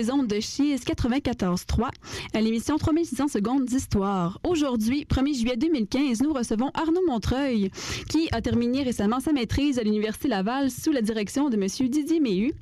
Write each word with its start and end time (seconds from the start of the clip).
les 0.00 0.10
ondes 0.10 0.28
de 0.28 0.40
Chiz 0.40 0.80
94.3 0.82 1.90
à 2.32 2.40
l'émission 2.40 2.78
3600 2.78 3.28
secondes 3.28 3.66
d'histoire. 3.66 4.40
Aujourd'hui, 4.42 5.04
1er 5.04 5.38
juillet 5.38 5.56
2015, 5.58 6.22
nous 6.22 6.32
recevons 6.32 6.70
Arnaud 6.72 7.04
Montreuil 7.06 7.70
qui 8.08 8.30
a 8.32 8.40
terminé 8.40 8.82
récemment 8.82 9.20
sa 9.20 9.32
maîtrise 9.32 9.78
à 9.78 9.82
l'Université 9.82 10.28
Laval 10.28 10.70
sous 10.70 10.90
la 10.90 11.02
direction 11.02 11.50
de 11.50 11.56
M. 11.56 11.90
Didier 11.90 12.18
Méhu. 12.18 12.54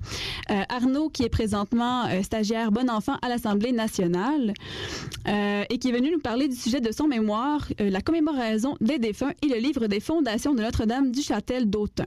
Euh, 0.51 0.63
Arnaud 0.71 1.11
qui 1.11 1.25
est 1.25 1.29
présentement 1.29 2.07
euh, 2.07 2.23
stagiaire 2.23 2.73
bon 2.73 2.89
enfant 2.89 3.17
à 3.21 3.29
l'Assemblée 3.29 3.73
nationale 3.73 4.55
euh, 5.27 5.65
et 5.69 5.79
qui 5.79 5.91
est 5.91 5.93
venu 5.93 6.11
nous 6.11 6.21
parler 6.21 6.49
du 6.49 6.57
sujet 6.57 6.81
de 6.81 6.91
son 6.91 7.07
mémoire, 7.07 7.69
la 7.79 8.01
commémoration 8.01 8.77
des 8.81 8.99
défunts 8.99 9.33
et 9.43 9.49
le 9.49 9.57
livre 9.57 9.87
des 9.89 10.01
fondations 10.01 10.55
de 10.55 10.63
Notre-Dame 10.63 11.13
du 11.13 11.21
Châtel 11.21 11.69
d'Autun. 11.69 12.07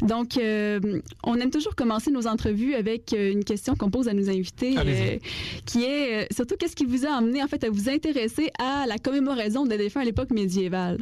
Donc, 0.00 0.38
on 0.38 1.34
aime 1.36 1.50
toujours 1.50 1.74
commencer 1.74 2.10
nos 2.10 2.26
entrevues 2.26 2.74
avec 2.74 3.14
une 3.16 3.44
question 3.44 3.74
qu'on 3.76 3.90
pose 3.90 4.08
à 4.08 4.12
nos 4.12 4.28
invités, 4.28 4.74
qui 5.64 5.84
est 5.84 6.32
surtout 6.32 6.56
qu'est-ce 6.58 6.76
qui 6.76 6.84
vous 6.84 7.06
a 7.06 7.12
amené 7.12 7.42
en 7.42 7.48
fait 7.48 7.64
à 7.64 7.70
vous 7.70 7.88
intéresser 7.88 8.50
à 8.58 8.86
la 8.86 8.98
commémoration 8.98 9.64
des 9.64 9.78
défunts 9.78 10.00
à 10.00 10.04
l'époque 10.04 10.30
médiévale? 10.30 10.98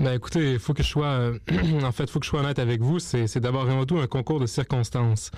Ben 0.00 0.14
écoutez, 0.14 0.52
il 0.52 0.58
faut 0.58 0.72
que 0.72 0.82
je 0.82 0.88
sois, 0.88 1.08
euh, 1.08 1.38
en 1.84 1.92
fait, 1.92 2.08
faut 2.08 2.20
que 2.20 2.24
je 2.24 2.30
sois 2.30 2.40
honnête 2.40 2.58
avec 2.58 2.80
vous. 2.80 2.98
C'est, 2.98 3.38
d'abord 3.38 3.68
et 3.68 3.72
avant 3.72 3.84
tout 3.84 3.98
un 3.98 4.06
concours 4.06 4.40
de 4.40 4.46
circonstances, 4.46 5.30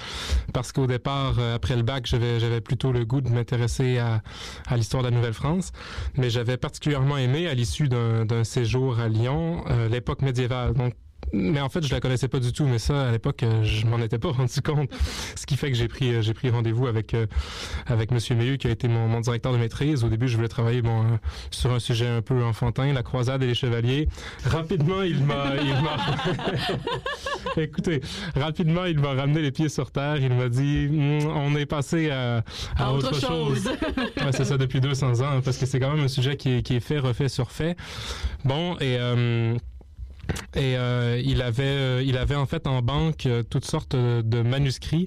parce 0.53 0.70
qu'au 0.70 0.87
départ, 0.87 1.35
euh, 1.41 1.56
après 1.56 1.75
le 1.75 1.82
bac, 1.82 2.06
j'avais, 2.06 2.38
j'avais 2.38 2.61
plutôt 2.61 2.93
le 2.93 3.05
goût 3.05 3.20
de 3.20 3.29
m'intéresser 3.29 3.99
à, 3.99 4.23
à 4.69 4.76
l'histoire 4.76 5.03
de 5.03 5.09
la 5.09 5.17
Nouvelle-France, 5.17 5.73
mais 6.17 6.31
j'avais 6.31 6.59
particulièrement 6.59 7.17
aimé, 7.17 7.49
à 7.49 7.55
l'issue 7.55 7.88
d'un, 7.88 8.44
séjour 8.44 9.00
à 9.00 9.09
Lyon, 9.09 9.64
euh, 9.69 9.88
l'époque 9.88 10.23
médiévale. 10.23 10.75
Mais 11.33 11.61
en 11.61 11.69
fait, 11.69 11.85
je 11.85 11.93
la 11.93 12.01
connaissais 12.01 12.29
pas 12.29 12.41
du 12.41 12.53
tout, 12.53 12.67
mais 12.67 12.79
ça, 12.79 13.09
à 13.09 13.11
l'époque, 13.11 13.43
euh, 13.43 13.65
je 13.65 13.87
m'en 13.87 13.99
étais 13.99 14.19
pas 14.19 14.31
rendu 14.33 14.61
compte. 14.63 14.91
Ce 15.37 15.47
qui 15.47 15.57
fait 15.57 15.71
que 15.71 15.77
j'ai 15.77 15.89
pris, 15.89 16.15
euh, 16.15 16.23
j'ai 16.23 16.35
pris 16.35 16.51
rendez-vous 16.51 16.87
avec 16.87 17.15
euh, 17.15 17.27
avec 17.87 18.11
Monsieur 18.11 18.35
Méhu, 18.35 18.59
qui 18.59 18.67
a 18.67 18.71
été 18.71 18.89
mon, 18.89 19.09
mon 19.09 19.21
directeur 19.21 19.53
de 19.53 19.59
maîtrise. 19.59 20.05
Au 20.05 20.09
début, 20.09 20.29
je 20.29 20.37
voulais 20.37 20.49
travailler 20.49 20.83
bon 20.83 21.19
sur 21.51 21.73
un 21.73 21.79
sujet 21.79 22.09
un 22.09 22.23
peu 22.23 22.43
enfantin, 22.45 22.93
la 22.93 23.03
croisade 23.03 23.43
et 23.43 23.47
les 23.47 23.55
chevaliers. 23.55 24.09
Rapidement, 24.45 25.03
il 25.03 25.25
m'a, 25.25 25.55
il 25.63 25.75
m'a, 25.83 25.97
écoutez, 27.63 28.01
rapidement, 28.35 28.85
il 28.85 28.99
m'a 28.99 29.15
ramené 29.15 29.41
les 29.43 29.53
pieds 29.53 29.69
sur 29.69 29.91
terre. 29.91 30.17
Il 30.19 30.35
m'a 30.35 30.49
dit, 30.49 30.89
on 31.35 31.55
est 31.57 31.67
passé 31.67 32.11
à, 32.11 32.45
à 32.77 32.93
autre, 32.93 33.15
chose. 33.19 33.71
Ouais, 34.23 34.31
c'est 34.33 34.45
ça 34.45 34.59
depuis 34.59 34.81
200 34.81 35.21
ans, 35.21 35.41
parce 35.45 35.57
que 35.57 35.67
c'est 35.67 35.81
quand 35.81 35.95
même 35.95 36.05
un 36.05 36.09
sujet 36.09 36.37
qui 36.37 36.51
est, 36.51 36.63
qui 36.63 36.77
est 36.77 36.81
fait, 36.81 36.99
refait, 36.99 37.29
surfait. 37.29 37.77
Bon, 38.45 38.75
et 38.77 38.97
euh, 38.99 39.57
et 40.55 40.77
euh, 40.77 41.21
il 41.25 41.43
avait, 41.43 41.63
euh, 41.65 42.03
il 42.05 42.17
avait 42.17 42.35
en 42.35 42.47
fait 42.47 42.67
en 42.67 42.83
banque 42.83 43.27
euh, 43.27 43.43
toutes 43.43 43.65
sortes 43.65 43.97
de, 43.97 44.23
de 44.25 44.43
manuscrits 44.43 45.07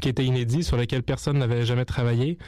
qui 0.00 0.08
étaient 0.08 0.24
inédits 0.24 0.64
sur 0.64 0.76
lesquels 0.76 1.02
personne 1.02 1.38
n'avait 1.38 1.64
jamais 1.64 1.84
travaillé. 1.84 2.38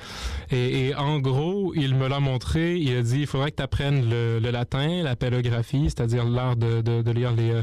Et, 0.50 0.88
et 0.88 0.94
en 0.94 1.18
gros, 1.18 1.74
il 1.74 1.94
me 1.94 2.08
l'a 2.08 2.20
montré. 2.20 2.76
Il 2.78 2.96
a 2.96 3.02
dit, 3.02 3.20
il 3.20 3.26
faudrait 3.26 3.50
que 3.50 3.56
tu 3.56 3.62
apprennes 3.62 4.08
le, 4.08 4.38
le 4.38 4.50
latin, 4.50 5.02
la 5.02 5.16
pélographie, 5.16 5.84
c'est-à-dire 5.84 6.24
l'art 6.24 6.56
de, 6.56 6.80
de, 6.80 7.02
de 7.02 7.10
lire 7.10 7.32
les, 7.32 7.50
euh, 7.50 7.62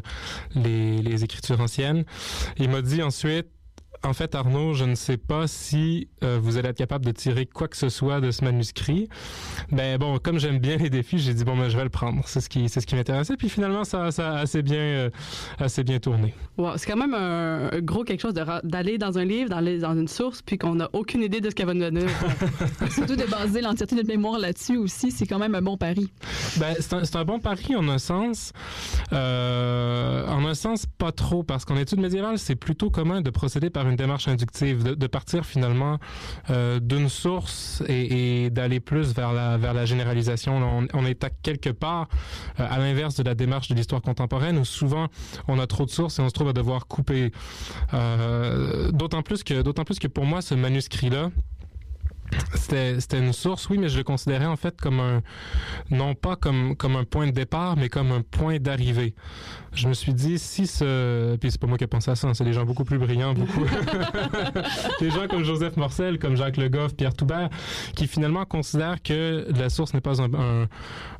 les, 0.55 1.01
les 1.01 1.23
écritures 1.23 1.61
anciennes. 1.61 2.03
Il 2.57 2.69
m'a 2.69 2.81
dit 2.81 3.01
ensuite, 3.01 3.47
en 4.05 4.13
fait, 4.13 4.35
Arnaud, 4.35 4.73
je 4.73 4.85
ne 4.85 4.95
sais 4.95 5.17
pas 5.17 5.47
si 5.47 6.07
euh, 6.23 6.37
vous 6.41 6.57
allez 6.57 6.69
être 6.69 6.77
capable 6.77 7.05
de 7.05 7.11
tirer 7.11 7.45
quoi 7.45 7.67
que 7.67 7.75
ce 7.77 7.89
soit 7.89 8.21
de 8.21 8.31
ce 8.31 8.43
manuscrit. 8.43 9.09
Ben 9.71 9.97
bon, 9.97 10.17
comme 10.19 10.39
j'aime 10.39 10.59
bien 10.59 10.77
les 10.77 10.89
défis, 10.89 11.19
j'ai 11.19 11.33
dit 11.33 11.43
bon, 11.43 11.57
ben 11.57 11.69
je 11.69 11.75
vais 11.75 11.83
le 11.83 11.89
prendre. 11.89 12.21
C'est 12.27 12.39
ce 12.41 12.49
qui, 12.49 12.69
c'est 12.69 12.81
ce 12.81 12.85
qui 12.87 12.95
m'intéressait. 12.95 13.35
Puis 13.37 13.49
finalement, 13.49 13.83
ça, 13.83 14.11
ça 14.11 14.33
a 14.33 14.39
assez 14.39 14.61
bien, 14.61 14.77
euh, 14.79 15.09
assez 15.59 15.83
bien 15.83 15.99
tourné. 15.99 16.33
Wow, 16.57 16.77
c'est 16.77 16.89
quand 16.89 16.97
même 16.97 17.13
un, 17.13 17.69
un 17.71 17.81
gros 17.81 18.03
quelque 18.03 18.21
chose 18.21 18.33
de 18.33 18.41
ra- 18.41 18.61
d'aller 18.63 18.97
dans 18.97 19.17
un 19.17 19.25
livre, 19.25 19.49
d'aller 19.49 19.79
dans 19.79 19.93
une 19.97 20.07
source, 20.07 20.41
puis 20.41 20.57
qu'on 20.57 20.75
n'a 20.75 20.89
aucune 20.93 21.23
idée 21.23 21.41
de 21.41 21.49
ce 21.49 21.55
qu'elle 21.55 21.65
va 21.67 21.73
nous 21.73 21.81
donner. 21.81 22.05
Surtout 22.91 23.15
de 23.15 23.25
baser 23.29 23.61
l'entièreté 23.61 23.95
de 23.95 24.01
notre 24.01 24.09
mémoire 24.09 24.39
là-dessus 24.39 24.77
aussi, 24.77 25.11
c'est 25.11 25.25
quand 25.25 25.39
même 25.39 25.55
un 25.55 25.61
bon 25.61 25.77
pari. 25.77 26.09
Ben 26.57 26.75
c'est 26.79 26.93
un, 26.93 27.03
c'est 27.03 27.15
un 27.17 27.25
bon 27.25 27.39
pari 27.39 27.75
en 27.75 27.87
un 27.89 27.97
sens. 27.97 28.51
Euh, 29.13 30.25
en 30.27 30.45
un 30.45 30.53
sens, 30.53 30.85
pas 30.97 31.11
trop, 31.11 31.43
parce 31.43 31.65
qu'en 31.65 31.77
études 31.77 31.99
médiévales, 31.99 32.37
c'est 32.37 32.55
plutôt 32.55 32.89
commun 32.89 33.21
de 33.21 33.29
procéder 33.29 33.69
par 33.69 33.87
une 33.87 33.94
démarche 33.95 34.27
inductive, 34.27 34.83
de, 34.83 35.07
partir 35.07 35.45
finalement 35.45 35.99
euh, 36.49 36.79
d'une 36.79 37.09
source 37.09 37.83
et, 37.87 38.49
d'aller 38.49 38.79
plus 38.79 39.13
vers 39.13 39.33
la 39.33 39.57
vers 39.57 39.73
la 39.73 39.85
généralisation. 39.85 40.59
Là, 40.59 40.87
on, 40.93 41.05
est 41.05 41.23
à 41.23 41.29
quelque 41.29 41.69
part 41.69 42.07
euh, 42.59 42.67
à 42.69 42.77
l'inverse 42.79 43.15
de 43.15 43.23
la 43.23 43.35
démarche 43.35 43.67
de 43.69 43.75
l'histoire 43.75 44.01
contemporaine, 44.01 44.57
où 44.57 44.65
souvent 44.65 45.07
on 45.47 45.59
a 45.59 45.67
trop 45.67 45.85
de 45.85 45.91
sources 45.91 46.19
et 46.19 46.21
on 46.21 46.29
se 46.29 46.33
trouve 46.33 46.49
à 46.49 46.53
devoir 46.53 46.87
couper. 46.87 47.31
Euh, 47.93 48.91
d'autant 48.91 49.21
plus 49.21 49.43
que 49.43 49.61
d'autant 49.61 49.83
plus 49.83 49.99
que 49.99 50.07
pour 50.07 50.25
moi, 50.25 50.41
ce 50.41 50.55
manuscrit-là. 50.55 51.29
C'était, 51.29 51.54
c'était 52.53 53.19
une 53.19 53.33
source, 53.33 53.69
oui, 53.69 53.77
mais 53.77 53.89
je 53.89 53.97
le 53.97 54.03
considérais 54.03 54.45
en 54.45 54.55
fait 54.55 54.79
comme 54.79 54.99
un, 54.99 55.21
non 55.91 56.15
pas 56.15 56.35
comme, 56.35 56.75
comme 56.75 56.95
un 56.95 57.03
point 57.03 57.27
de 57.27 57.31
départ, 57.31 57.77
mais 57.77 57.89
comme 57.89 58.11
un 58.11 58.21
point 58.21 58.57
d'arrivée. 58.59 59.13
Je 59.73 59.87
me 59.87 59.93
suis 59.93 60.13
dit, 60.13 60.39
si 60.39 60.67
ce, 60.67 61.35
puis 61.35 61.51
c'est 61.51 61.59
pas 61.59 61.67
moi 61.67 61.77
qui 61.77 61.83
ai 61.83 61.87
pensé 61.87 62.09
à 62.09 62.15
ça, 62.15 62.27
hein, 62.27 62.33
c'est 62.33 62.45
des 62.45 62.53
gens 62.53 62.65
beaucoup 62.65 62.85
plus 62.85 62.97
brillants, 62.97 63.33
beaucoup, 63.33 63.65
des 64.99 65.11
gens 65.11 65.27
comme 65.27 65.43
Joseph 65.43 65.77
Morcel, 65.77 66.17
comme 66.17 66.37
Jacques 66.37 66.57
Le 66.57 66.69
Goff, 66.69 66.95
Pierre 66.95 67.13
Toubert, 67.13 67.49
qui 67.95 68.07
finalement 68.07 68.45
considèrent 68.45 69.01
que 69.01 69.47
la 69.55 69.69
source 69.69 69.93
n'est 69.93 70.01
pas 70.01 70.21
un, 70.21 70.33
un, 70.33 70.67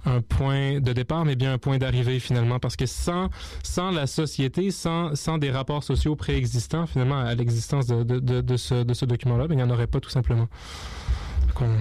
un 0.06 0.22
point 0.22 0.80
de 0.80 0.94
départ, 0.94 1.26
mais 1.26 1.36
bien 1.36 1.54
un 1.54 1.58
point 1.58 1.78
d'arrivée 1.78 2.20
finalement, 2.20 2.60
parce 2.60 2.76
que 2.76 2.86
sans, 2.86 3.30
sans 3.64 3.92
la 3.92 4.08
société, 4.08 4.72
sans, 4.72 5.16
sans 5.16 5.38
des 5.38 5.52
rapports 5.52 5.84
sociaux 5.84 6.16
préexistants 6.16 6.88
finalement 6.88 7.20
à 7.20 7.36
l'existence 7.36 7.88
de, 7.88 8.04
de, 8.04 8.20
de, 8.20 8.42
de 8.42 8.58
ce, 8.58 8.84
de 8.84 8.94
ce 8.94 9.06
document-là, 9.06 9.48
ben, 9.48 9.56
il 9.56 9.58
n'y 9.58 9.64
en 9.64 9.70
aurait 9.70 9.88
pas 9.88 10.00
tout 10.00 10.10
simplement. 10.10 10.48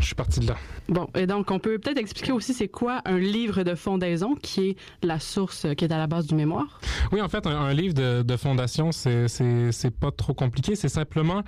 Je 0.00 0.04
suis 0.06 0.14
parti 0.14 0.40
de 0.40 0.46
là. 0.46 0.56
bon, 0.88 1.08
et 1.16 1.26
donc, 1.26 1.50
on 1.50 1.58
peut 1.58 1.78
peut-être 1.78 1.98
expliquer 1.98 2.32
aussi 2.32 2.54
c'est 2.54 2.68
quoi 2.68 3.00
un 3.04 3.18
livre 3.18 3.62
de 3.64 3.74
fondaison, 3.74 4.34
qui 4.36 4.70
est 4.70 4.76
la 5.02 5.18
source 5.18 5.66
qui 5.76 5.84
est 5.84 5.92
à 5.92 5.98
la 5.98 6.06
base 6.06 6.26
du 6.26 6.34
mémoire? 6.34 6.80
Oui, 7.12 7.20
en 7.20 7.28
fait, 7.28 7.46
un, 7.46 7.56
un 7.56 7.72
livre 7.74 7.94
de, 7.94 8.22
de 8.22 8.36
fondation, 8.36 8.92
c'est 8.92 9.28
c'est 9.28 9.72
c'est 9.72 9.90
pas 9.90 10.10
trop 10.10 10.34
compliqué. 10.34 10.76
C'est 10.76 10.88
simplement 10.88 11.42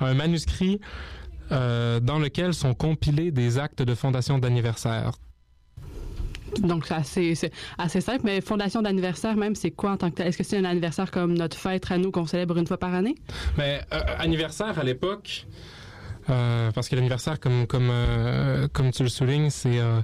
un 0.00 0.14
manuscrit 0.14 0.80
euh, 1.50 1.98
dans 2.00 2.18
lequel 2.18 2.54
sont 2.54 2.74
compilés 2.74 3.30
des 3.32 3.58
actes 3.58 3.82
de 3.82 3.94
fondation 3.94 4.38
d'anniversaire. 4.38 5.12
Donc, 6.60 6.86
c'est 6.86 6.94
assez, 6.94 7.34
c'est 7.34 7.50
assez 7.78 8.00
simple, 8.02 8.20
mais 8.24 8.40
fondation 8.42 8.82
d'anniversaire 8.82 9.36
même, 9.36 9.54
c'est 9.54 9.70
quoi 9.70 9.92
en 9.92 9.96
tant 9.96 10.10
que 10.10 10.16
tel? 10.16 10.26
Est-ce 10.28 10.36
que 10.36 10.44
c'est 10.44 10.58
un 10.58 10.64
anniversaire 10.64 11.10
comme 11.10 11.32
notre 11.32 11.56
fête 11.56 11.90
à 11.90 11.96
nous 11.96 12.10
qu'on 12.10 12.26
célèbre 12.26 12.58
une 12.58 12.66
fois 12.66 12.78
par 12.78 12.92
année? 12.94 13.14
Mais 13.56 13.80
euh, 13.92 14.00
anniversaire 14.18 14.78
à 14.78 14.84
l'époque. 14.84 15.46
Euh, 16.30 16.70
parce 16.72 16.88
que 16.88 16.96
l'anniversaire, 16.96 17.40
comme 17.40 17.66
comme 17.66 17.88
euh, 17.90 18.68
comme 18.72 18.90
tu 18.90 19.02
le 19.02 19.08
soulignes, 19.08 19.50
c'est 19.50 19.78
euh, 19.78 20.00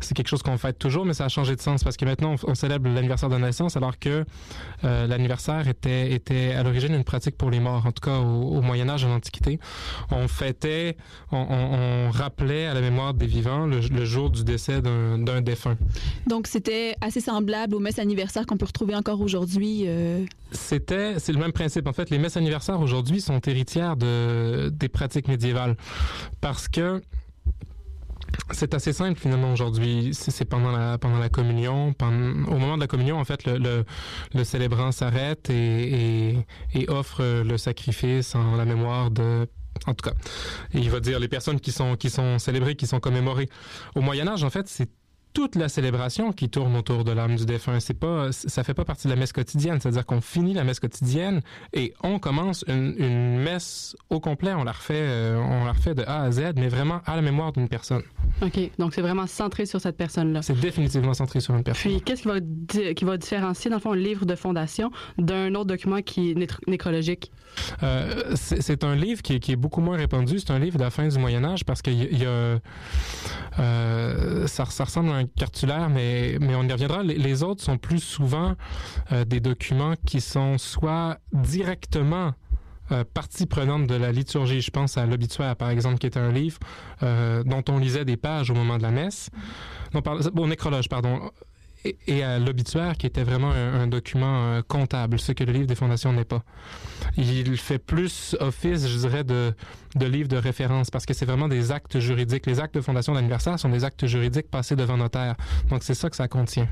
c'est 0.00 0.14
quelque 0.14 0.28
chose 0.28 0.42
qu'on 0.42 0.58
fête 0.58 0.78
toujours, 0.78 1.04
mais 1.04 1.14
ça 1.14 1.24
a 1.24 1.28
changé 1.28 1.56
de 1.56 1.60
sens 1.60 1.84
parce 1.84 1.96
que 1.96 2.04
maintenant 2.04 2.34
on, 2.42 2.50
on 2.50 2.54
célèbre 2.54 2.88
l'anniversaire 2.88 3.28
de 3.28 3.36
naissance, 3.36 3.76
alors 3.76 3.98
que 3.98 4.24
l'anniversaire 4.82 5.68
était 5.68 6.12
était 6.12 6.52
à 6.52 6.62
l'origine 6.62 6.94
une 6.94 7.04
pratique 7.04 7.36
pour 7.36 7.50
les 7.50 7.60
morts, 7.60 7.86
en 7.86 7.92
tout 7.92 8.02
cas 8.02 8.18
au, 8.18 8.58
au 8.58 8.60
Moyen 8.62 8.88
Âge, 8.88 9.04
en 9.04 9.08
l'Antiquité. 9.08 9.58
On 10.10 10.28
fêtait, 10.28 10.96
on, 11.32 11.38
on, 11.38 11.78
on 11.78 12.10
rappelait 12.10 12.66
à 12.66 12.74
la 12.74 12.80
mémoire 12.80 13.14
des 13.14 13.26
vivants 13.26 13.66
le, 13.66 13.80
le 13.80 14.04
jour 14.04 14.30
du 14.30 14.44
décès 14.44 14.82
d'un 14.82 15.40
défunt. 15.40 15.76
Donc, 16.26 16.46
c'était 16.46 16.96
assez 17.00 17.20
semblable 17.20 17.74
aux 17.74 17.80
messes 17.80 17.98
anniversaires 17.98 18.46
qu'on 18.46 18.56
peut 18.56 18.66
retrouver 18.66 18.94
encore 18.94 19.20
aujourd'hui. 19.20 19.86
C'était, 20.52 21.18
c'est 21.18 21.32
le 21.32 21.38
même 21.38 21.52
principe. 21.52 21.86
En 21.86 21.92
fait, 21.92 22.10
les 22.10 22.18
messes 22.18 22.36
anniversaires 22.36 22.80
aujourd'hui 22.80 23.20
sont 23.20 23.40
héritières 23.40 23.96
de 23.96 24.70
des 24.72 24.88
pratiques 24.88 25.28
parce 26.40 26.68
que 26.68 27.02
c'est 28.50 28.74
assez 28.74 28.92
simple 28.92 29.18
finalement 29.18 29.52
aujourd'hui. 29.52 30.10
C'est 30.12 30.44
pendant 30.44 30.72
la 30.72 31.28
communion, 31.28 31.94
au 32.00 32.58
moment 32.58 32.76
de 32.76 32.80
la 32.80 32.86
communion, 32.86 33.18
en 33.18 33.24
fait, 33.24 33.46
le 33.46 34.44
célébrant 34.44 34.92
s'arrête 34.92 35.50
et, 35.50 36.46
offre 36.88 37.42
le 37.42 37.56
sacrifice 37.58 38.34
en 38.34 38.56
la 38.56 38.64
mémoire 38.64 39.10
de 39.10 39.48
en 39.86 39.94
tout 39.94 40.08
cas, 40.08 40.16
il 40.72 40.88
va 40.88 41.00
dire 41.00 41.18
les 41.18 41.26
personnes 41.26 41.58
qui 41.58 41.72
sont 41.72 41.96
qui 41.96 42.08
sont 42.08 42.38
célébrées, 42.38 42.76
qui 42.76 42.86
sont 42.86 43.00
commémorées. 43.00 43.48
Au 43.96 44.02
Moyen 44.02 44.28
Âge, 44.28 44.44
en 44.44 44.50
fait, 44.50 44.68
c'est 44.68 44.88
toute 45.34 45.56
la 45.56 45.68
célébration 45.68 46.32
qui 46.32 46.48
tourne 46.48 46.74
autour 46.76 47.04
de 47.04 47.12
l'âme 47.12 47.34
du 47.36 47.44
défunt. 47.44 47.80
C'est 47.80 47.92
pas, 47.98 48.32
ça 48.32 48.64
fait 48.64 48.72
pas 48.72 48.84
partie 48.84 49.08
de 49.08 49.12
la 49.12 49.18
messe 49.18 49.32
quotidienne. 49.32 49.80
C'est-à-dire 49.80 50.06
qu'on 50.06 50.20
finit 50.20 50.54
la 50.54 50.64
messe 50.64 50.80
quotidienne 50.80 51.42
et 51.72 51.92
on 52.02 52.18
commence 52.18 52.64
une, 52.68 52.94
une 52.96 53.38
messe 53.40 53.96
au 54.10 54.20
complet. 54.20 54.54
On 54.54 54.64
la 54.64 54.72
refait, 54.72 54.94
euh, 54.96 55.36
on 55.36 55.64
la 55.64 55.72
refait 55.72 55.94
de 55.94 56.04
A 56.06 56.22
à 56.22 56.30
Z, 56.30 56.52
mais 56.56 56.68
vraiment 56.68 57.00
à 57.04 57.16
la 57.16 57.22
mémoire 57.22 57.52
d'une 57.52 57.68
personne. 57.68 58.02
OK. 58.42 58.58
Donc, 58.78 58.94
c'est 58.94 59.02
vraiment 59.02 59.26
centré 59.26 59.66
sur 59.66 59.80
cette 59.80 59.96
personne-là. 59.96 60.42
C'est 60.42 60.58
définitivement 60.58 61.14
centré 61.14 61.40
sur 61.40 61.54
une 61.56 61.64
personne. 61.64 61.90
Puis, 61.92 62.00
qu'est-ce 62.00 62.22
qui 62.22 62.28
va, 62.28 62.38
di- 62.40 62.94
qui 62.94 63.04
va 63.04 63.16
différencier, 63.16 63.70
dans 63.70 63.76
le 63.78 63.82
fond, 63.82 63.92
un 63.92 63.96
livre 63.96 64.24
de 64.26 64.36
fondation 64.36 64.90
d'un 65.18 65.54
autre 65.56 65.66
document 65.66 66.00
qui 66.00 66.30
est 66.30 66.68
nécrologique? 66.68 67.32
Euh, 67.84 68.32
c'est 68.34 68.62
c'est 68.62 68.82
un 68.82 68.96
livre 68.96 69.22
qui 69.22 69.34
est, 69.34 69.38
qui 69.40 69.52
est 69.52 69.56
beaucoup 69.56 69.80
moins 69.80 69.96
répandu. 69.96 70.38
C'est 70.40 70.50
un 70.50 70.58
livre 70.58 70.76
de 70.78 70.82
la 70.82 70.90
fin 70.90 71.06
du 71.06 71.18
Moyen 71.18 71.44
Âge 71.44 71.64
parce 71.64 71.82
qu'il 71.82 71.94
y, 72.12 72.22
y 72.22 72.26
a, 72.26 72.58
euh, 73.58 74.46
ça, 74.46 74.64
ça 74.66 74.84
ressemble 74.84 75.10
à 75.10 75.14
un 75.14 75.23
cartulaire, 75.26 75.88
mais 75.90 76.38
mais 76.40 76.54
on 76.54 76.62
y 76.64 76.72
reviendra. 76.72 77.02
Les, 77.02 77.42
autres 77.42 77.62
sont 77.62 77.78
plus 77.78 78.00
souvent 78.00 78.54
euh, 79.12 79.24
des 79.24 79.40
documents 79.40 79.94
qui 80.06 80.20
sont 80.20 80.58
soit 80.58 81.18
directement 81.32 82.34
euh, 82.92 83.02
partie 83.14 83.46
prenante 83.46 83.86
de 83.86 83.94
la 83.94 84.12
liturgie. 84.12 84.60
Je 84.60 84.70
pense 84.70 84.98
à 84.98 85.06
l'obituaire, 85.06 85.56
par 85.56 85.70
exemple, 85.70 85.98
qui 85.98 86.06
est 86.06 86.16
un 86.16 86.30
livre 86.30 86.58
euh, 87.02 87.42
dont 87.42 87.64
on 87.68 87.78
lisait 87.78 88.04
des 88.04 88.16
pages 88.16 88.50
au 88.50 88.54
moment 88.54 88.76
de 88.76 88.82
la 88.82 88.90
messe. 88.90 89.30
Bon, 90.32 90.46
nécrologe, 90.46 90.88
pardon. 90.88 91.30
Et, 91.84 91.96
et 92.06 92.22
à 92.22 92.38
l'obituaire, 92.38 92.96
qui 92.96 93.06
était 93.06 93.24
vraiment 93.24 93.50
un, 93.50 93.82
un 93.82 93.86
document 93.86 94.46
euh, 94.46 94.62
comptable, 94.66 95.18
ce 95.18 95.32
que 95.32 95.44
le 95.44 95.52
livre 95.52 95.66
des 95.66 95.74
fondations 95.74 96.12
n'est 96.14 96.24
pas. 96.24 96.42
Il 97.16 97.56
fait 97.58 97.78
plus 97.78 98.34
office, 98.40 98.88
je 98.88 98.98
dirais, 98.98 99.22
de, 99.22 99.52
de 99.94 100.06
livre 100.06 100.28
de 100.28 100.36
référence, 100.38 100.90
parce 100.90 101.04
que 101.04 101.12
c'est 101.12 101.26
vraiment 101.26 101.48
des 101.48 101.72
actes 101.72 101.98
juridiques. 101.98 102.46
Les 102.46 102.58
actes 102.58 102.74
de 102.74 102.80
fondation 102.80 103.12
d'anniversaire 103.12 103.58
sont 103.58 103.68
des 103.68 103.84
actes 103.84 104.06
juridiques 104.06 104.50
passés 104.50 104.76
devant 104.76 104.96
notaire. 104.96 105.36
Donc, 105.68 105.82
c'est 105.82 105.94
ça 105.94 106.08
que 106.08 106.16
ça 106.16 106.26
contient. 106.26 106.68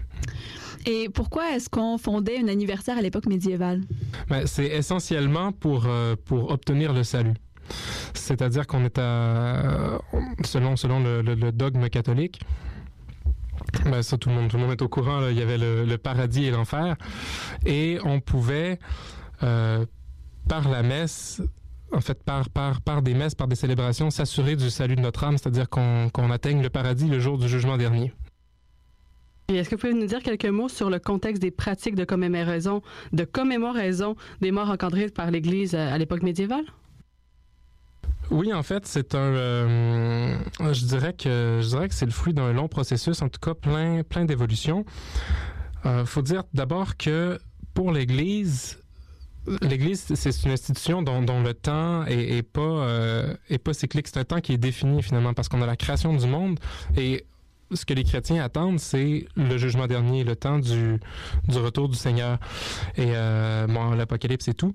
Et 0.87 1.09
pourquoi 1.11 1.54
est-ce 1.54 1.69
qu'on 1.69 1.99
fondait 1.99 2.38
un 2.42 2.49
anniversaire 2.49 2.97
à 2.97 3.02
l'époque 3.02 3.26
médiévale? 3.26 3.83
Ben, 4.28 4.47
c'est 4.47 4.66
essentiellement 4.66 5.52
pour, 5.52 5.85
euh, 5.87 6.16
pour 6.25 6.50
obtenir 6.50 6.92
le 6.95 7.04
salut. 7.04 7.35
C'est-à-dire 8.14 8.66
qu'on 8.66 8.85
est 8.85 8.99
à, 8.99 9.99
selon, 10.45 10.76
selon 10.76 11.00
le, 11.00 11.23
le, 11.23 11.35
le 11.35 11.52
dogme 11.52 11.88
catholique, 11.88 12.40
ben 13.85 14.02
ça, 14.02 14.19
tout 14.19 14.28
le 14.28 14.35
monde, 14.35 14.49
tout 14.49 14.57
le 14.57 14.62
monde 14.62 14.73
est 14.73 14.83
au 14.83 14.88
courant. 14.88 15.28
Il 15.28 15.38
y 15.38 15.42
avait 15.42 15.59
le, 15.59 15.97
paradis 15.99 16.47
et 16.47 16.50
l'enfer, 16.50 16.97
et 17.66 17.99
on 18.04 18.21
pouvait, 18.21 18.78
euh, 19.42 19.85
par 20.49 20.69
la 20.69 20.83
messe, 20.83 21.42
en 21.92 22.00
fait, 22.00 22.23
par, 22.23 22.49
par, 22.50 22.81
par 22.81 23.02
des 23.02 23.14
messes, 23.14 23.35
par 23.35 23.49
des 23.49 23.57
célébrations, 23.57 24.11
s'assurer 24.11 24.57
du 24.57 24.71
salut 24.71 24.97
de 24.97 25.00
notre 25.00 25.25
âme, 25.25 25.38
c'est-à-dire 25.38 25.69
qu'on 25.69 26.09
qu'on 26.11 26.31
atteigne 26.31 26.62
le 26.62 26.71
paradis 26.71 27.09
le 27.09 27.21
jour 27.21 27.38
du 27.38 27.49
jugement 27.49 27.76
dernier. 27.76 28.12
Est-ce 29.49 29.69
que 29.69 29.75
vous 29.75 29.81
pouvez 29.81 29.95
nous 29.95 30.07
dire 30.07 30.23
quelques 30.23 30.47
mots 30.47 30.69
sur 30.69 30.88
le 30.88 30.99
contexte 30.99 31.42
des 31.42 31.50
pratiques 31.50 31.95
de 31.95 32.04
commémoration, 32.04 32.83
de 33.12 33.28
des 34.40 34.50
morts 34.50 34.71
encadrées 34.71 35.09
par 35.09 35.31
l'Église 35.31 35.75
à 35.75 35.99
l'époque 35.99 36.23
médiévale? 36.23 36.64
Oui, 38.33 38.51
en 38.55 38.62
fait, 38.62 38.87
c'est 38.87 39.15
un. 39.15 39.19
Euh, 39.19 40.39
je 40.59 40.87
dirais 40.87 41.12
que 41.12 41.61
je 41.61 41.69
dirais 41.69 41.89
que 41.89 41.95
c'est 41.95 42.07
le 42.07 42.12
fruit 42.12 42.33
d'un 42.33 42.51
long 42.55 42.67
processus, 42.67 43.21
en 43.21 43.29
tout 43.29 43.39
cas 43.39 43.53
plein 43.53 44.03
plein 44.05 44.25
d'évolutions. 44.25 44.87
Euh, 45.85 46.07
faut 46.07 46.23
dire 46.23 46.43
d'abord 46.55 46.97
que 46.97 47.39
pour 47.75 47.93
l'Église, 47.93 48.83
l'Église 49.61 50.15
c'est 50.15 50.45
une 50.45 50.53
institution 50.53 51.03
dont, 51.03 51.21
le 51.21 51.53
temps 51.53 52.07
est, 52.07 52.39
est 52.39 52.43
pas 52.43 52.61
euh, 52.62 53.35
est 53.51 53.59
pas 53.59 53.75
cyclique. 53.75 54.09
C'est 54.09 54.19
un 54.19 54.25
temps 54.25 54.41
qui 54.41 54.55
est 54.55 54.59
défini 54.59 55.03
finalement 55.03 55.35
parce 55.35 55.51
qu'on 55.51 55.61
a 55.61 55.67
la 55.67 55.77
création 55.77 56.15
du 56.15 56.27
monde 56.27 56.59
et 56.97 57.27
ce 57.75 57.85
que 57.85 57.93
les 57.93 58.05
chrétiens 58.05 58.43
attendent, 58.43 58.81
c'est 58.81 59.27
le 59.37 59.59
jugement 59.59 59.87
dernier, 59.87 60.25
le 60.25 60.37
temps 60.37 60.59
du, 60.59 61.01
du 61.49 61.59
retour 61.59 61.89
du 61.89 61.97
Seigneur. 61.97 62.39
Et 62.97 63.12
euh, 63.15 63.67
bon, 63.67 63.91
l'Apocalypse 63.91 64.49
et 64.49 64.55
tout 64.55 64.75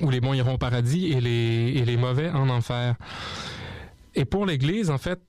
où 0.00 0.10
les 0.10 0.20
bons 0.20 0.34
iront 0.34 0.54
au 0.54 0.58
paradis 0.58 1.12
et 1.12 1.20
les, 1.20 1.72
et 1.76 1.84
les 1.84 1.96
mauvais 1.96 2.30
en 2.30 2.48
enfer. 2.48 2.96
Et 4.14 4.24
pour 4.24 4.46
l'Église, 4.46 4.90
en 4.90 4.98
fait, 4.98 5.20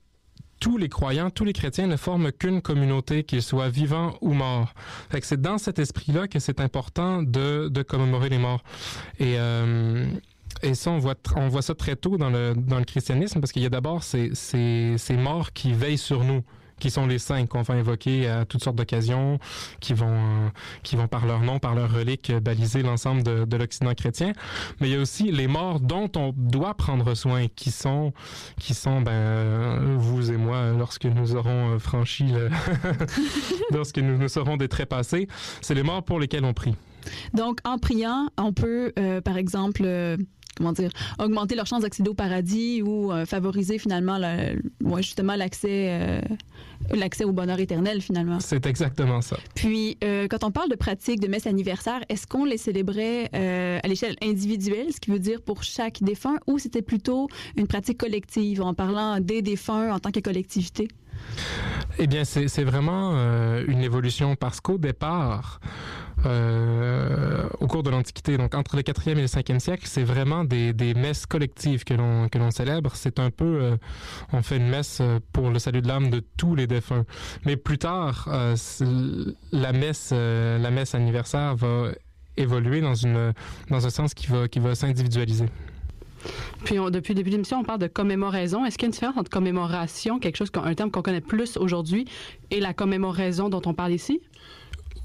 tous 0.60 0.78
les 0.78 0.90
croyants, 0.90 1.32
tous 1.32 1.44
les 1.44 1.54
chrétiens 1.54 1.88
ne 1.88 1.98
forment 1.98 2.32
qu'une 2.32 2.62
communauté, 2.62 3.24
qu'ils 3.24 3.42
soient 3.42 3.70
vivants 3.70 4.16
ou 4.22 4.34
morts. 4.34 4.74
Fait 5.10 5.20
que 5.20 5.26
c'est 5.26 5.42
dans 5.42 5.58
cet 5.58 5.80
esprit-là 5.80 6.28
que 6.28 6.40
c'est 6.40 6.60
important 6.62 7.24
de, 7.24 7.68
de 7.68 7.82
commémorer 7.82 8.30
les 8.30 8.38
morts. 8.38 8.64
Et, 9.20 9.36
euh, 9.40 10.06
et 10.62 10.76
ça, 10.76 10.92
on 10.92 11.00
voit, 11.00 11.16
on 11.36 11.48
voit 11.48 11.64
ça 11.64 11.74
très 11.74 11.96
tôt 11.96 12.18
dans 12.18 12.30
le, 12.30 12.54
dans 12.56 12.78
le 12.78 12.86
christianisme, 12.86 13.40
parce 13.40 13.52
qu'il 13.52 13.64
y 13.64 13.66
a 13.66 13.70
d'abord 13.70 14.04
ces, 14.04 14.36
ces, 14.36 14.96
ces 14.98 15.18
morts 15.18 15.52
qui 15.54 15.74
veillent 15.74 15.98
sur 15.98 16.24
nous 16.24 16.44
qui 16.82 16.92
sont 16.92 17.06
les 17.06 17.20
saints 17.20 17.46
qu'on 17.46 17.62
va 17.62 17.76
invoquer 17.76 18.28
à 18.28 18.44
toutes 18.44 18.64
sortes 18.64 18.76
d'occasions, 18.76 19.40
qui 19.80 19.94
vont 19.94 20.08
euh, 20.12 20.50
qui 20.84 20.96
vont 20.96 21.08
par 21.08 21.26
leur 21.26 21.42
nom, 21.42 21.60
par 21.60 21.76
leur 21.76 21.94
relique, 21.94 22.32
baliser 22.42 22.82
l'ensemble 22.82 23.24
de, 23.24 23.46
de 23.46 23.58
l'Occident 23.58 23.94
chrétien. 23.94 24.34
Mais 24.80 24.90
il 24.90 24.94
y 24.94 24.98
a 24.98 25.00
aussi 25.00 25.32
les 25.32 25.48
morts 25.48 25.80
dont 25.80 26.10
on 26.18 26.34
doit 26.36 26.74
prendre 26.74 27.14
soin, 27.14 27.48
qui 27.56 27.72
sont 27.72 28.12
qui 28.60 28.74
sont 28.74 29.00
ben 29.02 29.96
vous 29.98 30.32
et 30.32 30.38
moi 30.38 30.72
lorsque 30.78 31.06
nous 31.06 31.36
aurons 31.36 31.80
franchi 31.80 32.26
le 32.26 32.50
lorsque 33.72 34.00
nous 34.00 34.18
nous 34.18 34.28
serons 34.28 34.58
des 34.58 34.68
traits 34.68 34.90
passés, 34.90 35.28
c'est 35.62 35.76
les 35.76 35.84
morts 35.84 36.04
pour 36.04 36.20
lesquels 36.20 36.46
on 36.46 36.54
prie. 36.54 36.76
Donc, 37.34 37.60
en 37.64 37.78
priant, 37.78 38.30
on 38.38 38.54
peut, 38.54 38.94
euh, 39.00 39.22
par 39.22 39.38
exemple, 39.38 39.84
euh, 39.86 40.18
comment 40.58 40.74
dire, 40.74 40.92
augmenter 41.20 41.56
leurs 41.56 41.68
chances 41.68 41.84
d'accéder 41.84 42.10
au 42.10 42.14
paradis 42.14 42.82
ou 42.82 43.12
euh, 43.12 43.26
favoriser 43.26 43.78
finalement, 43.78 44.20
ouais, 44.20 45.04
justement, 45.04 45.36
l'accès, 45.36 45.88
euh, 45.90 46.22
l'accès 46.94 47.24
au 47.24 47.32
bonheur 47.32 47.60
éternel 47.60 48.02
finalement. 48.02 48.40
C'est 48.40 48.66
exactement 48.66 49.22
ça. 49.22 49.38
Puis, 49.56 49.98
euh, 50.04 50.28
quand 50.28 50.44
on 50.44 50.52
parle 50.52 50.70
de 50.70 50.76
pratiques 50.76 51.20
de 51.20 51.28
messe 51.28 51.48
anniversaire, 51.48 52.02
est-ce 52.10 52.28
qu'on 52.28 52.46
les 52.46 52.58
célébrait 52.58 53.30
à 53.34 53.88
l'échelle 53.88 54.16
individuelle, 54.22 54.88
ce 54.94 55.00
qui 55.00 55.12
veut 55.12 55.20
dire 55.20 55.42
pour 55.42 55.64
chaque 55.64 56.02
défunt, 56.02 56.38
ou 56.48 56.60
c'était 56.60 56.82
plutôt 56.82 57.28
une 57.56 57.68
pratique 57.68 57.98
collective 57.98 58.62
en 58.62 58.74
parlant 58.74 59.20
des 59.20 59.42
défunts 59.42 59.94
en 59.94 60.00
tant 60.00 60.12
que 60.12 60.20
collectivité? 60.20 60.88
Eh 62.00 62.08
bien, 62.08 62.24
c'est 62.24 62.48
c'est 62.48 62.64
vraiment 62.64 63.12
euh, 63.16 63.64
une 63.68 63.82
évolution 63.82 64.36
parce 64.36 64.62
qu'au 64.62 64.78
départ, 64.78 65.60
euh, 66.26 67.48
au 67.60 67.68
cours 67.68 67.84
de 67.84 67.90
l'Antiquité, 67.90 68.38
donc 68.38 68.54
entre 68.56 68.76
le 68.76 68.82
4e 68.82 69.12
et 69.12 69.16
le 69.16 69.28
5e 69.28 69.60
siècle, 69.60 69.84
c'est 69.86 70.04
vraiment 70.04 70.44
des, 70.44 70.74
des 70.74 70.94
messes 70.94 71.26
collectives 71.26 71.84
que 71.84 71.94
l'on 71.94 72.52
célèbre. 72.52 72.92
C'est 72.96 73.20
un 73.20 73.32
peu, 73.32 73.46
euh, 73.46 73.78
on 74.34 74.42
fait 74.42 74.58
une 74.58 74.70
messe 74.70 75.00
euh, 75.02 75.20
pour 75.34 75.50
le 75.50 75.60
salut 75.60 75.82
de 75.82 75.88
l'âme 75.88 76.10
de 76.10 76.22
tous 76.38 76.56
les 76.56 76.68
défunts. 76.68 77.06
Mais 77.46 77.58
plus 77.58 77.78
tard, 77.78 78.30
la 79.52 79.74
messe, 79.74 80.12
la 80.12 80.72
messe 80.72 80.96
anniversaire 80.96 81.56
va 81.56 81.92
évoluer 82.38 82.82
dans 82.82 82.96
une 82.96 83.34
dans 83.70 83.86
un 83.86 83.90
sens 83.90 84.14
qui 84.14 84.28
va 84.28 84.48
qui 84.48 84.60
va 84.60 84.76
s'individualiser. 84.76 85.46
Puis 86.64 86.76
depuis 86.92 87.14
le 87.14 87.18
début 87.18 87.30
de 87.32 87.36
l'émission, 87.36 87.60
on 87.60 87.64
parle 87.64 87.80
de 87.80 87.88
commémoraison. 87.88 88.66
Est-ce 88.66 88.78
qu'il 88.78 88.84
y 88.84 88.88
a 88.88 88.90
une 88.90 88.94
différence 88.94 89.18
entre 89.18 89.32
commémoration, 89.32 90.20
quelque 90.20 90.38
chose, 90.38 90.52
un 90.54 90.74
terme 90.76 90.92
qu'on 90.92 91.02
connaît 91.02 91.22
plus 91.22 91.58
aujourd'hui, 91.58 92.06
et 92.52 92.60
la 92.60 92.74
commémoraison 92.74 93.50
dont 93.50 93.62
on 93.66 93.74
parle 93.74 93.94
ici? 93.94 94.22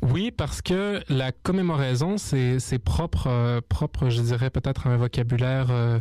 Oui, 0.03 0.31
parce 0.31 0.63
que 0.63 1.03
la 1.09 1.33
commémoraison, 1.33 2.19
c'est 2.19 2.61
c'est 2.61 2.79
propre, 2.79 3.27
euh, 3.29 3.61
propre, 3.67 4.11
je 4.11 4.21
dirais 4.21 4.51
peut-être 4.51 4.87
un 4.87 4.97
vocabulaire 4.97 5.69
euh, 5.71 6.01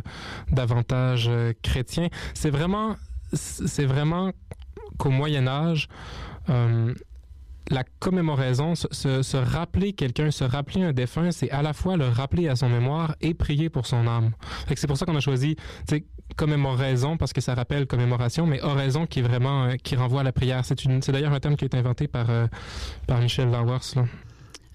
davantage 0.50 1.26
euh, 1.28 1.52
chrétien. 1.62 2.08
C'est 2.34 2.50
vraiment, 2.50 2.96
c'est 3.32 3.86
vraiment 3.86 4.32
qu'au 4.98 5.10
Moyen 5.10 5.48
Âge, 5.48 5.88
euh, 6.48 6.94
la 7.70 7.84
commémoraison, 7.98 8.74
se, 8.74 9.36
rappeler 9.36 9.92
quelqu'un, 9.92 10.30
se 10.30 10.44
rappeler 10.44 10.82
un 10.82 10.92
défunt, 10.92 11.32
c'est 11.32 11.50
à 11.50 11.62
la 11.62 11.72
fois 11.72 11.96
le 11.96 12.08
rappeler 12.08 12.48
à 12.48 12.56
son 12.56 12.68
mémoire 12.68 13.16
et 13.20 13.34
prier 13.34 13.68
pour 13.68 13.86
son 13.86 14.06
âme. 14.06 14.30
C'est 14.76 14.86
pour 14.86 14.96
ça 14.96 15.06
qu'on 15.06 15.16
a 15.16 15.20
choisi, 15.20 15.56
commémoraison 16.36 17.16
parce 17.16 17.32
que 17.32 17.40
ça 17.40 17.54
rappelle 17.54 17.86
commémoration, 17.86 18.46
mais 18.46 18.60
oraison 18.62 19.06
qui 19.06 19.20
est 19.20 19.22
vraiment 19.22 19.64
euh, 19.64 19.74
qui 19.82 19.96
renvoie 19.96 20.20
à 20.20 20.24
la 20.24 20.32
prière. 20.32 20.64
C'est 20.64 21.10
d'ailleurs 21.10 21.32
un 21.32 21.40
terme 21.40 21.56
qui 21.56 21.64
a 21.64 21.66
été 21.66 21.78
inventé 21.78 22.08
par 22.08 22.30
euh, 22.30 22.46
par 23.06 23.20
Michel 23.20 23.50
Lawers. 23.50 23.94
Là. 23.94 24.04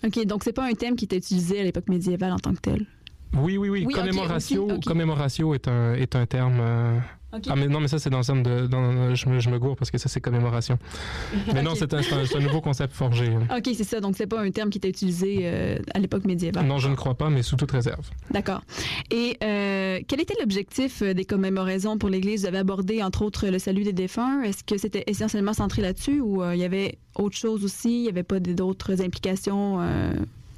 OK, 0.03 0.25
donc 0.25 0.43
c'est 0.43 0.53
pas 0.53 0.65
un 0.65 0.73
thème 0.73 0.95
qui 0.95 1.05
était 1.05 1.17
utilisé 1.17 1.59
à 1.59 1.63
l'époque 1.63 1.89
médiévale 1.89 2.31
en 2.31 2.39
tant 2.39 2.53
que 2.53 2.61
tel? 2.61 2.85
Oui, 3.33 3.57
oui, 3.57 3.69
oui. 3.69 3.83
Oui, 3.85 3.93
commémoratio, 3.93 4.79
commémoratio 4.85 5.53
est 5.53 5.67
un 5.67 5.93
est 5.93 6.15
un 6.15 6.25
terme. 6.25 6.57
euh, 6.59 6.99
Ah 7.31 7.55
mais 7.55 7.67
non, 7.67 7.79
mais 7.79 7.87
ça 7.87 7.99
c'est 7.99 8.09
dans 8.09 8.19
le 8.19 8.23
terme 8.23 8.43
de, 8.43 8.67
dans, 8.67 9.15
je 9.15 9.29
me 9.29 9.39
je 9.39 9.49
me 9.49 9.59
gourre 9.59 9.75
parce 9.75 9.91
que 9.91 9.97
ça 9.97 10.09
c'est 10.09 10.21
commémoration. 10.21 10.77
Mais 11.53 11.61
non, 11.61 11.73
c'est 11.75 11.93
un, 11.93 12.39
nouveau 12.39 12.61
concept 12.61 12.93
forgé. 12.93 13.35
OK, 13.35 13.69
c'est 13.75 13.83
ça. 13.83 13.99
Donc, 13.99 14.15
c'est 14.17 14.27
pas 14.27 14.41
un 14.41 14.51
terme 14.51 14.69
qui 14.69 14.77
était 14.77 14.89
utilisé 14.89 15.39
euh, 15.43 15.77
à 15.93 15.99
l'époque 15.99 16.25
médiévale. 16.25 16.65
Non, 16.65 16.77
je 16.77 16.89
ne 16.89 16.95
crois 16.95 17.15
pas, 17.15 17.29
mais 17.29 17.41
sous 17.41 17.55
toute 17.55 17.71
réserve. 17.71 18.09
D'accord. 18.29 18.61
Et 19.09 19.37
euh, 19.43 19.99
quel 20.07 20.21
était 20.21 20.35
l'objectif 20.39 21.01
euh, 21.01 21.13
des 21.13 21.25
commémorations 21.25 21.97
pour 21.97 22.09
l'Église? 22.09 22.41
Vous 22.41 22.47
avez 22.47 22.59
abordé, 22.59 23.01
entre 23.03 23.23
autres, 23.23 23.47
le 23.47 23.59
salut 23.59 23.83
des 23.83 23.93
défunts. 23.93 24.41
Est-ce 24.43 24.63
que 24.63 24.77
c'était 24.77 25.03
essentiellement 25.07 25.53
centré 25.53 25.81
là-dessus 25.81 26.19
ou 26.19 26.41
euh, 26.41 26.55
il 26.55 26.61
y 26.61 26.65
avait 26.65 26.97
autre 27.15 27.37
chose 27.37 27.63
aussi? 27.63 27.89
Il 27.89 28.03
n'y 28.03 28.09
avait 28.09 28.23
pas 28.23 28.39
d'autres 28.39 29.01
implications 29.01 29.79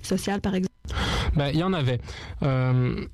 sociales, 0.01 0.42
par 0.42 0.56
exemple? 0.56 0.74
Ben, 1.36 1.50
il 1.53 1.60
y 1.60 1.63
en 1.63 1.74
avait. 1.74 2.00
Euh, 2.44 3.06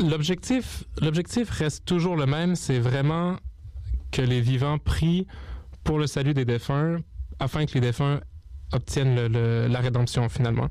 l'objectif, 0.00 0.84
l'objectif 1.00 1.50
reste 1.50 1.84
toujours 1.84 2.16
le 2.16 2.26
même, 2.26 2.56
c'est 2.56 2.78
vraiment 2.78 3.36
que 4.10 4.22
les 4.22 4.40
vivants 4.40 4.78
prient 4.78 5.26
pour 5.82 5.98
le 5.98 6.06
salut 6.06 6.34
des 6.34 6.44
défunts, 6.44 6.98
afin 7.38 7.66
que 7.66 7.74
les 7.74 7.80
défunts 7.80 8.20
obtiennent 8.72 9.26
la 9.26 9.80
rédemption 9.80 10.28
finalement. 10.28 10.68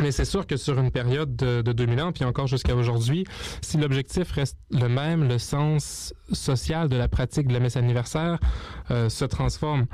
Mais 0.00 0.10
c'est 0.10 0.24
sûr 0.24 0.46
que 0.46 0.56
sur 0.56 0.78
une 0.78 0.90
période 0.90 1.36
de, 1.36 1.62
de 1.62 1.72
2000 1.72 2.00
ans, 2.02 2.12
puis 2.12 2.24
encore 2.24 2.46
jusqu'à 2.46 2.74
aujourd'hui, 2.74 3.24
si 3.62 3.76
l'objectif 3.76 4.30
reste 4.32 4.58
le 4.70 4.88
même, 4.88 5.28
le 5.28 5.38
sens 5.38 6.12
social 6.32 6.88
de 6.88 6.96
la 6.96 7.08
pratique 7.08 7.46
de 7.46 7.52
la 7.52 7.60
messe 7.60 7.76
anniversaire 7.76 8.38
euh, 8.90 9.08
se 9.08 9.24
transforme. 9.24 9.86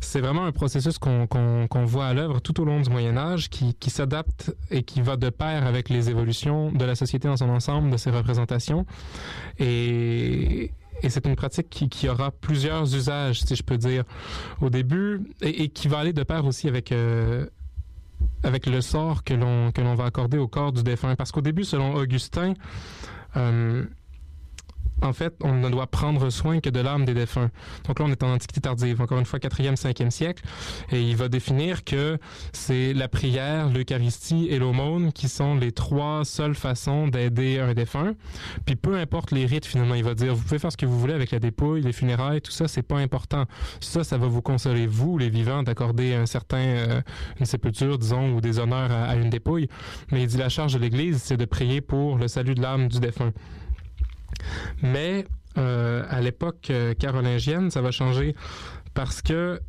C'est 0.00 0.20
vraiment 0.20 0.44
un 0.44 0.52
processus 0.52 0.98
qu'on 0.98 1.26
qu'on 1.26 1.66
qu'on 1.68 1.84
voit 1.84 2.06
à 2.06 2.14
l'œuvre 2.14 2.40
tout 2.40 2.60
au 2.60 2.64
long 2.64 2.80
du 2.80 2.90
Moyen 2.90 3.16
Âge, 3.16 3.48
qui, 3.50 3.74
qui 3.74 3.90
s'adapte 3.90 4.54
et 4.70 4.82
qui 4.82 5.00
va 5.00 5.16
de 5.16 5.30
pair 5.30 5.66
avec 5.66 5.88
les 5.88 6.10
évolutions 6.10 6.70
de 6.72 6.84
la 6.84 6.94
société 6.94 7.28
dans 7.28 7.36
son 7.36 7.48
ensemble, 7.50 7.90
de 7.90 7.96
ses 7.96 8.10
représentations. 8.10 8.84
Et, 9.58 10.72
et 11.02 11.08
c'est 11.10 11.26
une 11.26 11.36
pratique 11.36 11.70
qui, 11.70 11.88
qui 11.88 12.08
aura 12.08 12.30
plusieurs 12.30 12.94
usages, 12.94 13.40
si 13.42 13.56
je 13.56 13.62
peux 13.62 13.78
dire, 13.78 14.04
au 14.60 14.70
début, 14.70 15.22
et, 15.40 15.62
et 15.64 15.68
qui 15.68 15.88
va 15.88 15.98
aller 15.98 16.12
de 16.12 16.22
pair 16.22 16.44
aussi 16.44 16.68
avec... 16.68 16.92
euh, 16.92 17.46
avec 18.42 18.66
le 18.66 18.80
sort 18.80 19.24
que 19.24 19.34
l'on 19.34 19.72
que 19.72 19.80
l'on 19.80 19.94
va 19.94 20.04
accorder 20.04 20.38
au 20.38 20.48
corps 20.48 20.72
du 20.72 20.82
défunt. 20.82 21.14
Parce 21.16 21.32
qu'au 21.32 21.40
début, 21.40 21.64
selon 21.64 21.94
Augustin, 21.94 22.54
euh, 23.36 23.84
en 25.02 25.12
fait, 25.12 25.34
on 25.42 25.54
ne 25.54 25.68
doit 25.68 25.86
prendre 25.86 26.30
soin 26.30 26.60
que 26.60 26.70
de 26.70 26.80
l'âme 26.80 27.04
des 27.04 27.14
défunts. 27.14 27.50
Donc 27.86 27.98
là, 27.98 28.04
on 28.06 28.10
est 28.10 28.22
en 28.22 28.32
Antiquité 28.32 28.60
tardive, 28.60 29.00
encore 29.00 29.18
une 29.18 29.26
fois, 29.26 29.38
4e, 29.38 29.76
5e 29.76 30.10
siècle, 30.10 30.42
et 30.92 31.02
il 31.02 31.16
va 31.16 31.28
définir 31.28 31.84
que 31.84 32.18
c'est 32.52 32.92
la 32.92 33.08
prière, 33.08 33.70
l'Eucharistie 33.70 34.48
et 34.50 34.58
l'aumône 34.58 35.12
qui 35.12 35.28
sont 35.28 35.54
les 35.56 35.72
trois 35.72 36.24
seules 36.24 36.54
façons 36.54 37.08
d'aider 37.08 37.58
un 37.58 37.74
défunt. 37.74 38.14
Puis 38.66 38.76
peu 38.76 38.96
importe 38.96 39.32
les 39.32 39.46
rites, 39.46 39.66
finalement, 39.66 39.94
il 39.94 40.04
va 40.04 40.14
dire, 40.14 40.34
vous 40.34 40.42
pouvez 40.42 40.58
faire 40.58 40.72
ce 40.72 40.76
que 40.76 40.86
vous 40.86 40.98
voulez 40.98 41.14
avec 41.14 41.30
la 41.30 41.38
dépouille, 41.38 41.82
les 41.82 41.92
funérailles, 41.92 42.40
tout 42.40 42.52
ça, 42.52 42.68
c'est 42.68 42.82
pas 42.82 42.98
important. 42.98 43.46
Ça, 43.80 44.04
ça 44.04 44.18
va 44.18 44.26
vous 44.26 44.42
consoler, 44.42 44.86
vous, 44.86 45.18
les 45.18 45.30
vivants, 45.30 45.62
d'accorder 45.62 46.14
un 46.14 46.26
certain, 46.26 46.58
euh, 46.58 47.00
une 47.38 47.46
sépulture, 47.46 47.98
disons, 47.98 48.34
ou 48.34 48.40
des 48.40 48.58
honneurs 48.58 48.90
à, 48.90 49.04
à 49.04 49.16
une 49.16 49.30
dépouille. 49.30 49.68
Mais 50.12 50.22
il 50.22 50.26
dit, 50.26 50.36
la 50.36 50.48
charge 50.48 50.74
de 50.74 50.78
l'Église, 50.78 51.22
c'est 51.22 51.36
de 51.36 51.44
prier 51.44 51.80
pour 51.80 52.18
le 52.18 52.28
salut 52.28 52.54
de 52.54 52.62
l'âme 52.62 52.88
du 52.88 53.00
défunt. 53.00 53.32
Mais 54.82 55.26
euh, 55.58 56.04
à 56.08 56.20
l'époque 56.20 56.68
euh, 56.70 56.94
carolingienne, 56.94 57.70
ça 57.70 57.80
va 57.80 57.90
changer 57.90 58.34
parce 58.94 59.20
que 59.20 59.60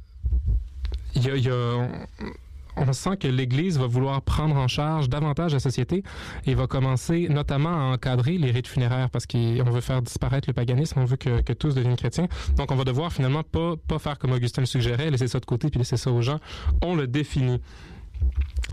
on, 2.77 2.93
sent 2.93 3.17
que 3.17 3.27
l'Église 3.27 3.77
va 3.77 3.87
vouloir 3.87 4.21
prendre 4.21 4.55
en 4.55 4.67
charge 4.67 5.09
davantage 5.09 5.53
la 5.53 5.59
société 5.59 6.03
et 6.45 6.53
va 6.53 6.67
commencer 6.67 7.27
notamment 7.29 7.69
à 7.69 7.93
encadrer 7.93 8.37
les 8.37 8.51
rites 8.51 8.67
funéraires 8.67 9.09
parce 9.09 9.25
qu'on 9.25 9.63
veut 9.63 9.81
faire 9.81 10.01
disparaître 10.01 10.47
le 10.47 10.53
paganisme, 10.53 10.99
on 10.99 11.05
veut 11.05 11.17
que, 11.17 11.53
tous 11.53 11.75
deviennent 11.75 11.97
chrétiens. 11.97 12.27
Donc 12.55 12.71
on 12.71 12.75
va 12.75 12.83
devoir 12.83 13.11
finalement 13.11 13.43
pas, 13.43 13.75
faire 13.99 14.17
comme 14.19 14.31
Augustin 14.31 14.61
le 14.61 14.67
suggérait, 14.67 15.09
laisser 15.09 15.27
ça 15.27 15.39
de 15.39 15.45
côté 15.45 15.69
puis 15.69 15.79
laisser 15.79 15.97
ça 15.97 16.11
aux 16.11 16.21
gens. 16.21 16.39
On 16.81 16.95
le 16.95 17.07
définit. 17.07 17.59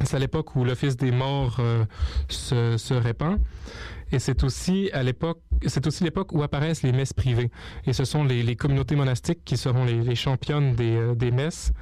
C'est 0.05 0.17
à 0.17 0.21
l'époque 0.21 0.55
où 0.55 0.65
l'Office 0.65 0.97
des 0.97 1.11
morts 1.11 1.57
euh, 1.59 1.85
se 2.29 2.95
répand. 2.95 3.39
Et 4.13 4.19
c'est 4.19 4.45
aussi 4.45 4.91
à 4.93 5.03
l'époque, 5.03 5.41
c'est 5.67 5.87
aussi 5.87 6.05
l'époque 6.05 6.33
où 6.33 6.43
apparaissent 6.43 6.83
les 6.83 6.93
messes 6.93 7.13
privées. 7.13 7.51
Et 7.87 7.93
ce 7.93 8.05
sont 8.05 8.25
les, 8.25 8.57
communautés 8.57 8.97
monastiques 8.97 9.45
qui 9.45 9.57
seront 9.57 9.85
les, 9.85 10.03
les 10.03 10.15
championnes 10.15 10.75
des, 10.75 10.97
euh, 10.97 11.31
messes. 11.33 11.73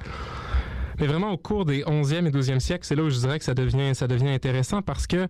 Mais 0.99 1.05
vraiment, 1.05 1.31
au 1.31 1.37
cours 1.37 1.65
des 1.65 1.83
11e 1.83 2.25
et 2.25 2.31
12e 2.31 2.59
siècles, 2.59 2.85
c'est 2.85 2.95
là 2.95 3.03
où 3.03 3.09
je 3.09 3.19
dirais 3.19 3.37
que 3.37 3.45
ça 3.45 3.53
devient, 3.53 4.29
intéressant 4.29 4.81
parce 4.81 5.05
que 5.05 5.27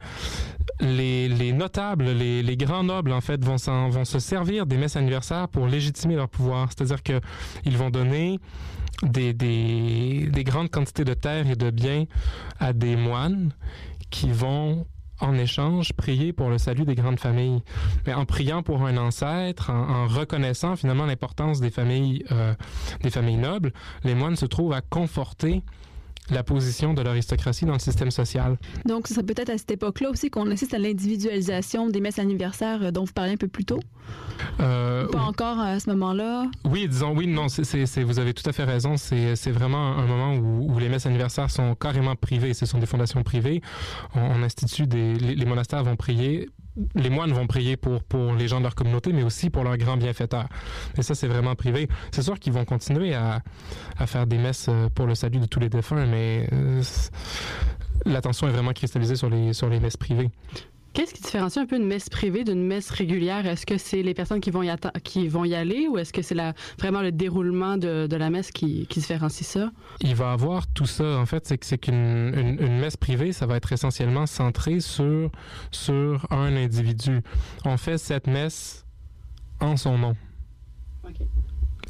les, 0.79 1.27
les 1.27 1.51
notables, 1.51 2.05
les, 2.05 2.57
grands 2.57 2.83
nobles, 2.83 3.11
en 3.11 3.19
fait, 3.19 3.43
vont, 3.43 3.57
se 3.57 4.19
servir 4.19 4.65
des 4.65 4.77
messes 4.77 4.95
anniversaires 4.95 5.49
pour 5.49 5.67
légitimer 5.67 6.15
leur 6.15 6.29
pouvoir. 6.29 6.69
C'est-à-dire 6.69 7.03
qu'ils 7.03 7.77
vont 7.77 7.89
donner 7.89 8.39
des 9.03 10.43
grandes 10.45 10.69
quantités 10.69 11.03
de 11.03 11.13
terres 11.13 11.49
et 11.49 11.55
de 11.55 11.69
biens 11.69 12.05
à 12.59 12.71
des 12.71 12.95
moines 12.95 13.51
qui 14.09 14.29
vont 14.31 14.85
en 15.19 15.35
échange, 15.35 15.93
prier 15.93 16.33
pour 16.33 16.49
le 16.49 16.57
salut 16.57 16.85
des 16.85 16.95
grandes 16.95 17.19
familles. 17.19 17.61
Mais 18.05 18.13
en 18.13 18.25
priant 18.25 18.63
pour 18.63 18.85
un 18.85 18.97
ancêtre, 18.97 19.69
en, 19.69 20.07
reconnaissant 20.07 20.75
finalement 20.75 21.05
l'importance 21.05 21.59
des 21.59 21.71
familles, 21.71 22.23
euh, 22.31 22.53
des 23.01 23.09
familles 23.09 23.37
nobles, 23.37 23.73
les 24.03 24.15
moines 24.15 24.35
se 24.35 24.45
trouvent 24.45 24.73
à 24.73 24.81
conforter 24.81 25.63
la 26.31 26.43
position 26.43 26.93
de 26.93 27.01
l'aristocratie 27.01 27.65
dans 27.65 27.73
le 27.73 27.79
système 27.79 28.11
social. 28.11 28.57
Donc, 28.85 29.07
ce 29.07 29.13
serait 29.15 29.25
peut-être 29.25 29.49
à 29.49 29.57
cette 29.57 29.71
époque-là 29.71 30.09
aussi 30.09 30.29
qu'on 30.29 30.49
assiste 30.51 30.73
à 30.73 30.79
l'individualisation 30.79 31.89
des 31.89 32.01
messes 32.01 32.19
anniversaires 32.19 32.83
euh, 32.83 32.91
dont 32.91 33.03
vous 33.03 33.13
parliez 33.13 33.33
un 33.33 33.37
peu 33.37 33.47
plus 33.47 33.65
tôt? 33.65 33.79
Euh, 34.59 35.07
Pas 35.07 35.21
encore 35.21 35.59
à 35.59 35.79
ce 35.79 35.89
moment-là? 35.89 36.45
Oui, 36.65 36.87
disons, 36.87 37.15
oui, 37.15 37.27
non, 37.27 37.47
vous 37.47 38.19
avez 38.19 38.33
tout 38.33 38.49
à 38.49 38.53
fait 38.53 38.63
raison. 38.63 38.95
C'est 38.97 39.51
vraiment 39.51 39.97
un 39.97 40.05
moment 40.05 40.35
où, 40.35 40.73
où, 40.73 40.79
les 40.79 40.89
messes 40.89 41.05
anniversaires 41.05 41.49
sont 41.49 41.75
carrément 41.75 42.15
privées. 42.15 42.53
Ce 42.53 42.65
sont 42.65 42.79
des 42.79 42.85
fondations 42.85 43.23
privées. 43.23 43.61
On, 44.15 44.21
on 44.21 44.43
institue 44.43 44.87
des... 44.87 45.15
Les, 45.15 45.35
les 45.35 45.45
monastères 45.45 45.83
vont 45.83 45.95
prier 45.95 46.49
les 46.95 47.09
moines 47.09 47.31
vont 47.31 47.47
prier 47.47 47.77
pour, 47.77 48.03
pour 48.03 48.33
les 48.33 48.47
gens 48.47 48.57
de 48.59 48.63
leur 48.63 48.75
communauté, 48.75 49.13
mais 49.13 49.23
aussi 49.23 49.49
pour 49.49 49.63
leurs 49.63 49.77
grands 49.77 49.97
bienfaiteurs. 49.97 50.47
Et 50.97 51.01
ça, 51.01 51.15
c'est 51.15 51.27
vraiment 51.27 51.55
privé. 51.55 51.87
C'est 52.11 52.21
sûr 52.21 52.39
qu'ils 52.39 52.53
vont 52.53 52.65
continuer 52.65 53.13
à, 53.13 53.41
à, 53.97 54.07
faire 54.07 54.27
des 54.27 54.37
messes 54.37 54.67
euh, 54.69 54.89
pour 54.93 55.07
le 55.07 55.15
salut 55.15 55.39
de 55.39 55.45
tous 55.45 55.59
les 55.59 55.69
défunts, 55.69 56.05
mais 56.05 56.47
euh, 56.53 56.81
l'attention 58.05 58.47
est 58.47 58.51
vraiment 58.51 58.73
cristallisée 58.73 59.15
sur 59.15 59.29
les, 59.29 59.53
sur 59.53 59.69
les 59.69 59.79
messes 59.79 59.97
privées. 59.97 60.29
Qu'est-ce 60.97 61.13
qui 61.13 61.21
différencie 61.21 61.63
un 61.63 61.67
peu 61.67 61.75
une 61.75 61.85
messe 61.85 62.09
privée 62.09 62.43
d'une 62.43 62.65
messe 62.65 62.89
régulière? 62.89 63.45
Est-ce 63.45 63.67
que 63.67 63.77
c'est 63.77 64.01
les 64.01 64.15
personnes 64.15 64.41
qui 64.41 64.49
vont 64.49 64.63
y, 64.63 64.75
qui 65.03 65.27
vont 65.27 65.45
y 65.45 65.53
aller 65.53 65.87
ou 65.87 65.99
est-ce 65.99 66.11
que 66.11 66.23
c'est 66.23 66.35
vraiment 66.79 67.03
le 67.03 67.11
déroulement 67.11 67.77
de, 67.77 68.07
de 68.07 68.15
la 68.15 68.31
messe 68.31 68.49
qui, 68.49 68.87
qui, 68.87 69.01
différencie 69.01 69.47
ça? 69.47 69.69
Il 70.01 70.15
va 70.15 70.31
avoir 70.31 70.65
tout 70.65 70.87
ça. 70.87 71.19
En 71.19 71.27
fait, 71.27 71.45
c'est 71.45 71.59
que 71.59 71.67
c'est 71.67 71.77
qu'une 71.77 72.33
une, 72.33 72.57
une, 72.59 72.79
messe 72.79 72.97
privée, 72.97 73.31
ça 73.31 73.45
va 73.45 73.57
être 73.57 73.71
essentiellement 73.71 74.25
centré 74.25 74.79
sur, 74.79 75.29
sur 75.69 76.25
un 76.31 76.55
individu. 76.55 77.21
On 77.63 77.77
fait 77.77 77.99
cette 77.99 78.25
messe 78.25 78.83
en 79.59 79.77
son 79.77 79.99
nom. 79.99 80.15
Okay 81.07 81.27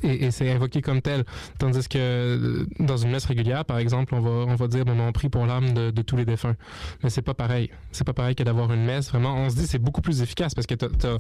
et, 0.04 0.26
et 0.26 0.32
c'est 0.32 0.52
invoqué 0.52 0.82
comme 0.82 1.02
tel. 1.02 1.24
Tandis 1.60 1.88
que 1.88 2.68
dans 2.80 2.98
une 2.98 3.12
messe 3.12 3.26
régulière, 3.26 3.66
par 3.66 3.80
exemple, 3.80 4.16
on 4.16 4.20
va, 4.20 4.30
on 4.30 4.56
va 4.56 4.68
dire 4.68 4.86
bon, 4.86 5.00
on 5.00 5.12
prie 5.12 5.30
pour 5.30 5.46
l'âme 5.46 5.74
de, 5.74 5.92
de, 5.92 6.02
tous 6.02 6.18
les 6.18 6.26
défunts. 6.26 6.56
Mais 7.04 7.10
c'est 7.10 7.22
pas 7.22 7.34
pareil. 7.34 7.70
C'est 7.92 8.06
pas 8.06 8.14
pareil 8.14 8.36
que 8.36 8.44
d'avoir 8.44 8.72
une 8.74 8.86
messe. 8.86 9.10
Vraiment, 9.10 9.36
on 9.36 9.50
se 9.50 9.56
dit 9.56 9.68
c'est 9.68 9.80
beaucoup 9.80 10.02
plus 10.02 10.22
efficace 10.22 10.54
parce 10.54 10.68
que 10.68 10.76
t'as. 10.76 10.88
as... 10.88 11.18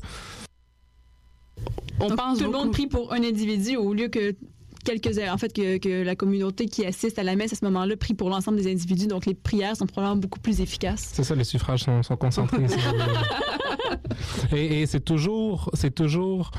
On 1.99 2.09
Donc, 2.09 2.17
pense 2.17 2.37
tout 2.37 2.45
beaucoup... 2.45 2.57
le 2.57 2.63
monde 2.65 2.71
prie 2.71 2.87
pour 2.87 3.13
un 3.13 3.23
individu 3.23 3.75
au 3.77 3.93
lieu 3.93 4.07
que 4.09 4.35
quelques 4.83 5.19
en 5.19 5.37
fait 5.37 5.51
que, 5.51 5.77
que, 5.77 6.03
la 6.03 6.15
communauté 6.15 6.67
qui 6.67 6.85
assiste 6.85 7.19
à 7.19 7.23
la 7.23 7.35
messe 7.35 7.51
à 7.51 7.55
ce 7.55 7.65
moment-là 7.65 7.97
prie 7.97 8.13
pour 8.13 8.29
l'ensemble 8.29 8.57
des 8.57 8.71
individus 8.71 9.07
donc 9.07 9.25
les 9.25 9.33
prières 9.33 9.75
sont 9.75 9.85
probablement 9.85 10.21
beaucoup 10.21 10.39
plus 10.39 10.61
efficaces 10.61 11.09
c'est 11.13 11.23
ça 11.23 11.35
les 11.35 11.43
suffrages 11.43 11.83
sont, 11.83 12.03
sont 12.03 12.15
concentrés 12.15 12.67
et, 14.51 14.85
c'est 14.85 15.03
toujours 15.03 15.69
c'est 15.73 15.93
toujours 15.93 16.51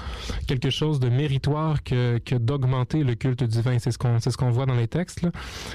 quelque 0.46 0.70
chose 0.70 1.01
de 1.01 1.09
méritoire 1.09 1.83
que, 1.83 2.20
d'augmenter 2.37 3.05
le 3.05 3.14
culte 3.14 3.44
divin 3.44 3.79
c'est 3.79 3.90
ce 3.90 3.98
qu'on 3.98 4.20
c'est 4.20 4.31
ce 4.31 4.37
qu'on 4.37 4.51
voit 4.51 4.66
dans 4.66 4.74
les 4.74 4.88
textes. 4.88 5.27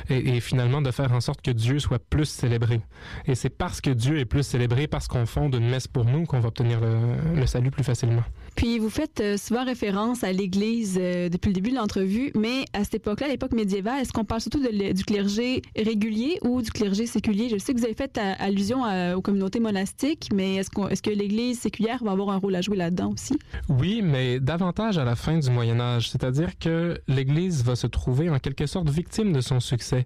Et, 0.10 0.40
finalement 0.40 0.82
de 0.82 0.92
faire 0.92 1.12
en 1.14 1.22
sorte 1.22 1.42
que 1.42 1.52
Dieu 1.52 1.80
soit 1.80 2.00
plus 2.00 2.26
célébré. 2.26 2.82
Et 3.26 3.36
c'est 3.36 3.50
parce 3.50 3.82
que 3.82 3.90
Dieu 3.90 4.20
est 4.20 4.26
plus 4.26 4.44
célébré 4.44 4.88
parce 4.88 5.08
qu'on 5.08 5.26
fonde 5.26 5.56
une 5.56 5.70
messe 5.70 5.88
pour 5.88 6.06
nous 6.06 6.26
qu'on 6.26 6.40
va 6.40 6.50
obtenir 6.50 6.80
le 6.82 7.46
salut 7.46 7.72
plus 7.72 7.84
facilement 7.84 8.24
puis 8.56 8.80
vous 8.80 8.90
faites 8.90 9.20
euh, 9.20 9.38
souvent 9.38 9.66
référence 9.66 10.24
à 10.24 10.32
l'Église 10.32 10.98
euh, 11.00 11.30
depuis 11.30 11.50
le 11.50 11.54
début 11.54 11.72
de 11.72 11.76
l'entrevue, 11.76 12.32
mais 12.36 12.66
à 12.74 12.84
cette 12.84 12.96
époque-là, 12.96 13.28
à 13.28 13.30
l'époque 13.30 13.54
médiévale, 13.54 14.02
est-ce 14.02 14.14
qu'on 14.14 14.26
parle 14.26 14.42
surtout 14.42 14.62
de, 14.62 14.92
du 14.94 15.04
clergé 15.04 15.62
régulier 15.76 16.40
ou 16.44 16.62
du 16.62 16.72
clergé 16.72 17.06
séculier? 17.06 17.50
Je 17.50 17.58
sais 17.58 17.74
que 17.74 17.80
vous 17.80 17.86
avez 17.86 17.94
fait 17.94 18.18
à, 18.18 18.34
allusion 18.44 18.84
aux 19.16 19.22
communautés 19.22 19.60
monastiques, 19.60 20.30
mais 20.34 20.56
est-ce, 20.56 20.70
qu 20.70 20.82
est-ce 20.90 21.02
que 21.02 21.10
l'Église 21.10 21.60
séculière 21.60 22.04
va 22.04 22.12
avoir 22.12 22.30
un 22.30 22.38
rôle 22.38 22.56
à 22.56 22.62
jouer 22.62 22.78
là-dedans 22.78 23.12
aussi? 23.14 23.38
Oui, 23.70 24.02
mais 24.04 24.40
davantage 24.40 24.98
à 24.98 25.04
la 25.04 25.16
fin 25.16 25.38
du 25.38 25.50
Moyen 25.50 25.80
Âge, 25.80 26.10
c'est-à-dire 26.10 26.58
que 26.60 27.00
l'Église 27.08 27.64
va 27.64 27.76
se 27.76 27.88
trouver 27.88 28.30
en 28.30 28.40
quelque 28.40 28.66
sorte 28.66 28.90
victime 28.90 29.34
de 29.34 29.42
son 29.42 29.60
succès, 29.60 30.06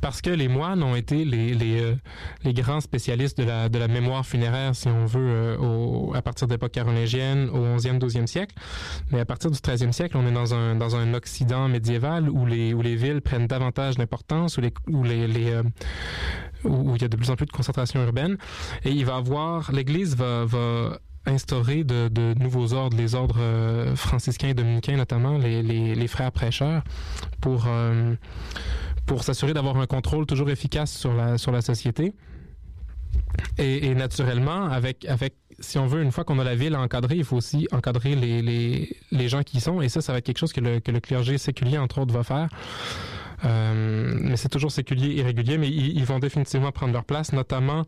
parce 0.00 0.20
que 0.20 0.30
les 0.30 0.48
moines 0.48 0.82
ont 0.82 0.96
été 0.96 1.24
les, 1.24 1.54
les, 1.54 1.80
euh, 1.80 1.94
les 2.44 2.52
grands 2.52 2.80
spécialistes 2.80 3.38
de 3.38 3.44
la, 3.44 3.68
de 3.68 3.78
la 3.78 3.88
mémoire 3.88 4.24
funéraire, 4.26 4.74
si 4.74 4.88
on 4.88 5.06
veut, 5.06 5.20
euh, 5.20 5.56
au, 5.58 6.14
à 6.14 6.22
partir 6.22 6.46
de 6.46 6.52
l'époque 6.52 6.72
carolingienne, 6.72 7.48
11e, 7.78 7.98
12e 7.98 8.26
siècle. 8.26 8.54
Mais 9.10 9.20
à 9.20 9.24
partir 9.24 9.50
du 9.50 9.58
13e 9.58 9.92
siècle, 9.92 10.16
on 10.16 10.26
est 10.26 10.32
dans 10.32 10.54
un, 10.54 10.74
dans 10.74 10.96
un 10.96 11.14
Occident 11.14 11.68
médiéval 11.68 12.28
où 12.28 12.46
les, 12.46 12.74
où 12.74 12.82
les 12.82 12.96
villes 12.96 13.20
prennent 13.20 13.46
davantage 13.46 13.96
d'importance, 13.96 14.58
où, 14.58 14.60
les, 14.60 14.72
où, 14.88 15.02
les, 15.04 15.50
euh, 15.50 15.62
où 16.64 16.94
il 16.96 17.02
y 17.02 17.04
a 17.04 17.08
de 17.08 17.16
plus 17.16 17.30
en 17.30 17.36
plus 17.36 17.46
de 17.46 17.52
concentration 17.52 18.02
urbaine. 18.02 18.36
Et 18.84 18.90
il 18.90 19.04
va 19.04 19.16
avoir, 19.16 19.72
l'Église 19.72 20.16
va, 20.16 20.44
va 20.44 20.98
instaurer 21.26 21.84
de, 21.84 22.08
de, 22.08 22.34
nouveaux 22.38 22.72
ordres, 22.72 22.96
les 22.96 23.14
ordres 23.14 23.40
euh, 23.40 23.94
franciscains 23.96 24.48
et 24.48 24.54
dominicains 24.54 24.96
notamment, 24.96 25.38
les, 25.38 25.62
les, 25.62 25.94
les 25.94 26.08
frères 26.08 26.32
prêcheurs, 26.32 26.82
pour, 27.40 27.64
euh, 27.68 28.14
pour 29.06 29.24
s'assurer 29.24 29.52
d'avoir 29.52 29.76
un 29.76 29.86
contrôle 29.86 30.26
toujours 30.26 30.50
efficace 30.50 30.90
sur 30.92 31.14
la, 31.14 31.38
sur 31.38 31.52
la 31.52 31.60
société. 31.60 32.14
Et, 33.58 33.86
et, 33.86 33.94
naturellement, 33.94 34.64
avec, 34.66 35.04
avec, 35.04 35.34
si 35.60 35.78
on 35.78 35.86
veut, 35.86 36.02
une 36.02 36.12
fois 36.12 36.24
qu'on 36.24 36.38
a 36.38 36.44
la 36.44 36.54
ville 36.54 36.76
encadrée, 36.76 37.16
il 37.16 37.24
faut 37.24 37.36
aussi 37.36 37.66
encadrer 37.72 38.14
les, 38.14 38.42
les, 38.42 38.96
les 39.10 39.28
gens 39.28 39.42
qui 39.42 39.58
y 39.58 39.60
sont. 39.60 39.80
Et 39.82 39.88
ça, 39.88 40.00
ça 40.00 40.12
va 40.12 40.18
être 40.18 40.24
quelque 40.24 40.38
chose 40.38 40.52
que 40.52 40.60
le, 40.60 40.80
que 40.80 40.90
le 40.90 41.00
clergé 41.00 41.38
séculier, 41.38 41.78
entre 41.78 42.00
autres, 42.00 42.14
va 42.14 42.22
faire. 42.22 42.48
Euh, 43.44 44.18
mais 44.20 44.36
c'est 44.36 44.48
toujours 44.48 44.72
séculier 44.72 45.16
et 45.18 45.22
régulier, 45.22 45.58
mais 45.58 45.68
ils, 45.68 45.96
ils, 45.96 46.04
vont 46.04 46.18
définitivement 46.18 46.72
prendre 46.72 46.92
leur 46.92 47.04
place, 47.04 47.32
notamment, 47.32 47.84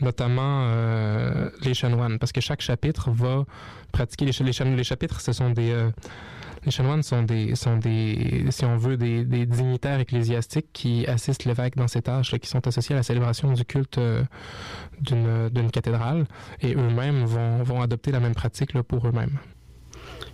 notamment 0.00 0.62
euh, 0.64 1.50
les 1.62 1.74
chanoines, 1.74 2.18
parce 2.18 2.32
que 2.32 2.40
chaque 2.40 2.62
chapitre 2.62 3.10
va 3.10 3.44
pratiquer 3.92 4.24
les, 4.24 4.32
les, 4.32 4.76
les 4.76 4.84
chapitres, 4.84 5.20
ce 5.20 5.32
sont 5.32 5.50
des 5.50 5.72
euh, 5.72 5.90
les 6.64 6.70
chanoines 6.70 7.02
sont 7.02 7.22
des, 7.22 7.54
sont 7.54 7.76
des, 7.76 8.44
si 8.50 8.64
on 8.64 8.76
veut, 8.76 8.96
des, 8.96 9.24
dignitaires 9.46 10.00
ecclésiastiques 10.00 10.68
qui 10.72 11.06
assistent 11.06 11.44
l'évêque 11.44 11.76
dans 11.76 11.88
ces 11.88 12.02
tâches, 12.02 12.36
qui 12.38 12.48
sont 12.48 12.66
associés 12.66 12.94
à 12.94 12.98
la 12.98 13.02
célébration 13.02 13.52
du 13.52 13.64
culte 13.64 13.98
euh, 13.98 14.22
d'une 15.00 15.70
cathédrale, 15.70 16.26
et 16.60 16.74
eux-mêmes 16.74 17.24
vont, 17.24 17.62
vont 17.62 17.80
adopter 17.80 18.12
la 18.12 18.20
même 18.20 18.34
pratique 18.34 18.74
là, 18.74 18.82
pour 18.82 19.06
eux-mêmes. 19.06 19.38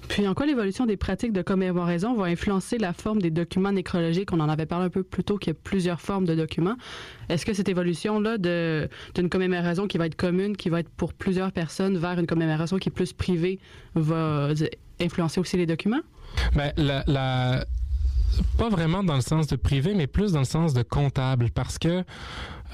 Puis 0.08 0.26
en 0.28 0.34
quoi 0.34 0.46
l'évolution 0.46 0.86
des 0.86 0.96
pratiques 0.96 1.32
de 1.32 1.42
commémoration 1.42 2.14
va 2.14 2.26
influencer 2.26 2.78
la 2.78 2.92
forme 2.92 3.22
des 3.22 3.30
documents 3.30 3.72
nécrologiques? 3.72 4.32
On 4.32 4.40
en 4.40 4.48
avait 4.48 4.66
parlé 4.66 4.86
un 4.86 4.90
peu 4.90 5.02
plus 5.02 5.24
tôt 5.24 5.38
qu'il 5.38 5.52
y 5.52 5.56
a 5.56 5.58
plusieurs 5.62 6.00
formes 6.00 6.26
de 6.26 6.34
documents. 6.34 6.76
Est-ce 7.28 7.46
que 7.46 7.54
cette 7.54 7.68
évolution-là 7.68 8.38
d'une 8.38 9.28
commémoration 9.30 9.86
qui 9.86 9.98
va 9.98 10.06
être 10.06 10.14
commune, 10.14 10.56
qui 10.56 10.68
va 10.68 10.80
être 10.80 10.90
pour 10.90 11.14
plusieurs 11.14 11.52
personnes, 11.52 11.96
vers 11.96 12.18
une 12.18 12.26
commémoration 12.26 12.78
qui 12.78 12.90
est 12.90 12.92
plus 12.92 13.12
privée, 13.12 13.58
va 13.94 14.50
influencer 15.00 15.40
aussi 15.40 15.56
les 15.56 15.66
documents? 15.66 16.02
Bien, 16.54 16.72
la, 16.76 17.64
pas 18.58 18.68
vraiment 18.68 19.04
dans 19.04 19.14
le 19.14 19.20
sens 19.20 19.46
de 19.46 19.56
privé, 19.56 19.94
mais 19.94 20.06
plus 20.06 20.32
dans 20.32 20.40
le 20.40 20.44
sens 20.44 20.74
de 20.74 20.82
comptable, 20.82 21.50
parce 21.50 21.78
que 21.78 22.04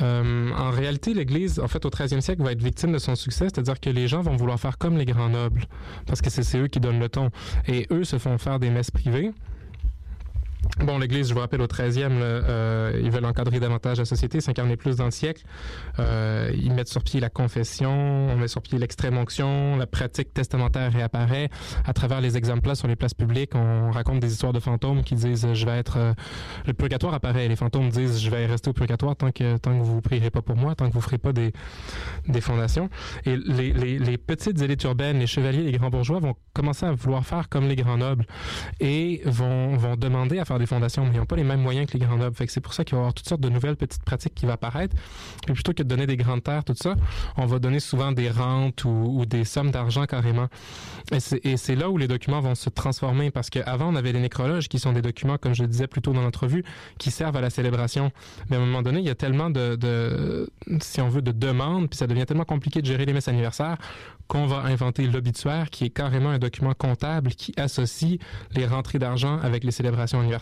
euh, 0.03 0.51
en 0.53 0.70
réalité, 0.70 1.12
l'Église, 1.12 1.61
en 1.61 1.68
fait, 1.68 1.85
au 1.85 1.90
13e 1.90 2.20
siècle, 2.20 2.42
va 2.42 2.53
être 2.53 2.62
victime 2.62 2.92
de 2.92 2.99
son 2.99 3.16
succès, 3.16 3.46
c'est-à-dire 3.46 3.79
que 3.79 3.90
les 3.90 4.09
gens 4.09 4.23
vont 4.23 4.37
vouloir 4.37 4.59
faire 4.59 4.79
comme 4.79 4.96
les 4.96 5.05
grands 5.05 5.29
nobles, 5.29 5.66
parce 6.07 6.23
que 6.23 6.31
c'est 6.31 6.59
eux 6.59 6.68
qui 6.68 6.81
donnent 6.81 7.01
le 7.01 7.09
ton. 7.09 7.31
Et 7.66 7.87
eux 7.90 8.05
se 8.05 8.18
font 8.18 8.38
faire 8.38 8.59
des 8.59 8.70
messes 8.70 8.90
privées. 8.90 9.33
Bon, 10.85 10.99
l'Église, 10.99 11.29
je 11.29 11.35
vous 11.35 11.40
rappelle, 11.40 11.62
au 11.62 11.66
13e, 11.66 12.09
euh, 12.11 13.01
ils 13.03 13.11
veulent 13.11 13.25
encadrer 13.25 13.61
davantage 13.61 13.99
la 13.99 14.05
société, 14.05 14.40
s'incarner 14.40 14.77
plus 14.77 14.96
dans 14.96 15.07
le 15.07 15.11
siècle. 15.11 15.42
Euh, 15.99 16.51
ils 16.55 16.73
mettent 16.73 16.88
sur 16.88 17.03
pied 17.03 17.20
la 17.20 17.31
confession, 17.31 17.90
on 17.90 18.37
met 18.37 18.49
sur 18.49 18.62
pied 18.62 18.79
l'extrême 18.79 19.16
onction, 19.16 19.77
la 19.77 19.87
pratique 19.87 20.35
testamentaire 20.35 20.92
réapparaît. 20.92 21.49
À 21.87 21.92
travers 21.92 22.20
les 22.20 22.37
exemples 22.37 22.75
sur 22.77 22.88
les 22.88 22.96
places 22.96 23.14
publiques, 23.14 23.55
on 23.55 23.90
raconte 23.90 24.20
des 24.20 24.33
histoires 24.33 24.53
de 24.53 24.61
fantômes 24.61 25.03
qui 25.03 25.14
disent 25.14 25.46
je 25.53 25.66
vais 25.66 25.79
être... 25.79 25.96
Euh, 25.96 26.12
le 26.66 26.75
purgatoire 26.75 27.14
apparaît. 27.14 27.49
Les 27.49 27.57
fantômes 27.57 27.88
disent 27.88 28.20
je 28.20 28.31
vais 28.31 28.46
rester 28.46 28.70
au 28.70 28.73
purgatoire 28.73 29.16
tant 29.16 29.31
que, 29.33 29.57
tant 29.57 29.79
que 29.79 29.83
vous 29.83 30.01
prierez 30.01 30.31
pas 30.31 30.42
pour 30.42 30.57
moi, 30.57 30.75
tant 30.75 30.88
que 30.88 30.94
vous 30.94 31.01
ferez 31.01 31.18
pas 31.18 31.33
des, 31.33 31.53
des 32.29 32.40
fondations. 32.40 32.90
Et 33.25 33.37
les, 33.37 33.73
les, 33.73 33.99
les 33.99 34.18
petites 34.18 34.61
élites 34.61 34.85
urbaines, 34.85 35.18
les 35.18 35.27
chevaliers, 35.27 35.62
les 35.62 35.79
grands 35.79 35.90
bourgeois 35.90 36.20
vont 36.20 36.35
commencer 36.53 36.87
à 36.87 36.92
vouloir 36.92 37.25
faire 37.25 37.49
comme 37.49 37.66
les 37.66 37.77
grands 37.77 37.99
nobles 37.99 38.27
et 38.81 39.23
vont, 39.25 39.77
vont 39.77 39.96
demander 39.96 40.38
à 40.38 40.44
faire 40.50 40.58
des 40.58 40.66
fondations, 40.66 41.04
mais 41.04 41.12
ils 41.14 41.18
n'ont 41.18 41.26
pas 41.26 41.36
les 41.36 41.44
mêmes 41.44 41.60
moyens 41.60 41.86
que 41.86 41.96
les 41.96 42.04
grands 42.04 42.16
nobles. 42.16 42.34
Fait 42.34 42.48
c'est 42.48 42.60
pour 42.60 42.74
ça 42.74 42.84
qu'il 42.84 42.96
va 42.96 42.98
y 42.98 43.02
avoir 43.02 43.14
toutes 43.14 43.28
sortes 43.28 43.40
de 43.40 43.48
nouvelles 43.48 43.76
petites 43.76 44.02
pratiques 44.02 44.34
qui 44.34 44.46
vont 44.46 44.52
apparaître. 44.52 44.96
Et 45.48 45.52
plutôt 45.52 45.72
que 45.72 45.84
de 45.84 45.88
donner 45.88 46.06
des 46.06 46.16
grandes 46.16 46.42
terres, 46.42 46.64
tout 46.64 46.74
ça, 46.74 46.96
on 47.36 47.46
va 47.46 47.60
donner 47.60 47.78
souvent 47.78 48.10
des 48.10 48.30
rentes 48.30 48.84
ou, 48.84 49.24
des 49.26 49.44
sommes 49.44 49.70
d'argent 49.70 50.06
carrément. 50.06 50.48
Et 51.12 51.56
c'est 51.56 51.76
là 51.76 51.88
où 51.88 51.98
les 51.98 52.08
documents 52.08 52.40
vont 52.40 52.56
se 52.56 52.68
transformer 52.68 53.30
parce 53.30 53.48
qu'avant, 53.48 53.92
on 53.92 53.94
avait 53.94 54.12
les 54.12 54.20
nécrologes 54.20 54.68
qui 54.68 54.80
sont 54.80 54.92
des 54.92 55.02
documents, 55.02 55.38
comme 55.38 55.54
je 55.54 55.62
le 55.62 55.68
disais 55.68 55.86
plus 55.86 56.02
tôt 56.02 56.12
dans 56.12 56.22
l'entrevue, 56.22 56.64
qui 56.98 57.12
servent 57.12 57.36
à 57.36 57.40
la 57.40 57.50
célébration. 57.50 58.10
Mais 58.48 58.56
à 58.56 58.60
un 58.60 58.66
moment 58.66 58.82
donné, 58.82 58.98
il 58.98 59.06
y 59.06 59.10
a 59.10 59.14
tellement 59.14 59.50
de, 59.50 59.76
de 59.76 60.50
si 60.80 61.00
on 61.00 61.08
veut, 61.08 61.22
de 61.22 61.32
demandes, 61.32 61.88
puis 61.88 61.96
ça 61.96 62.08
devient 62.08 62.26
tellement 62.26 62.44
compliqué 62.44 62.82
de 62.82 62.86
gérer 62.86 63.04
les 63.04 63.12
messes 63.12 63.28
anniversaires 63.28 63.78
qu'on 64.26 64.46
va 64.46 64.58
inventer 64.58 65.06
l'obituaire, 65.08 65.70
qui 65.70 65.84
est 65.86 65.90
carrément 65.90 66.30
un 66.30 66.38
document 66.38 66.72
comptable 66.72 67.30
qui 67.30 67.52
associe 67.56 68.18
les 68.54 68.64
rentrées 68.64 69.00
d'argent 69.00 69.38
avec 69.40 69.64
les 69.64 69.72
célébrations 69.72 70.20
anniversaires. 70.20 70.39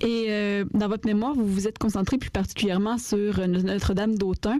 Et 0.00 0.26
euh, 0.28 0.64
dans 0.74 0.88
votre 0.88 1.06
mémoire, 1.06 1.34
vous 1.34 1.46
vous 1.46 1.68
êtes 1.68 1.78
concentré 1.78 2.18
plus 2.18 2.30
particulièrement 2.30 2.98
sur 2.98 3.38
euh, 3.38 3.46
Notre-Dame 3.46 4.16
d'Autun. 4.16 4.58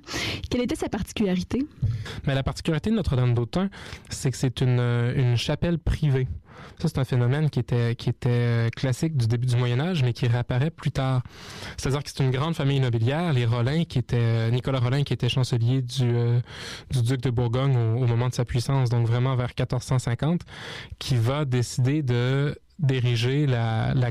Quelle 0.50 0.62
était 0.62 0.76
sa 0.76 0.88
particularité? 0.88 1.66
Mais 2.26 2.34
la 2.34 2.42
particularité 2.42 2.90
de 2.90 2.96
Notre-Dame 2.96 3.34
d'Autun, 3.34 3.68
c'est 4.08 4.30
que 4.30 4.36
c'est 4.36 4.60
une, 4.60 4.78
euh, 4.78 5.14
une 5.16 5.36
chapelle 5.36 5.78
privée. 5.78 6.28
Ça, 6.78 6.88
c'est 6.88 6.98
un 6.98 7.04
phénomène 7.04 7.50
qui 7.50 7.60
était, 7.60 7.94
qui 7.94 8.10
était 8.10 8.68
classique 8.74 9.16
du 9.16 9.26
début 9.26 9.46
du 9.46 9.56
Moyen 9.56 9.78
Âge, 9.80 10.02
mais 10.02 10.12
qui 10.12 10.26
réapparaît 10.26 10.70
plus 10.70 10.90
tard. 10.90 11.22
C'est-à-dire 11.76 12.02
que 12.02 12.10
c'est 12.10 12.22
une 12.22 12.30
grande 12.30 12.54
famille 12.54 12.80
nobiliaire, 12.80 13.32
les 13.32 13.46
Rollin, 13.46 13.84
qui 13.84 13.98
était 13.98 14.50
Nicolas 14.50 14.80
Rollin, 14.80 15.02
qui 15.04 15.12
était 15.12 15.28
chancelier 15.28 15.82
du, 15.82 16.02
euh, 16.02 16.40
du 16.90 17.02
duc 17.02 17.20
de 17.20 17.30
Bourgogne 17.30 17.76
au, 17.76 18.06
moment 18.06 18.28
de 18.28 18.34
sa 18.34 18.44
puissance, 18.44 18.90
donc 18.90 19.06
vraiment 19.06 19.36
vers 19.36 19.50
1450, 19.58 20.40
qui 20.98 21.16
va 21.16 21.44
décider 21.44 22.02
de 22.02 22.56
d'ériger 22.82 23.46
la, 23.46 23.94
la 23.94 24.10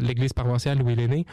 l'église 0.00 0.32
paroissiale 0.32 0.82
où 0.82 0.90
il 0.90 1.00
est 1.00 1.08
né 1.08 1.26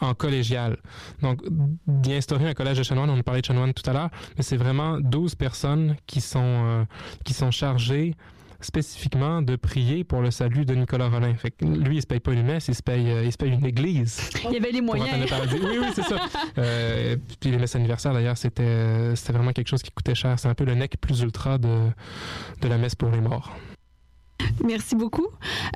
en 0.00 0.14
collégial. 0.14 0.76
Donc, 1.22 1.40
d'y 1.86 2.14
instaurer 2.14 2.48
un 2.48 2.54
collège 2.54 2.78
de 2.78 2.82
chanoines, 2.82 3.10
on 3.10 3.18
a 3.18 3.22
parlé 3.22 3.40
de 3.40 3.46
chanoines 3.46 3.72
tout 3.72 3.88
à 3.88 3.92
l'heure, 3.92 4.10
mais 4.36 4.42
c'est 4.42 4.56
vraiment 4.56 4.98
12 5.00 5.34
personnes 5.36 5.96
qui 6.06 6.20
sont, 6.20 6.40
euh, 6.42 6.84
qui 7.24 7.34
sont 7.34 7.50
chargées 7.50 8.14
spécifiquement 8.60 9.42
de 9.42 9.56
prier 9.56 10.04
pour 10.04 10.20
le 10.20 10.30
salut 10.30 10.64
de 10.64 10.74
Nicolas 10.74 11.08
Rollin. 11.08 11.34
Fait 11.34 11.50
que 11.50 11.64
lui, 11.64 11.96
il 11.96 12.02
se 12.02 12.06
paye 12.06 12.20
pas 12.20 12.32
une 12.32 12.44
messe, 12.44 12.68
il 12.68 12.76
se 12.76 12.82
paye, 12.82 13.10
euh, 13.10 13.24
il 13.24 13.32
se 13.32 13.36
paye 13.36 13.50
une 13.50 13.66
église. 13.66 14.30
Il 14.44 14.52
y 14.52 14.56
avait 14.56 14.70
les 14.70 14.80
moyens. 14.80 15.28
Oui, 15.52 15.78
oui, 15.80 15.86
c'est 15.92 16.02
ça. 16.02 16.16
Euh, 16.58 17.16
puis 17.40 17.50
les 17.50 17.58
messes 17.58 17.74
anniversaires, 17.74 18.12
d'ailleurs, 18.12 18.36
c'était, 18.36 19.16
c'était 19.16 19.32
vraiment 19.32 19.52
quelque 19.52 19.68
chose 19.68 19.82
qui 19.82 19.90
coûtait 19.90 20.14
cher. 20.14 20.38
C'est 20.38 20.48
un 20.48 20.54
peu 20.54 20.64
le 20.64 20.74
nec 20.74 20.96
plus 21.00 21.22
ultra 21.22 21.58
de, 21.58 21.88
de 22.60 22.68
la 22.68 22.78
messe 22.78 22.94
pour 22.94 23.10
les 23.10 23.20
morts. 23.20 23.52
Merci 24.64 24.94
beaucoup. 24.94 25.26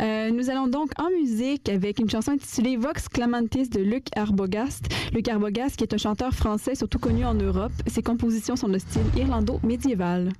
Euh, 0.01 0.31
nous 0.31 0.51
allons 0.51 0.67
donc 0.67 0.91
en 0.99 1.11
musique 1.11 1.69
avec 1.69 1.99
une 1.99 2.11
chanson 2.11 2.33
intitulée 2.33 2.77
Vox 2.77 3.09
Clamantis 3.09 3.69
de 3.69 3.81
Luc 3.81 4.07
Arbogast. 4.17 4.87
Luc 5.13 5.29
Arbogast, 5.29 5.77
qui 5.77 5.85
est 5.85 5.95
un 5.95 5.99
chanteur 5.99 6.33
français 6.33 6.75
surtout 6.75 6.99
connu 6.99 7.25
en 7.25 7.35
Europe. 7.35 7.73
Ses 7.87 8.03
compositions 8.03 8.57
sont 8.57 8.69
de 8.69 8.79
style 8.79 9.03
irlando-médiéval. 9.17 10.33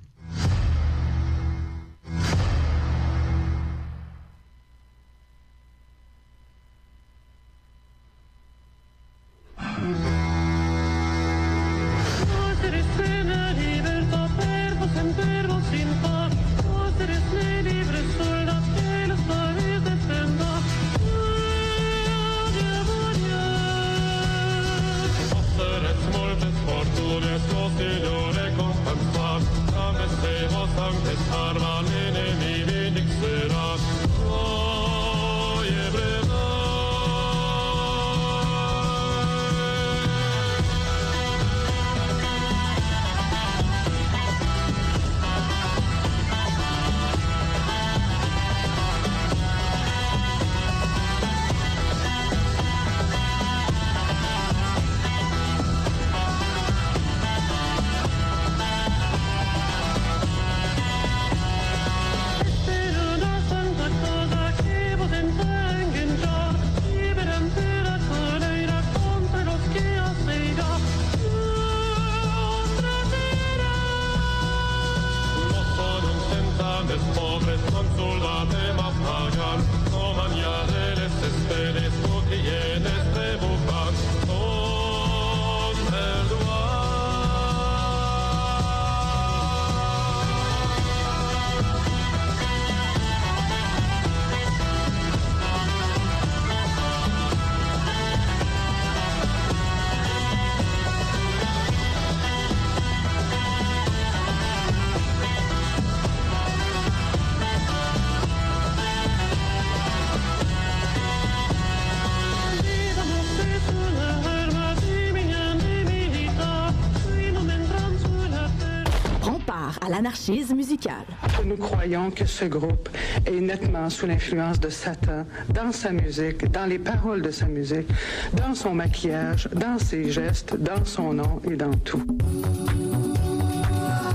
L'anarchisme 119.97 120.55
musical. 120.55 121.05
Nous 121.43 121.57
croyons 121.57 122.11
que 122.11 122.25
ce 122.25 122.45
groupe 122.45 122.87
est 123.25 123.41
nettement 123.41 123.89
sous 123.89 124.05
l'influence 124.05 124.59
de 124.59 124.69
Satan 124.69 125.25
dans 125.49 125.71
sa 125.71 125.91
musique, 125.91 126.51
dans 126.51 126.67
les 126.67 126.77
paroles 126.77 127.23
de 127.23 127.31
sa 127.31 127.47
musique, 127.47 127.87
dans 128.33 128.53
son 128.53 128.75
maquillage, 128.75 129.49
dans 129.53 129.79
ses 129.79 130.11
gestes, 130.11 130.55
dans 130.55 130.85
son 130.85 131.13
nom 131.13 131.41
et 131.49 131.55
dans 131.55 131.73
tout. 131.73 132.05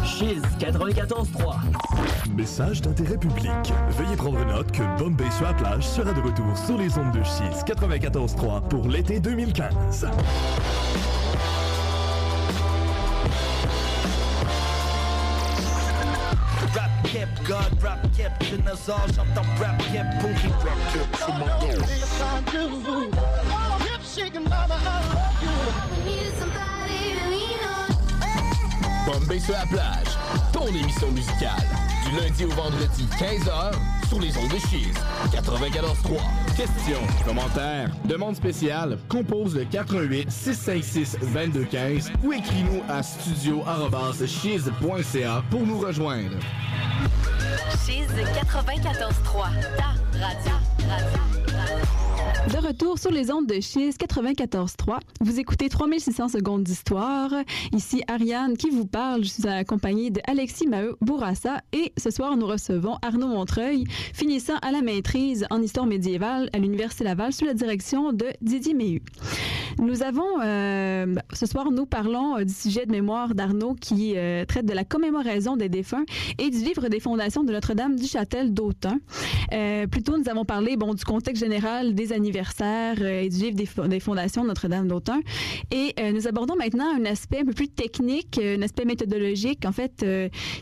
Chiz 0.05 0.40
94.3. 0.61 1.57
Message 2.37 2.81
d'intérêt 2.83 3.18
public. 3.18 3.51
Veuillez 3.90 4.16
prendre 4.16 4.45
note 4.45 4.71
que 4.71 4.83
Bombay 4.99 5.31
sur 5.33 5.47
la 5.47 5.55
plage 5.55 5.85
sera 5.85 6.12
de 6.12 6.21
retour 6.21 6.57
sur 6.57 6.79
les 6.79 6.97
ondes 6.97 7.12
de 7.12 7.25
Chiz 7.25 7.64
94.3 7.66 8.68
pour 8.68 8.88
l'été 8.88 9.18
2015. 9.18 10.07
God, 17.46 17.83
rap 17.83 17.98
j'entends 19.09 19.46
rap 19.61 19.83
rap 19.92 20.18
c'est. 20.18 21.03
Bombay 29.05 29.40
sur 29.40 29.53
la 29.53 29.66
plage, 29.66 30.16
ton 30.53 30.68
émission 30.68 31.11
musicale. 31.11 31.82
Du 32.05 32.11
lundi 32.17 32.45
au 32.45 32.51
vendredi, 32.51 33.07
15h, 33.19 33.73
sur 34.09 34.21
les 34.21 34.37
ondes 34.37 34.49
de 34.49 34.59
Cheese. 34.59 34.93
94.3. 35.33 36.21
Questions, 36.57 37.01
commentaires, 37.25 37.91
demande 38.05 38.37
spéciale, 38.37 38.99
compose 39.09 39.57
le 39.57 39.65
88 39.65 40.31
656 40.31 41.19
2215 41.21 42.12
ou 42.23 42.33
écris-nous 42.33 42.83
à 42.88 43.03
studio.cheese.ca 43.03 45.43
pour 45.51 45.67
nous 45.67 45.79
rejoindre. 45.79 46.37
Cheese 47.87 48.09
94.3, 48.09 49.51
ta 49.77 49.95
radio. 50.19 50.53
radio. 50.88 51.41
De 52.53 52.59
retour 52.59 52.99
sur 52.99 53.11
les 53.11 53.31
ondes 53.31 53.47
de 53.47 53.61
Chiz 53.62 53.97
94.3. 53.97 54.99
Vous 55.23 55.41
écoutez 55.41 55.71
3600 55.71 56.29
secondes 56.29 56.62
d'histoire. 56.62 57.31
Ici 57.73 58.03
Ariane 58.09 58.59
qui 58.59 58.69
vous 58.69 58.85
parle. 58.85 59.25
Je 59.25 59.31
suis 59.31 59.49
accompagnée 59.49 60.11
de 60.11 60.21
Alexis 60.27 60.67
Maheu 60.67 60.99
Bourassa 61.01 61.62
et 61.73 61.95
ce 61.97 62.11
soir 62.11 62.37
nous 62.37 62.45
recevons 62.45 62.99
Arnaud 63.01 63.29
Montreuil, 63.29 63.85
finissant 64.12 64.59
à 64.61 64.71
la 64.71 64.83
maîtrise 64.83 65.47
en 65.49 65.62
histoire 65.62 65.87
médiévale 65.87 66.51
à 66.53 66.59
l'Université 66.59 67.05
Laval 67.05 67.33
sous 67.33 67.47
la 67.47 67.55
direction 67.55 68.12
de 68.12 68.27
Didier 68.43 68.75
Méhu. 68.75 69.01
Nous 69.79 70.03
avons, 70.03 70.43
euh, 70.43 71.15
ce 71.33 71.47
soir, 71.47 71.71
nous 71.71 71.87
parlons 71.87 72.37
euh, 72.37 72.45
du 72.45 72.53
sujet 72.53 72.85
de 72.85 72.93
mémoire 72.93 73.35
d'Arnaud 73.35 73.75
qui 73.81 74.12
euh, 74.17 74.45
traite 74.45 74.67
de 74.67 74.75
la 74.75 74.85
commémoration 74.85 75.57
des 75.57 75.71
défunts 75.71 76.05
et 76.38 76.51
du 76.51 76.59
livre 76.59 76.88
des 76.88 77.01
fondations 77.01 77.45
de 77.45 77.53
Notre-Dame 77.53 77.97
du 77.97 78.07
Châtel 78.07 78.53
d'Autun. 78.53 78.99
Euh, 79.55 79.87
plus 79.87 80.03
nous 80.07 80.29
avons 80.29 80.45
parlé 80.45 80.77
bon, 80.77 80.93
du 80.93 81.05
contexte 81.05 81.43
général 81.43 81.95
des 81.95 82.12
anniversaires 82.12 82.41
euh, 83.00 83.22
et 83.22 83.28
du 83.28 83.38
livre 83.38 83.57
des, 83.57 83.88
des 83.88 84.00
fondations 84.00 84.44
Notre-Dame 84.44 84.88
d'Autun. 84.88 85.20
Et 85.70 85.94
euh, 85.98 86.12
nous 86.12 86.26
abordons 86.26 86.57
maintenant 86.57 86.87
un 86.94 87.05
aspect 87.05 87.40
un 87.40 87.44
peu 87.44 87.52
plus 87.52 87.68
technique, 87.68 88.38
euh, 88.38 88.57
un 88.59 88.62
aspect 88.62 88.85
méthodologique, 88.85 89.64
en 89.64 89.72
fait, 89.72 90.05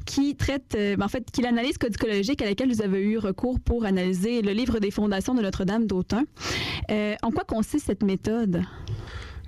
qui 0.07 0.37
traite, 0.37 0.75
euh, 0.77 0.97
en 1.01 1.09
fait, 1.09 1.31
qui 1.31 1.43
l'analyse 1.43 1.79
codicologique 1.79 2.43
à 2.43 2.47
laquelle 2.47 2.73
vous 2.73 2.83
avez 2.83 3.01
eu 3.01 3.19
recours 3.19 3.59
pour 3.61 3.85
analyser 3.85 4.43
le 4.43 4.53
livre 4.53 4.79
des 4.79 4.91
fondations 4.91 5.35
de 5.35 5.43
Notre-Dame 5.43 5.87
d'Autun. 5.87 6.25
En 7.23 7.31
quoi 7.31 7.45
consiste 7.45 7.87
cette 7.87 8.03
méthode? 8.03 8.63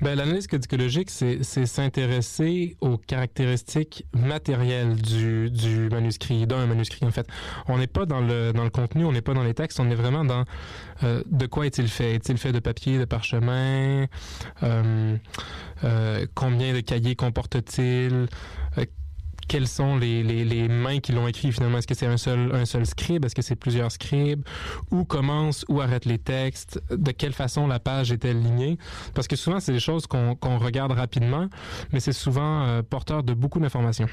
Ben, 0.02 0.16
l'analyse 0.16 0.48
codicologique, 0.48 1.10
c'est 1.10 1.44
s'intéresser 1.44 2.76
aux 2.80 2.98
caractéristiques 2.98 4.04
matérielles 4.12 4.96
du, 4.96 5.48
du 5.48 5.88
manuscrit, 5.90 6.44
d'un 6.44 6.66
manuscrit 6.66 7.06
en 7.06 7.12
fait. 7.12 7.28
On 7.68 7.78
n'est 7.78 7.86
pas 7.86 8.04
dans 8.04 8.20
le, 8.20 8.52
dans 8.52 8.64
le 8.64 8.70
contenu, 8.70 9.04
on 9.04 9.12
n'est 9.12 9.22
pas 9.22 9.32
dans 9.32 9.44
les 9.44 9.54
textes, 9.54 9.78
on 9.78 9.88
est 9.90 9.94
vraiment 9.94 10.24
dans 10.24 10.44
euh, 11.04 11.22
de 11.30 11.46
quoi 11.46 11.66
est-il 11.66 11.86
fait? 11.86 12.14
Est-il 12.16 12.36
fait 12.36 12.50
de 12.50 12.58
papier, 12.58 12.98
de 12.98 13.04
parchemin? 13.04 14.06
Euh, 14.64 15.16
euh, 15.84 16.26
Combien 16.34 16.74
de 16.74 16.80
cahiers 16.80 17.14
comporte-t-il? 17.14 18.26
Euh, 18.78 18.84
quelles 19.52 19.68
sont 19.68 19.98
les, 19.98 20.22
les, 20.22 20.46
les 20.46 20.66
mains 20.66 20.98
qui 21.00 21.12
l'ont 21.12 21.28
écrit 21.28 21.52
finalement? 21.52 21.76
Est-ce 21.76 21.86
que 21.86 21.92
c'est 21.94 22.06
un 22.06 22.16
seul, 22.16 22.54
un 22.54 22.64
seul 22.64 22.86
scribe? 22.86 23.26
Est-ce 23.26 23.34
que 23.34 23.42
c'est 23.42 23.54
plusieurs 23.54 23.92
scribes? 23.92 24.42
Où 24.90 25.04
commencent, 25.04 25.66
où 25.68 25.82
arrêtent 25.82 26.06
les 26.06 26.16
textes? 26.16 26.82
De 26.90 27.10
quelle 27.10 27.34
façon 27.34 27.66
la 27.66 27.78
page 27.78 28.12
est-elle 28.12 28.40
lignée? 28.40 28.78
Parce 29.12 29.28
que 29.28 29.36
souvent, 29.36 29.60
c'est 29.60 29.72
des 29.74 29.78
choses 29.78 30.06
qu'on 30.06 30.36
qu'on 30.36 30.56
regarde 30.56 30.92
rapidement, 30.92 31.48
mais 31.92 32.00
c'est 32.00 32.14
souvent 32.14 32.62
euh, 32.64 32.80
porteur 32.82 33.22
de 33.24 33.34
beaucoup 33.34 33.60
d'informations. 33.60 34.06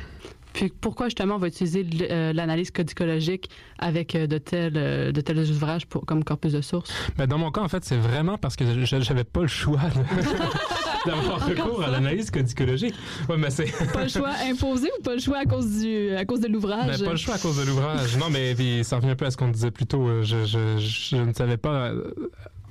Puis 0.52 0.74
pourquoi 0.82 1.06
justement 1.08 1.36
on 1.36 1.38
va 1.38 1.48
utiliser 1.48 1.88
euh, 2.12 2.34
l'analyse 2.34 2.72
codicologique 2.72 3.50
avec 3.78 4.16
euh, 4.16 4.28
de 4.28 4.40
tels, 4.40 4.74
de 4.74 5.22
tels 5.22 5.40
ouvrages 5.52 5.86
pour, 5.86 6.06
comme 6.06 6.26
corpus 6.26 6.52
de 6.52 6.60
source? 6.62 6.92
Ben, 7.18 7.28
dans 7.28 7.38
mon 7.38 7.50
cas, 7.52 7.62
en 7.62 7.70
fait, 7.70 7.86
c'est 7.86 7.98
vraiment 7.98 8.38
parce 8.38 8.58
que 8.58 8.66
je 8.66 8.96
n'avais 9.10 9.24
pas 9.24 9.42
le 9.42 9.48
choix 9.48 9.80
de- 9.96 10.02
d'avoir 11.06 11.46
recours 11.48 11.84
à 11.84 11.88
l'analyse 11.90 12.30
codicologique. 12.32 12.94
Ouais, 13.28 13.38
mais 13.38 13.50
c'est... 13.50 13.72
Pas 13.94 14.04
le 14.04 14.10
choix 14.10 14.32
imposé 14.50 14.90
ou 15.00 15.02
pas 15.04 15.14
le 15.16 15.22
choix 15.22 15.38
à 15.40 15.46
cause, 15.46 15.80
du, 15.80 16.16
à 16.16 16.26
cause 16.26 16.42
de 16.42 16.48
l'ouvrage? 16.48 17.00
Ben, 17.00 17.06
pas 17.06 17.12
le 17.12 17.18
choix 17.18 17.36
à 17.36 17.38
cause 17.40 17.58
de 17.58 17.64
l'ouvrage. 17.66 18.18
Non, 18.18 18.30
mais 18.32 18.56
puis, 18.56 18.84
ça 18.84 18.98
revient 18.98 19.10
un 19.12 19.16
peu 19.16 19.26
à 19.26 19.32
ce 19.32 19.38
qu'on 19.38 19.50
disait 19.50 19.72
plus 19.72 19.86
tôt. 19.86 20.08
Euh, 20.08 20.24
Je, 20.24 20.46
je, 20.46 20.78
je 20.78 21.16
ne 21.18 21.34
savais 21.34 21.58
pas 21.58 21.88
euh, 21.90 22.12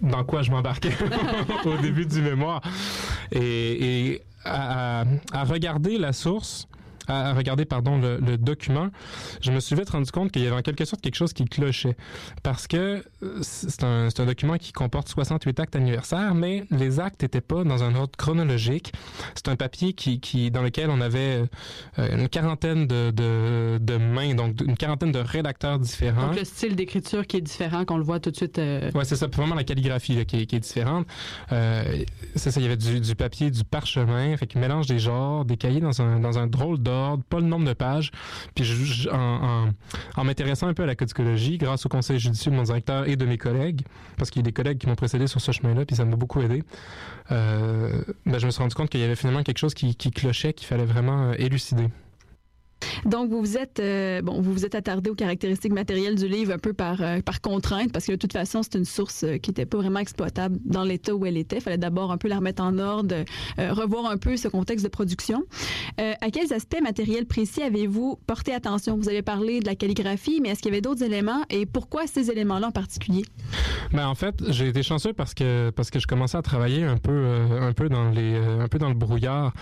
dans 0.02 0.24
quoi 0.24 0.42
je 0.42 0.50
m'embarquais 0.50 0.92
au 1.64 1.76
début 1.82 2.06
du 2.06 2.20
mémoire. 2.22 2.60
Et, 3.32 4.12
et 4.12 4.22
à, 4.44 5.00
à- 5.00 5.04
à 5.32 5.44
regarder 5.44 5.98
la 5.98 6.12
source, 6.12 6.68
à 7.08 7.28
à 7.30 7.34
regarder 7.34 7.64
pardon 7.64 7.98
le, 7.98 8.18
le 8.18 8.38
document, 8.38 8.88
je 9.40 9.50
me 9.50 9.60
suis 9.60 9.74
vite 9.76 9.90
rendu 9.90 10.10
compte 10.10 10.30
qu'il 10.32 10.42
y 10.42 10.46
avait 10.46 10.56
en 10.56 10.62
quelque 10.62 10.84
sorte 10.84 11.02
quelque 11.02 11.16
chose 11.16 11.32
qui 11.32 11.44
clochait 11.44 11.96
parce 12.42 12.66
que 12.66 13.02
euh, 13.22 13.38
c'est 13.42 13.82
un, 13.82 14.08
un 14.16 14.24
document 14.26 14.56
qui 14.56 14.72
comporte 14.72 15.08
68 15.08 15.60
actes 15.60 15.76
anniversaires, 15.76 16.34
mais 16.34 16.64
les 16.70 17.00
actes 17.00 17.22
n'étaient 17.22 17.40
pas 17.40 17.64
dans 17.64 17.82
un 17.82 17.94
ordre 17.94 18.12
chronologique. 18.16 18.92
C'est 19.34 19.48
un 19.48 19.56
papier 19.56 19.92
qui, 19.94 20.20
qui 20.20 20.50
dans 20.50 20.62
lequel 20.62 20.90
on 20.90 21.00
avait 21.00 21.44
euh, 21.98 22.16
une 22.16 22.28
quarantaine 22.28 22.86
de, 22.86 23.10
de, 23.10 23.78
de 23.80 23.96
mains, 23.96 24.34
donc 24.34 24.60
une 24.64 24.76
quarantaine 24.76 25.12
de 25.12 25.18
rédacteurs 25.18 25.78
différents. 25.78 26.28
Donc 26.28 26.36
le 26.38 26.44
style 26.44 26.76
d'écriture 26.76 27.26
qui 27.26 27.36
est 27.38 27.40
différent, 27.40 27.84
qu'on 27.84 27.96
le 27.98 28.04
voit 28.04 28.20
tout 28.20 28.30
de 28.30 28.36
suite. 28.36 28.58
euh, 28.58 28.90
Ouais, 28.94 29.04
c'est 29.04 29.16
ça. 29.16 29.26
Vraiment 29.26 29.54
la 29.54 29.64
calligraphie 29.64 30.14
là, 30.16 30.24
qui, 30.24 30.40
est, 30.40 30.46
qui 30.46 30.56
est 30.56 30.60
différente. 30.60 31.06
Euh, 31.52 32.04
c'est 32.36 32.50
ça. 32.50 32.60
Il 32.60 32.64
y 32.64 32.66
avait 32.66 32.76
du, 32.76 33.00
du 33.00 33.14
papier, 33.14 33.50
du 33.50 33.64
parchemin, 33.64 34.36
fait 34.36 34.46
qu'il 34.46 34.60
mélange 34.60 34.86
des 34.86 34.98
genres, 34.98 35.44
des 35.44 35.56
cahiers 35.56 35.80
dans 35.80 36.00
un 36.02 36.18
dans 36.20 36.38
un 36.38 36.46
drôle 36.46 36.78
d'ordre, 36.78 36.97
pas 37.28 37.40
le 37.40 37.46
nombre 37.46 37.66
de 37.66 37.72
pages. 37.72 38.10
Puis 38.54 39.08
en, 39.12 40.24
m'intéressant 40.24 40.68
un 40.68 40.74
peu 40.74 40.82
à 40.82 40.86
la 40.86 40.94
codicologie, 40.94 41.58
grâce 41.58 41.86
au 41.86 41.88
conseil 41.88 42.18
judicieux 42.18 42.50
de 42.50 42.56
mon 42.56 42.62
directeur 42.62 43.08
et 43.08 43.16
de 43.16 43.24
mes 43.24 43.38
collègues, 43.38 43.82
parce 44.16 44.30
qu'il 44.30 44.40
y 44.40 44.44
a 44.44 44.46
des 44.46 44.52
collègues 44.52 44.78
qui 44.78 44.86
m'ont 44.86 44.96
précédé 44.96 45.26
sur 45.26 45.40
ce 45.40 45.52
chemin-là, 45.52 45.84
puis 45.84 45.96
ça 45.96 46.04
m'a 46.04 46.16
beaucoup 46.16 46.40
aidé. 46.40 46.62
Euh, 47.30 48.02
ben, 48.26 48.38
je 48.38 48.46
me 48.46 48.50
suis 48.50 48.62
rendu 48.62 48.74
compte 48.74 48.90
qu'il 48.90 49.00
y 49.00 49.04
avait 49.04 49.16
finalement 49.16 49.42
quelque 49.42 49.58
chose 49.58 49.74
qui, 49.74 49.94
qui 49.94 50.10
clochait, 50.10 50.52
qu'il 50.52 50.66
fallait 50.66 50.84
vraiment 50.84 51.30
euh, 51.30 51.34
élucider. 51.38 51.88
Donc, 53.04 53.30
vous 53.30 53.40
vous 53.40 53.56
êtes, 53.56 53.80
euh, 53.80 54.22
bon, 54.22 54.40
vous 54.40 54.52
vous 54.52 54.64
êtes 54.64 54.74
attardé 54.74 55.10
aux 55.10 55.14
caractéristiques 55.14 55.72
matérielles 55.72 56.16
du 56.16 56.28
livre 56.28 56.52
un 56.52 56.58
peu 56.58 56.72
par, 56.72 57.00
euh, 57.00 57.20
par 57.20 57.40
contrainte, 57.40 57.92
parce 57.92 58.06
que 58.06 58.12
de 58.12 58.16
toute 58.16 58.32
façon, 58.32 58.62
c'est 58.62 58.76
une 58.76 58.84
source 58.84 59.24
euh, 59.24 59.38
qui 59.38 59.50
n'était 59.50 59.66
pas 59.66 59.78
vraiment 59.78 60.00
exploitable 60.00 60.58
dans 60.64 60.84
l'état 60.84 61.14
où 61.14 61.24
elle 61.26 61.36
était. 61.36 61.56
Il 61.56 61.62
fallait 61.62 61.78
d'abord 61.78 62.12
un 62.12 62.18
peu 62.18 62.28
la 62.28 62.36
remettre 62.36 62.62
en 62.62 62.78
ordre, 62.78 63.14
revoir 63.58 64.06
un 64.06 64.16
peu 64.16 64.36
ce 64.36 64.48
contexte 64.48 64.84
de 64.84 64.90
production. 64.90 65.44
À 65.96 66.30
quels 66.30 66.52
aspects 66.52 66.80
matériels 66.80 67.26
précis 67.26 67.62
avez-vous 67.62 68.18
porté 68.26 68.52
attention? 68.52 68.96
Vous 68.96 69.08
avez 69.08 69.22
parlé 69.22 69.60
de 69.60 69.66
la 69.66 69.74
calligraphie, 69.74 70.40
mais 70.40 70.50
est-ce 70.50 70.62
qu'il 70.62 70.70
y 70.70 70.74
avait 70.74 70.80
d'autres 70.80 71.02
éléments? 71.02 71.42
Et 71.50 71.66
pourquoi 71.66 72.06
ces 72.06 72.30
éléments-là 72.30 72.68
en 72.68 72.72
particulier? 72.72 73.24
Ben 73.92 74.06
en 74.06 74.14
fait, 74.14 74.34
j'ai 74.48 74.68
été 74.68 74.82
chanceux 74.82 75.12
parce 75.12 75.34
que 75.34 75.70
parce 75.70 75.90
que 75.90 75.98
je 75.98 76.06
commençais 76.06 76.36
à 76.36 76.42
travailler 76.42 76.84
un 76.84 76.96
peu 76.96 77.26
un 77.60 77.72
peu 77.72 77.88
dans 77.88 78.10
les 78.10 78.36
un 78.36 78.68
peu 78.68 78.78
dans 78.78 78.88
le 78.88 78.94
brouillard 78.94 79.52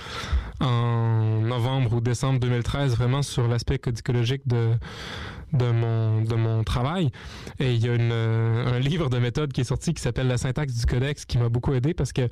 en 0.60 1.40
novembre 1.40 1.94
ou 1.94 2.00
décembre 2.00 2.40
2013 2.40 2.96
vraiment 2.96 3.22
sur 3.26 3.48
l'aspect 3.48 3.78
codicologique 3.78 4.42
de 4.46 4.72
de 5.52 5.70
mon 5.70 6.22
de 6.22 6.34
mon 6.34 6.64
travail 6.64 7.10
et 7.60 7.72
il 7.74 7.84
y 7.84 7.88
a 7.88 7.92
euh, 7.92 8.76
un 8.76 8.78
livre 8.80 9.08
de 9.08 9.18
méthode 9.18 9.52
qui 9.52 9.60
est 9.60 9.64
sorti 9.64 9.94
qui 9.94 10.02
s'appelle 10.02 10.26
la 10.26 10.38
syntaxe 10.38 10.74
du 10.74 10.86
codex 10.86 11.24
qui 11.24 11.38
m'a 11.38 11.48
beaucoup 11.48 11.72
aidé 11.72 11.94
parce 11.94 12.12
que 12.12 12.28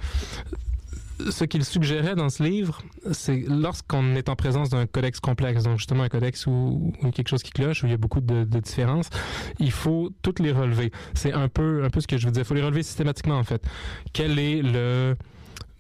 ce 1.31 1.45
qu'il 1.45 1.65
suggérait 1.65 2.15
dans 2.15 2.29
ce 2.29 2.43
livre, 2.43 2.83
c'est 3.13 3.45
lorsqu'on 3.49 4.17
est 4.17 4.29
en 4.29 4.37
présence 4.37 4.71
d'un 4.71 4.87
codex 4.87 5.21
complexe, 5.21 5.63
donc 5.63 5.79
justement 5.79 6.03
un 6.03 6.09
codex 6.09 6.47
où 6.47 6.93
quelque 7.15 7.29
chose 7.29 7.43
qui 7.43 7.53
cloche, 7.53 7.83
où 7.83 7.87
il 7.87 7.91
y 7.91 7.95
a 7.95 7.99
beaucoup 7.99 8.21
de, 8.21 8.45
de 8.45 8.59
différences, 8.59 9.11
il 9.59 9.71
faut 9.71 10.11
toutes 10.23 10.41
les 10.41 10.53
relever. 10.53 10.91
C'est 11.15 11.33
un 11.33 11.49
peu, 11.49 11.85
un 11.85 11.91
peu 11.91 12.01
ce 12.01 12.07
que 12.07 12.17
je 12.17 12.27
vous 12.27 12.33
disais. 12.33 12.43
Il 12.43 12.45
faut 12.47 12.55
les 12.55 12.63
relever 12.63 12.83
systématiquement, 12.83 13.39
en 13.39 13.45
fait. 13.45 13.65
Quel 14.13 14.39
est 14.39 14.63
le 14.63 15.17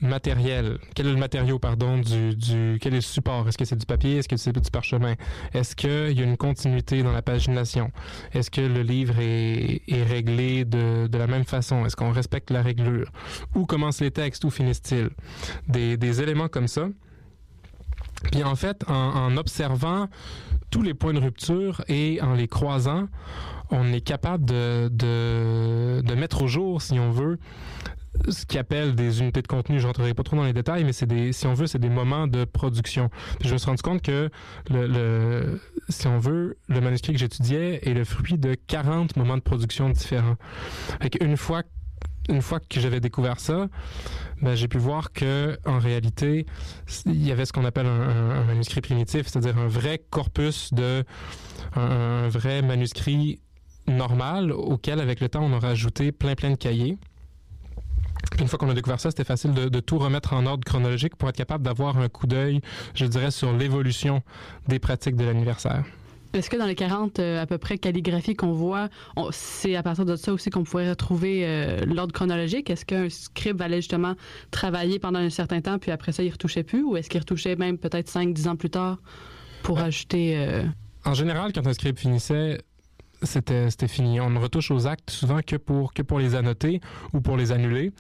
matériel, 0.00 0.78
quel 0.94 1.06
est 1.06 1.12
le 1.12 1.18
matériau, 1.18 1.58
pardon, 1.58 1.98
du, 1.98 2.34
du 2.34 2.78
quel 2.80 2.92
est 2.92 2.96
le 2.96 3.02
support? 3.02 3.48
Est-ce 3.48 3.56
que 3.56 3.64
c'est 3.64 3.76
du 3.76 3.86
papier? 3.86 4.16
Est-ce 4.18 4.28
que 4.28 4.36
c'est 4.36 4.52
du 4.52 4.70
parchemin? 4.70 5.14
Est-ce 5.52 5.74
qu'il 5.76 6.18
y 6.18 6.20
a 6.20 6.24
une 6.24 6.36
continuité 6.36 7.02
dans 7.02 7.12
la 7.12 7.22
pagination? 7.22 7.90
Est-ce 8.32 8.50
que 8.50 8.60
le 8.60 8.82
livre 8.82 9.14
est, 9.18 9.82
est 9.88 10.02
réglé 10.02 10.64
de, 10.64 11.06
de 11.06 11.18
la 11.18 11.26
même 11.26 11.44
façon? 11.44 11.86
Est-ce 11.86 11.96
qu'on 11.96 12.12
respecte 12.12 12.50
la 12.50 12.62
réglure? 12.62 13.10
Où 13.54 13.66
commencent 13.66 14.00
les 14.00 14.10
textes? 14.10 14.44
Où 14.44 14.50
finissent-ils? 14.50 15.10
Des, 15.68 15.96
des 15.96 16.20
éléments 16.20 16.48
comme 16.48 16.68
ça. 16.68 16.88
Puis 18.30 18.42
en 18.42 18.56
fait, 18.56 18.84
en, 18.88 18.94
en 18.94 19.36
observant 19.36 20.08
tous 20.70 20.82
les 20.82 20.94
points 20.94 21.14
de 21.14 21.20
rupture 21.20 21.82
et 21.88 22.20
en 22.22 22.34
les 22.34 22.48
croisant, 22.48 23.08
on 23.70 23.92
est 23.92 24.00
capable 24.00 24.44
de, 24.44 24.88
de, 24.92 26.02
de 26.02 26.14
mettre 26.14 26.42
au 26.42 26.46
jour, 26.46 26.82
si 26.82 26.98
on 26.98 27.10
veut, 27.10 27.38
ce 28.28 28.46
qu'ils 28.46 28.58
appellent 28.58 28.94
des 28.94 29.20
unités 29.20 29.42
de 29.42 29.46
contenu. 29.46 29.80
Je 29.80 29.86
rentrerai 29.86 30.14
pas 30.14 30.22
trop 30.22 30.36
dans 30.36 30.44
les 30.44 30.52
détails, 30.52 30.84
mais 30.84 30.92
c'est 30.92 31.06
des, 31.06 31.32
si 31.32 31.46
on 31.46 31.54
veut, 31.54 31.66
c'est 31.66 31.78
des 31.78 31.88
moments 31.88 32.26
de 32.26 32.44
production. 32.44 33.10
Je 33.42 33.52
me 33.52 33.58
suis 33.58 33.66
rendu 33.66 33.82
compte 33.82 34.02
que 34.02 34.30
le, 34.70 35.60
si 35.88 36.06
on 36.06 36.18
veut, 36.18 36.56
le 36.68 36.80
manuscrit 36.80 37.12
que 37.12 37.18
j'étudiais 37.18 37.80
est 37.88 37.94
le 37.94 38.04
fruit 38.04 38.38
de 38.38 38.54
40 38.54 39.16
moments 39.16 39.36
de 39.36 39.42
production 39.42 39.88
différents. 39.90 40.36
Fait 41.00 41.22
une 41.22 41.36
fois 41.36 41.62
une 42.28 42.40
fois 42.40 42.58
que 42.58 42.80
j'avais 42.80 43.00
découvert 43.00 43.38
ça, 43.38 43.68
ben, 44.40 44.54
j'ai 44.54 44.68
pu 44.68 44.78
voir 44.78 45.12
que 45.12 45.58
en 45.66 45.78
réalité, 45.78 46.46
il 47.04 47.22
y 47.22 47.30
avait 47.30 47.44
ce 47.44 47.52
qu'on 47.52 47.66
appelle 47.66 47.86
un, 47.86 48.40
un, 48.40 48.44
manuscrit 48.44 48.80
primitif, 48.80 49.26
c'est-à-dire 49.26 49.58
un 49.58 49.68
vrai 49.68 50.00
corpus 50.10 50.72
de 50.72 51.04
un, 51.76 51.82
un, 52.24 52.28
vrai 52.28 52.62
manuscrit 52.62 53.40
normal 53.86 54.52
auquel, 54.52 55.00
avec 55.00 55.20
le 55.20 55.28
temps, 55.28 55.42
on 55.44 55.52
a 55.52 55.58
rajouté 55.58 56.12
plein 56.12 56.34
plein 56.34 56.50
de 56.50 56.56
cahiers. 56.56 56.96
Une 58.38 58.48
fois 58.48 58.58
qu'on 58.58 58.68
a 58.68 58.74
découvert 58.74 59.00
ça, 59.00 59.10
c'était 59.10 59.24
facile 59.24 59.52
de, 59.52 59.68
de, 59.68 59.80
tout 59.80 59.98
remettre 59.98 60.32
en 60.32 60.46
ordre 60.46 60.64
chronologique 60.64 61.16
pour 61.16 61.28
être 61.28 61.36
capable 61.36 61.64
d'avoir 61.64 61.98
un 61.98 62.08
coup 62.08 62.26
d'œil, 62.26 62.60
je 62.94 63.06
dirais, 63.06 63.30
sur 63.30 63.52
l'évolution 63.52 64.22
des 64.68 64.78
pratiques 64.78 65.16
de 65.16 65.24
l'anniversaire. 65.24 65.84
Est-ce 66.34 66.50
que 66.50 66.56
dans 66.56 66.66
les 66.66 66.74
40 66.74 67.20
euh, 67.20 67.40
à 67.40 67.46
peu 67.46 67.58
près 67.58 67.78
calligraphies 67.78 68.34
qu'on 68.34 68.52
voit, 68.52 68.88
c'est 69.30 69.76
à 69.76 69.84
partir 69.84 70.04
de 70.04 70.16
ça 70.16 70.32
aussi 70.32 70.50
qu'on 70.50 70.64
pourrait 70.64 70.90
retrouver 70.90 71.42
euh, 71.44 71.84
l'ordre 71.86 72.12
chronologique? 72.12 72.70
Est-ce 72.70 72.84
qu'un 72.84 73.08
scribe 73.08 73.62
allait 73.62 73.76
justement 73.76 74.14
travailler 74.50 74.98
pendant 74.98 75.20
un 75.20 75.30
certain 75.30 75.60
temps, 75.60 75.78
puis 75.78 75.92
après 75.92 76.10
ça, 76.10 76.24
il 76.24 76.30
retouchait 76.30 76.64
plus? 76.64 76.82
Ou 76.82 76.96
est-ce 76.96 77.08
qu'il 77.08 77.20
retouchait 77.20 77.54
même 77.54 77.78
peut-être 77.78 78.10
5-10 78.10 78.48
ans 78.48 78.56
plus 78.56 78.70
tard 78.70 78.98
pour 79.62 79.78
Euh, 79.78 79.84
ajouter... 79.84 80.62
En 81.04 81.14
général, 81.14 81.52
quand 81.52 81.66
un 81.66 81.72
scribe 81.74 81.98
finissait, 81.98 82.62
c'était 83.24 83.70
c'était 83.70 83.88
fini. 83.88 84.20
On 84.20 84.30
ne 84.30 84.38
retouche 84.38 84.70
aux 84.70 84.86
actes 84.86 85.10
souvent 85.10 85.40
que 85.40 85.56
pour 85.56 85.92
que 85.94 86.02
pour 86.02 86.18
les 86.18 86.34
annoter 86.34 86.80
ou 87.12 87.20
pour 87.20 87.36
les 87.36 87.52
annuler. 87.52 87.92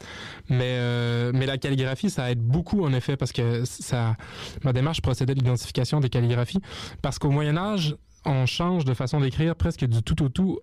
Mais 0.48 0.76
euh, 0.78 1.32
mais 1.34 1.46
la 1.46 1.58
calligraphie, 1.58 2.10
ça 2.10 2.30
aide 2.30 2.40
beaucoup 2.40 2.84
en 2.84 2.92
effet 2.92 3.16
parce 3.16 3.32
que 3.32 3.64
ça 3.64 4.16
ma 4.62 4.72
démarche 4.72 5.00
procédait 5.00 5.34
de 5.34 5.40
l'identification 5.40 6.00
des 6.00 6.08
calligraphies 6.08 6.60
parce 7.02 7.18
qu'au 7.18 7.30
Moyen 7.30 7.56
Âge, 7.56 7.96
on 8.24 8.46
change 8.46 8.84
de 8.84 8.94
façon 8.94 9.20
d'écrire 9.20 9.54
presque 9.56 9.84
du 9.84 10.02
tout 10.02 10.22
au 10.22 10.28
tout 10.28 10.60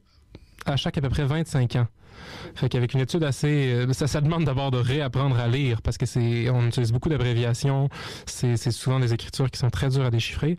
à 0.66 0.76
chaque 0.76 0.98
à 0.98 1.02
peu 1.02 1.10
près 1.10 1.26
25 1.26 1.76
ans. 1.78 1.88
Fait 2.56 2.70
qu'avec 2.70 2.94
une 2.94 3.00
étude 3.00 3.24
assez, 3.24 3.72
euh, 3.74 3.94
ça, 3.94 4.08
ça 4.08 4.22
demande 4.22 4.44
d'abord 4.44 4.72
de 4.72 4.78
réapprendre 4.78 5.40
à 5.40 5.48
lire 5.48 5.82
parce 5.82 5.98
que 5.98 6.06
c'est, 6.06 6.50
on 6.50 6.68
utilise 6.68 6.92
beaucoup 6.92 7.10
d'abréviations. 7.10 7.90
C'est, 8.26 8.58
c'est 8.58 8.72
souvent 8.72 9.00
des 9.00 9.14
écritures 9.14 9.50
qui 9.50 9.60
sont 9.60 9.70
très 9.70 9.90
dures 9.90 10.06
à 10.06 10.12
déchiffrer. 10.12 10.58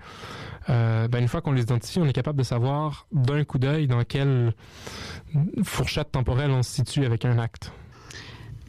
Euh, 0.71 1.09
ben 1.09 1.21
une 1.21 1.29
fois 1.29 1.41
qu'on 1.41 1.53
les 1.53 1.63
identifie, 1.63 1.99
on 1.99 2.07
est 2.07 2.13
capable 2.13 2.39
de 2.39 2.45
savoir 2.45 3.07
d'un 3.13 3.45
coup 3.45 3.59
d'œil 3.59 3.87
dans 3.87 4.05
quelle 4.05 4.55
fourchette 5.65 6.13
temporelle 6.13 6.51
on 6.51 6.63
se 6.63 6.71
situe 6.73 7.05
avec 7.05 7.25
un 7.25 7.39
acte. 7.39 7.73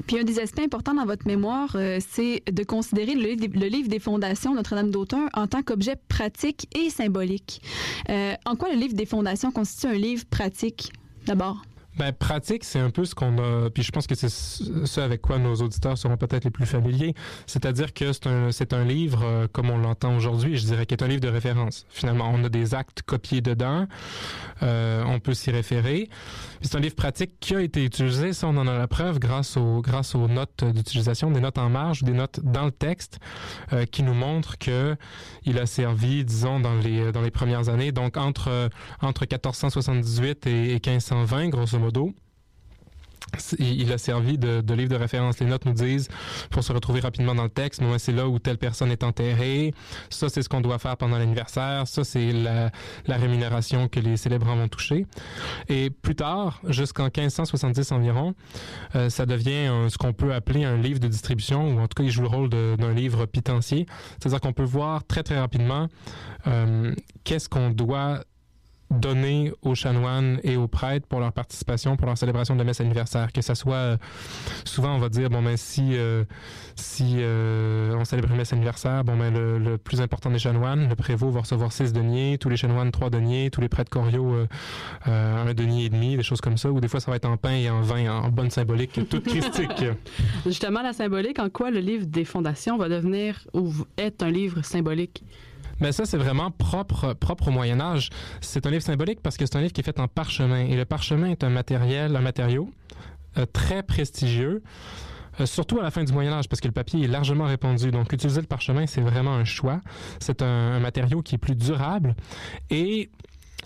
Puis 0.08 0.19
un 0.19 0.23
des 0.23 0.39
aspects 0.39 0.60
importants 0.60 0.95
dans 0.95 1.06
votre 1.06 1.27
mémoire, 1.27 1.69
euh, 1.75 1.99
c'est 2.10 2.41
de 2.51 2.63
considérer 2.63 3.13
le, 3.15 3.67
livre- 3.67 3.89
des 3.89 3.99
fondations 3.99 4.56
Notre-Dame 4.56 4.89
d'Autun 4.91 5.27
en 5.34 5.47
tant 5.47 5.62
qu'objet 5.62 5.95
pratique 6.08 6.67
et 6.75 6.89
symbolique. 6.89 7.62
Euh, 8.10 8.34
en 8.45 8.56
quoi 8.56 8.69
le 8.69 8.75
livre 8.75 8.95
des 8.95 9.06
fondations 9.06 9.51
constitue 9.51 9.88
un 9.88 9.93
livre 9.93 10.25
pratique, 10.25 10.91
d'abord? 11.27 11.62
Ben, 11.95 12.12
pratique, 12.12 12.63
c'est 12.63 12.79
un 12.79 12.89
peu 12.89 13.06
ce 13.06 13.13
qu'on 13.13 13.38
a, 13.38 13.69
puis 13.69 13.84
je 13.84 13.91
pense 13.91 14.08
que 14.08 14.15
c'est 14.15 14.29
ce 14.29 14.99
avec 14.99 15.21
quoi 15.21 15.38
nos 15.38 15.53
auditeurs 15.56 15.95
seront 15.95 16.17
peut-être 16.17 16.43
les 16.43 16.49
plus 16.49 16.65
familiers. 16.65 17.13
C'est-à-dire 17.45 17.93
que 17.93 18.12
c'est 18.13 18.25
un, 18.73 18.79
un 18.79 18.84
livre, 18.84 19.21
euh, 19.23 19.47
comme 19.51 19.69
on 19.69 19.77
l'entend 19.77 20.15
aujourd'hui, 20.15 20.58
je 20.58 20.65
dirais, 20.65 20.88
qui 20.88 20.95
est 20.95 21.03
un 21.03 21.08
livre 21.08 21.21
de 21.21 21.27
référence. 21.27 21.86
Finalement, 21.89 22.32
on 22.34 22.43
a 22.43 22.49
des 22.49 22.73
actes 22.73 23.03
copiés 23.03 23.41
dedans, 23.41 23.86
euh, 24.63 25.03
on 25.06 25.19
peut 25.19 25.36
s'y 25.36 25.51
référer. 25.51 26.10
C'est 26.62 26.75
un 26.75 26.79
livre 26.79 26.95
pratique 26.95 27.39
qui 27.39 27.56
a 27.56 27.62
été 27.62 27.86
utilisé, 27.86 28.34
ça 28.34 28.47
on 28.47 28.58
en 28.58 28.67
a 28.67 28.75
la 28.75 28.88
preuve 28.88 29.19
grâce 29.19 29.56
aux, 29.56 29.82
grâce 29.82 30.15
aux 30.15 30.27
notes 30.27 30.63
d'utilisation, 30.63 31.29
des 31.29 31.41
notes 31.41 31.60
en 31.60 31.69
marge 31.69 32.01
des 32.01 32.13
notes 32.13 32.39
dans 32.41 32.65
le 32.65 32.71
texte, 32.71 33.19
euh, 33.71 33.86
qui 33.86 34.01
nous 34.01 34.15
montrent 34.15 34.58
que 34.58 34.95
il 35.45 35.60
a 35.60 35.67
servi, 35.67 36.25
disons, 36.25 36.60
dans 36.60 36.75
les, 36.75 37.12
dans 37.12 37.21
les 37.21 37.32
premières 37.32 37.69
années, 37.69 37.91
donc 37.91 38.17
entre, 38.17 38.69
entre 39.01 39.27
1478 39.29 40.47
et, 40.47 40.71
et 40.71 40.82
1520, 40.84 41.49
grosso 41.49 41.77
modo. 41.77 41.82
C'est- 43.37 43.59
Il 43.59 43.91
a 43.91 43.97
servi 43.97 44.37
de, 44.37 44.73
livre 44.73 44.91
de 44.91 44.95
référence. 44.95 45.39
Les 45.39 45.45
notes 45.45 45.65
nous 45.65 45.73
disent, 45.73 46.07
pour 46.49 46.63
se 46.63 46.71
retrouver 46.71 46.99
rapidement 46.99 47.33
dans 47.33 47.43
le 47.43 47.49
texte, 47.49 47.81
ben, 47.81 47.97
c'est 47.97 48.11
là 48.11 48.27
où 48.27 48.37
telle 48.39 48.57
personne 48.57 48.91
est 48.91 49.03
enterrée. 49.03 49.73
Ça, 50.09 50.29
c'est 50.29 50.41
ce 50.41 50.49
qu'on 50.49 50.61
doit 50.61 50.77
faire 50.77 50.97
pendant 50.97 51.17
l'anniversaire. 51.17 51.87
Ça, 51.87 52.03
c'est 52.03 52.31
la, 52.31 52.71
rémunération 53.07 53.87
que 53.87 53.99
les 53.99 54.17
célébrants 54.17 54.55
vont 54.55 54.67
toucher. 54.67 55.05
Et 55.69 55.89
plus 55.89 56.15
tard, 56.15 56.61
jusqu'en 56.67 57.05
1570 57.05 57.91
environ, 57.91 58.35
euh, 58.95 59.09
ça 59.09 59.25
devient 59.25 59.71
ce 59.89 59.97
qu'on 59.97 60.13
peut 60.13 60.33
appeler 60.33 60.63
un 60.65 60.77
livre 60.77 60.99
de 60.99 61.07
distribution, 61.07 61.75
ou 61.75 61.79
en 61.79 61.87
tout 61.87 61.95
cas, 61.95 62.03
il 62.03 62.11
joue 62.11 62.21
le 62.21 62.27
rôle 62.27 62.49
d'un 62.49 62.93
livre 62.93 63.25
pitancier. 63.25 63.85
C'est-à-dire 64.19 64.41
qu'on 64.41 64.53
peut 64.53 64.63
voir 64.63 65.05
très, 65.05 65.23
très 65.23 65.39
rapidement 65.39 65.87
euh, 66.47 66.93
qu'est-ce 67.23 67.49
qu'on 67.49 67.69
doit 67.69 68.23
donner 68.99 69.51
aux 69.62 69.75
chanoines 69.75 70.39
et 70.43 70.58
aux 70.58 70.67
prêtres 70.67 71.08
pour 71.08 71.19
leur 71.19 71.34
participation, 71.34 71.97
pour 71.97 72.08
leur 72.08 72.17
célébration 72.17 72.56
de 72.56 72.63
messe 72.63 72.82
anniversaire. 72.82 73.32
Que 73.32 73.41
ça 73.41 73.56
soit, 73.56 73.75
euh, 73.75 73.97
souvent 74.65 74.95
on 74.95 74.99
va 74.99 75.10
dire, 75.10 75.29
bon 75.29 75.41
ben 75.41 75.58
si, 75.58 75.89
euh, 75.93 76.23
euh, 77.01 77.95
on 77.95 78.06
célèbre 78.06 78.29
une 78.32 78.38
messe 78.38 78.53
anniversaire, 78.53 79.03
bon 79.03 79.17
ben 79.17 79.34
le, 79.34 79.77
plus 79.77 80.01
important 80.01 80.29
des 80.29 80.39
chanoines, 80.39 80.88
le 80.88 80.95
prévôt 80.95 81.29
va 81.29 81.41
recevoir 81.41 81.71
6 81.71 81.93
deniers, 81.93 82.38
tous 82.39 82.49
les 82.49 82.58
chanoines 82.58 82.91
3 82.91 83.10
deniers, 83.10 83.49
tous 83.49 83.62
les 83.62 83.69
prêtres 83.69 83.89
coriaux 83.91 84.36
un 85.06 85.53
denier 85.53 85.86
et 85.86 85.89
demi, 85.89 86.15
des 86.15 86.23
choses 86.23 86.41
comme 86.41 86.58
ça, 86.58 86.71
ou 86.71 86.79
des 86.79 86.88
fois 86.88 86.99
ça 86.99 87.12
va 87.12 87.17
être 87.17 87.25
en 87.25 87.38
pain 87.38 87.53
et 87.53 87.69
en 87.69 87.82
vin, 87.82 88.10
en 88.10 88.29
bonne 88.29 88.49
symbolique, 88.49 88.99
toute 89.10 89.25
christique. 89.25 89.86
Justement, 90.45 90.82
la 90.82 90.93
symbolique, 90.93 91.39
en 91.39 91.49
quoi 91.49 91.71
le 91.71 91.79
livre 91.79 92.06
des 92.06 92.25
fondations 92.25 92.77
va 92.77 92.89
devenir 92.89 93.39
ou 93.53 93.71
est 93.97 94.23
un 94.23 94.32
livre 94.32 94.63
symbolique? 94.63 95.23
Mais 95.79 95.91
ça, 95.91 96.05
c'est 96.05 96.17
vraiment 96.17 96.51
propre, 96.51 97.13
propre 97.13 97.47
au 97.47 97.51
Moyen 97.51 97.79
Âge. 97.81 98.09
C'est 98.41 98.65
un 98.65 98.71
livre 98.71 98.83
symbolique 98.83 99.21
parce 99.21 99.38
que 99.38 99.45
c'est 99.45 99.55
un 99.57 99.62
livre 99.62 99.73
qui 99.73 99.81
est 99.81 99.83
fait 99.83 99.99
en 99.99 100.07
parchemin. 100.07 100.59
Et 100.65 100.75
le 100.75 100.86
parchemin 100.86 101.29
est 101.29 101.43
un 101.43 101.49
matériel, 101.49 102.15
un 102.15 102.21
matériau 102.21 102.69
euh, 103.38 103.45
très 103.51 103.83
prestigieux. 103.83 104.62
euh, 105.39 105.45
surtout 105.45 105.79
à 105.79 105.83
la 105.83 105.91
fin 105.91 106.03
du 106.03 106.13
Moyen 106.13 106.31
Âge, 106.33 106.47
parce 106.47 106.62
que 106.62 106.67
le 106.67 106.73
papier 106.73 107.03
est 107.03 107.07
largement 107.07 107.45
répandu. 107.45 107.91
Donc, 107.91 108.13
utiliser 108.13 108.41
le 108.41 108.47
parchemin, 108.47 108.86
c'est 108.86 109.01
vraiment 109.01 109.33
un 109.33 109.45
choix. 109.45 109.81
C'est 110.19 110.41
un, 110.41 110.45
un 110.75 110.79
matériau 110.79 111.21
qui 111.21 111.36
est 111.36 111.39
plus 111.39 111.55
durable 111.55 112.15
et 112.69 113.09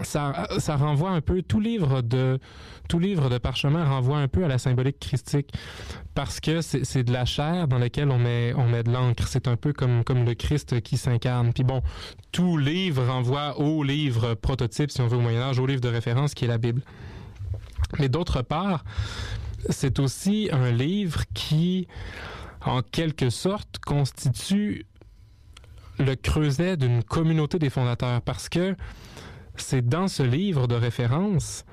ça, 0.04 0.48
ça 0.60 0.76
renvoie 0.76 1.12
un 1.12 1.22
peu 1.22 1.42
tout 1.42 1.60
livre 1.60 2.02
de 2.02 2.40
tout 2.88 3.00
livre 3.00 3.30
de 3.30 3.38
parchemin 3.38 3.84
renvoie 3.84 4.20
un 4.20 4.28
peu 4.28 4.46
à 4.46 4.48
la 4.48 4.58
symbolique 4.58 5.00
christique 5.00 5.52
parce 6.16 6.40
que 6.40 6.62
c'est 6.62 6.86
c'est 6.86 7.04
de 7.04 7.12
la 7.12 7.26
chair 7.26 7.68
dans 7.68 7.80
laquelle 7.80 8.10
on 8.10 8.18
met 8.18 8.54
on 8.56 8.68
met 8.68 8.84
de 8.84 8.92
l'encre. 8.92 9.28
C'est 9.28 9.48
un 9.48 9.56
peu 9.56 9.74
comme 9.74 10.04
comme 10.04 10.26
le 10.26 10.34
Christ 10.34 10.82
qui 10.82 10.98
s'incarne. 10.98 11.54
Puis 11.54 11.64
bon, 11.64 11.82
tout 12.32 12.58
livre 12.58 13.06
renvoie 13.06 13.60
au 13.60 13.84
livre 13.84 14.36
prototype, 14.36 14.92
si 14.92 15.02
on 15.02 15.08
veut 15.08 15.18
au 15.18 15.22
Moyen 15.22 15.42
Âge, 15.42 15.60
au 15.60 15.66
livre 15.66 15.82
de 15.82 15.90
référence 15.90 16.34
qui 16.34 16.46
est 16.46 16.50
la 16.50 16.58
Bible. 16.58 16.82
Mais 18.00 18.10
d'autre 18.10 18.42
part, 18.42 18.84
c'est 19.70 20.00
aussi 20.00 20.50
un 20.52 20.72
livre 20.72 21.24
qui, 21.34 21.88
en 22.66 22.82
quelque 22.82 23.30
sorte, 23.30 23.80
constitue 23.80 24.86
le 26.00 26.16
creuset 26.16 26.78
d'une 26.78 27.04
communauté 27.04 27.60
des 27.60 27.70
fondateurs 27.70 28.22
parce 28.22 28.50
que 28.50 28.76
c'est 29.62 29.88
dans 29.88 30.08
ce 30.08 30.24
livre 30.24 30.68
de 30.68 30.76
référence 30.76 31.66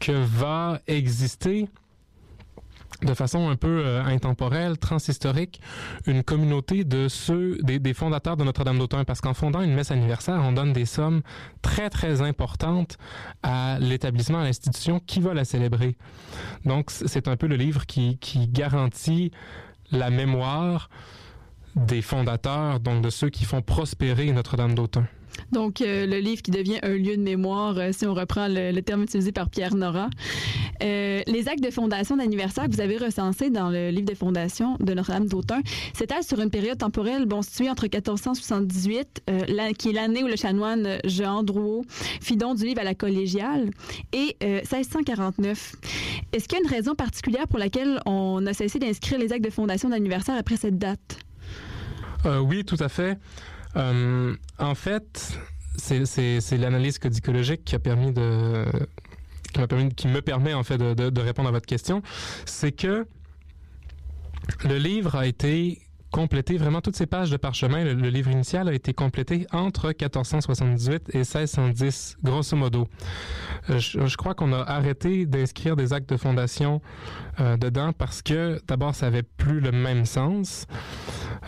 que 0.00 0.12
va 0.12 0.80
exister 0.86 1.68
de 3.02 3.14
façon 3.14 3.48
un 3.48 3.56
peu 3.56 3.82
euh, 3.84 4.02
intemporelle, 4.04 4.76
transhistorique, 4.76 5.60
une 6.06 6.24
communauté 6.24 6.84
de 6.84 7.06
ceux, 7.08 7.58
des, 7.62 7.94
fondateurs 7.94 8.36
de 8.36 8.44
Notre-Dame 8.44 8.78
d'Autun. 8.78 9.04
Parce 9.04 9.20
qu'en 9.20 9.34
fondant 9.34 9.62
une 9.62 9.74
messe 9.74 9.90
anniversaire, 9.90 10.40
on 10.42 10.52
donne 10.52 10.72
des 10.72 10.84
sommes 10.84 11.22
très, 11.62 11.90
très 11.90 12.22
importantes 12.22 12.98
à 13.42 13.78
l'établissement, 13.80 14.40
à 14.40 14.44
l'institution 14.44 15.00
qui 15.00 15.20
va 15.20 15.32
la 15.32 15.44
célébrer. 15.44 15.96
Donc, 16.64 16.90
c'est 16.90 17.28
un 17.28 17.36
peu 17.36 17.46
le 17.46 17.56
livre 17.56 17.86
qui, 17.86 18.18
qui 18.18 18.48
garantit 18.48 19.30
la 19.92 20.10
mémoire 20.10 20.90
des 21.76 22.02
fondateurs, 22.02 22.80
donc 22.80 23.02
de 23.02 23.10
ceux 23.10 23.30
qui 23.30 23.44
font 23.44 23.62
prospérer 23.62 24.32
Notre-Dame 24.32 24.74
d'Autun. 24.74 25.06
Donc, 25.52 25.80
euh, 25.80 26.06
le 26.06 26.18
livre 26.18 26.42
qui 26.42 26.50
devient 26.50 26.78
un 26.82 26.90
lieu 26.96 27.16
de 27.16 27.22
mémoire, 27.22 27.78
euh, 27.78 27.90
si 27.92 28.06
on 28.06 28.14
reprend 28.14 28.48
le, 28.48 28.78
terme 28.80 29.02
utilisé 29.04 29.32
par 29.32 29.48
Pierre 29.48 29.74
Nora. 29.74 30.10
Euh, 30.82 31.22
les 31.26 31.48
actes 31.48 31.62
de 31.62 31.70
fondation 31.70 32.16
d'anniversaire 32.16 32.64
que 32.66 32.70
vous 32.72 32.80
avez 32.80 32.96
recensés 32.98 33.50
dans 33.50 33.70
le 33.70 33.90
livre 33.90 34.04
de 34.06 34.14
fondation 34.14 34.76
de 34.78 34.92
Notre-Dame 34.94 35.26
d'Autun 35.26 35.60
s'étalent 35.94 36.22
sur 36.22 36.38
une 36.40 36.50
période 36.50 36.78
temporelle 36.78 37.26
bon, 37.26 37.42
située 37.42 37.70
entre 37.70 37.84
1478, 37.84 39.22
euh, 39.30 39.40
la- 39.48 39.72
qui 39.72 39.90
est 39.90 39.92
l'année 39.92 40.22
où 40.22 40.26
le 40.28 40.36
chanoine 40.36 40.98
Jean 41.04 41.42
Drouot 41.42 41.84
fit 42.20 42.36
don 42.36 42.54
du 42.54 42.64
livre 42.64 42.80
à 42.80 42.84
la 42.84 42.94
collégiale, 42.94 43.70
et 44.12 44.36
euh, 44.42 44.60
1649. 44.70 45.74
Est-ce 46.32 46.46
qu'il 46.46 46.58
y 46.58 46.62
a 46.62 46.64
une 46.64 46.70
raison 46.70 46.94
particulière 46.94 47.48
pour 47.48 47.58
laquelle 47.58 48.00
on 48.06 48.46
a 48.46 48.52
cessé 48.52 48.78
d'inscrire 48.78 49.18
les 49.18 49.32
actes 49.32 49.44
de 49.44 49.50
fondation 49.50 49.88
d'anniversaire 49.88 50.36
après 50.38 50.56
cette 50.56 50.78
date? 50.78 51.18
Oui, 52.24 52.64
tout 52.64 52.76
à 52.80 52.88
fait. 52.88 53.16
Euh, 53.76 54.34
en 54.58 54.74
fait, 54.74 55.38
c'est- 55.76 56.56
l'analyse 56.56 56.98
codicologique 56.98 57.64
qui 57.64 57.74
a 57.74 57.78
permis 57.78 58.12
de 58.12 58.64
qui, 59.52 59.60
m'a 59.60 59.66
permis, 59.66 59.94
qui 59.94 60.08
me 60.08 60.20
permet 60.20 60.52
en 60.54 60.62
fait 60.62 60.76
de 60.78 61.20
répondre 61.20 61.48
à 61.48 61.52
votre 61.52 61.66
question. 61.66 62.02
C'est 62.44 62.72
que 62.72 63.06
le 64.64 64.76
livre 64.78 65.14
a 65.16 65.26
été 65.26 65.80
complété, 66.18 66.56
vraiment 66.56 66.80
toutes 66.80 66.96
ces 66.96 67.06
pages 67.06 67.30
de 67.30 67.36
parchemin, 67.36 67.84
le, 67.84 67.94
le 67.94 68.08
livre 68.08 68.28
initial 68.32 68.68
a 68.68 68.72
été 68.72 68.92
complété 68.92 69.46
entre 69.52 69.86
1478 69.86 71.10
et 71.14 71.18
1610, 71.18 72.16
grosso 72.24 72.56
modo. 72.56 72.88
Euh, 73.70 73.78
je, 73.78 74.04
je 74.04 74.16
crois 74.16 74.34
qu'on 74.34 74.52
a 74.52 74.58
arrêté 74.62 75.26
d'inscrire 75.26 75.76
des 75.76 75.92
actes 75.92 76.10
de 76.10 76.16
fondation 76.16 76.80
euh, 77.38 77.56
dedans 77.56 77.92
parce 77.92 78.20
que 78.22 78.60
d'abord 78.66 78.96
ça 78.96 79.06
avait 79.06 79.22
plus 79.22 79.60
le 79.60 79.70
même 79.70 80.04
sens, 80.06 80.66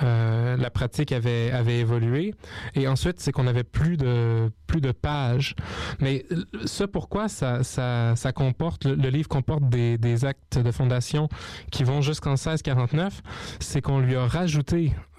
Euh, 0.03 0.57
la 0.57 0.71
pratique 0.71 1.13
avait 1.13 1.51
avait 1.51 1.81
évolué 1.81 2.35
et 2.75 2.89
ensuite 2.89 3.21
c'est 3.21 3.33
qu'on 3.33 3.47
avait 3.47 3.65
plus 3.65 3.97
de 3.97 4.51
plus 4.67 4.81
de 4.81 4.93
pages. 4.93 5.55
Mais 6.01 6.25
euh, 6.33 6.45
ce 6.65 6.85
pourquoi 6.85 7.29
ça 7.29 7.63
ça, 7.65 8.15
ça 8.17 8.33
comporte 8.33 8.85
le, 8.85 8.95
le 8.95 9.09
livre 9.11 9.29
comporte 9.29 9.69
des, 9.69 9.99
des 9.99 10.25
actes 10.25 10.59
de 10.59 10.71
fondation 10.71 11.29
qui 11.71 11.83
vont 11.85 12.01
jusqu'en 12.03 12.31
1649, 12.37 13.21
c'est 13.59 13.83
qu'on 13.83 13.99
lui 13.99 14.17
a 14.17 14.27
rajouté 14.27 14.60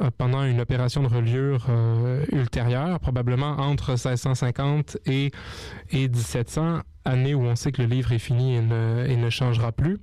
euh, 0.01 0.09
pendant 0.17 0.43
une 0.43 0.59
opération 0.61 1.03
de 1.03 1.07
reliure 1.07 1.65
euh, 1.69 2.25
ultérieure, 2.31 2.99
probablement 2.99 3.57
entre 3.57 3.91
1650 3.91 4.97
et, 5.05 5.31
et 5.91 6.07
1700, 6.07 6.79
année 7.05 7.33
où 7.33 7.41
on 7.43 7.55
sait 7.55 7.71
que 7.71 7.81
le 7.81 7.87
livre 7.87 8.11
est 8.11 8.19
fini 8.19 8.55
et 8.55 8.61
ne, 8.61 9.05
et 9.07 9.15
ne 9.17 9.29
changera 9.29 9.71
plus. 9.71 9.97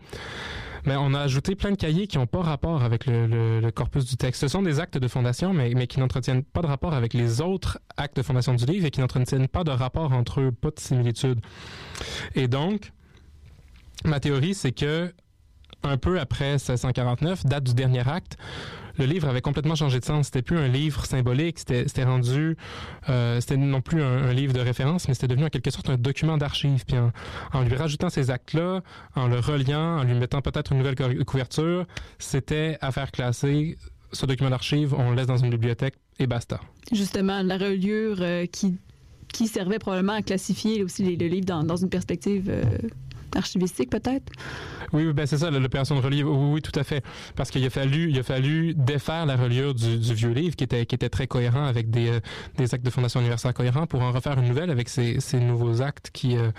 Mais 0.84 0.94
on 0.96 1.12
a 1.12 1.20
ajouté 1.20 1.54
plein 1.54 1.72
de 1.72 1.76
cahiers 1.76 2.06
qui 2.06 2.18
n'ont 2.18 2.26
pas 2.26 2.40
rapport 2.40 2.82
avec 2.82 3.06
le, 3.06 3.26
le- 3.26 3.60
le 3.60 3.70
corpus 3.70 4.04
du 4.06 4.16
texte. 4.16 4.40
Ce 4.40 4.48
sont 4.48 4.62
des 4.62 4.80
actes 4.80 4.96
de 4.96 5.08
fondation, 5.08 5.52
mais, 5.52 5.72
mais 5.74 5.86
qui 5.86 5.98
n'entretiennent 6.00 6.44
pas 6.44 6.62
de 6.62 6.66
rapport 6.66 6.94
avec 6.94 7.14
les 7.14 7.40
autres 7.40 7.78
actes 7.96 8.16
de 8.16 8.22
fondation 8.22 8.54
du 8.54 8.64
livre 8.64 8.86
et 8.86 8.90
qui 8.90 9.00
n'entretiennent 9.00 9.48
pas 9.48 9.64
de 9.64 9.70
rapport 9.72 10.12
entre 10.12 10.40
eux, 10.40 10.52
pas 10.52 10.70
de 10.70 10.78
similitude. 10.80 11.40
Et 12.36 12.46
donc, 12.48 12.92
ma 14.04 14.20
théorie, 14.20 14.54
c'est 14.54 14.72
que 14.72 15.12
un 15.82 15.96
peu 15.96 16.18
après 16.18 16.52
1649, 16.52 17.46
date 17.46 17.64
du 17.64 17.74
dernier 17.74 18.06
acte, 18.08 18.36
le 18.98 19.04
livre 19.06 19.28
avait 19.28 19.40
complètement 19.40 19.76
changé 19.76 20.00
de 20.00 20.04
sens. 20.04 20.26
C'était 20.26 20.42
plus 20.42 20.58
un 20.58 20.68
livre 20.68 21.04
symbolique, 21.06 21.58
c'était 21.58 22.04
rendu, 22.04 22.56
euh, 23.08 23.40
c'était 23.40 23.56
non 23.56 23.80
plus 23.80 24.02
un, 24.02 24.32
livre 24.32 24.52
de 24.52 24.60
référence, 24.60 25.08
mais 25.08 25.14
c'était 25.14 25.28
devenu 25.28 25.46
en 25.46 25.48
quelque 25.48 25.70
sorte 25.70 25.88
un 25.88 25.96
document 25.96 26.36
d'archives. 26.36 26.84
Puis 26.84 26.96
en, 27.52 27.62
lui 27.62 27.76
rajoutant 27.76 28.10
ces 28.10 28.30
actes-là, 28.30 28.82
en 29.14 29.28
le 29.28 29.38
reliant, 29.38 29.98
en 29.98 30.02
lui 30.02 30.14
mettant 30.14 30.42
peut-être 30.42 30.72
une 30.72 30.78
nouvelle 30.78 30.96
cou- 30.96 31.24
couverture, 31.24 31.86
c'était 32.18 32.76
à 32.80 32.90
faire 32.92 33.10
classer 33.12 33.78
ce 34.12 34.26
document 34.26 34.50
d'archives, 34.50 34.94
on 34.94 35.10
le 35.10 35.16
laisse 35.16 35.26
dans 35.26 35.36
une 35.36 35.50
bibliothèque 35.50 35.94
et 36.18 36.26
basta. 36.26 36.60
Justement, 36.92 37.42
la 37.42 37.58
reliure 37.58 38.18
euh, 38.20 38.46
qui, 38.46 38.78
servait 39.46 39.78
probablement 39.78 40.14
à 40.14 40.22
classifier 40.22 40.82
aussi 40.82 41.16
le 41.16 41.26
livre 41.26 41.46
dans, 41.46 41.62
dans 41.62 41.76
une 41.76 41.90
perspective 41.90 42.48
euh, 42.48 42.64
archivistique, 43.36 43.90
peut-être? 43.90 44.32
Oui, 44.92 45.04
oui, 45.06 45.12
ben 45.12 45.26
c'est 45.26 45.38
ça, 45.38 45.50
l'opération 45.50 45.96
de 45.96 46.00
reliure. 46.00 46.30
Oui, 46.30 46.54
oui, 46.54 46.62
tout 46.62 46.78
à 46.78 46.84
fait. 46.84 47.04
Parce 47.36 47.50
qu'il 47.50 47.64
a 47.64 47.70
fallu, 47.70 48.10
il 48.10 48.18
a 48.18 48.22
fallu 48.22 48.74
défaire 48.74 49.26
la 49.26 49.36
reliure 49.36 49.74
du, 49.74 49.98
du 49.98 50.14
vieux 50.14 50.30
livre 50.30 50.56
qui 50.56 50.64
était, 50.64 50.86
qui 50.86 50.94
était 50.94 51.08
très 51.08 51.26
cohérent 51.26 51.64
avec 51.64 51.90
des, 51.90 52.08
euh, 52.08 52.20
des 52.56 52.74
actes 52.74 52.84
de 52.84 52.90
fondation 52.90 53.20
universelle 53.20 53.52
cohérents 53.52 53.86
pour 53.86 54.02
en 54.02 54.12
refaire 54.12 54.38
une 54.38 54.48
nouvelle 54.48 54.70
avec 54.70 54.88
ces, 54.88 55.20
ces 55.20 55.40
nouveaux 55.40 55.82
actes 55.82 56.10
qui, 56.12 56.36
euh, 56.36 56.50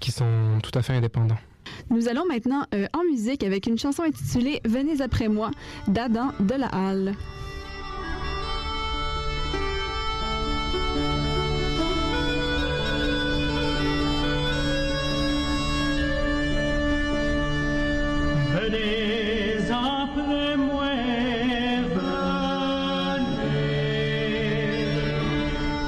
qui 0.00 0.12
sont 0.12 0.58
tout 0.62 0.76
à 0.78 0.82
fait 0.82 0.94
indépendants. 0.94 1.38
Nous 1.90 2.08
allons 2.08 2.26
maintenant 2.26 2.64
euh, 2.74 2.86
en 2.92 3.04
musique 3.04 3.42
avec 3.42 3.66
une 3.66 3.78
chanson 3.78 4.02
intitulée 4.02 4.60
Venez 4.64 5.00
après 5.02 5.28
moi 5.28 5.50
d'Adam 5.86 6.32
de 6.40 6.54
la 6.54 6.66
Halle. 6.66 7.14
Venez 18.70 19.66
après 19.72 20.56
moi, 20.56 20.84
venez. 21.80 22.30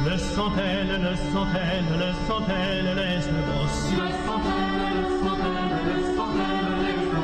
Le 0.05 0.16
sont-elles, 0.18 0.95
le 1.01 1.14
sont-elles, 1.30 1.93
le 2.03 2.11
sont-elles, 2.26 2.91
laisse 2.97 3.28
le 3.28 3.41
boss. 3.51 3.76
Le 3.93 4.09
sont-elles, 4.26 4.91
le 4.99 5.07
sont-elles, 5.22 5.78
le 5.87 5.99
sont-elles, 6.16 6.74
laisse 6.83 7.07
le. 7.12 7.22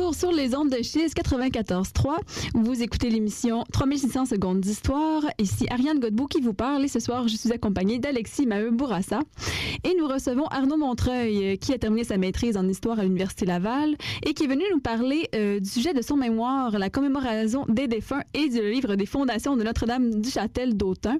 retour 0.00 0.14
sur 0.14 0.32
les 0.32 0.54
ondes 0.54 0.70
de 0.70 0.82
Chiz 0.82 1.12
94.3, 1.14 2.18
vous 2.54 2.82
écoutez 2.82 3.10
l'émission 3.10 3.64
3600 3.72 4.26
secondes 4.26 4.60
d'histoire. 4.60 5.24
Ici 5.38 5.66
Ariane 5.70 5.98
Godbout 5.98 6.26
qui 6.26 6.40
vous 6.40 6.54
parle 6.54 6.84
et 6.84 6.88
ce 6.88 7.00
soir 7.00 7.28
je 7.28 7.36
suis 7.36 7.52
accompagnée 7.52 7.98
d'Alexis 7.98 8.46
Maheu 8.46 8.70
Bourassa. 8.70 9.20
Et 9.84 9.94
nous 9.98 10.06
recevons 10.06 10.46
Arnaud 10.46 10.76
Montreuil 10.76 11.52
euh, 11.52 11.56
qui 11.56 11.72
a 11.72 11.78
terminé 11.78 12.04
sa 12.04 12.16
maîtrise 12.16 12.56
en 12.56 12.66
histoire 12.68 12.98
à 12.98 13.02
l'Université 13.02 13.46
Laval 13.46 13.96
et 14.24 14.32
qui 14.32 14.44
est 14.44 14.46
venu 14.46 14.62
nous 14.72 14.80
parler 14.80 15.28
euh, 15.34 15.60
du 15.60 15.68
sujet 15.68 15.92
de 15.92 16.02
son 16.02 16.16
mémoire, 16.16 16.78
la 16.78 16.90
commémoration 16.90 17.66
des 17.68 17.86
défunts 17.86 18.22
et 18.32 18.48
du 18.48 18.70
livre 18.70 18.94
des 18.94 19.06
fondations 19.06 19.56
de 19.56 19.64
Notre-Dame 19.64 20.20
du 20.20 20.30
Châtel 20.30 20.76
d'Autun. 20.76 21.18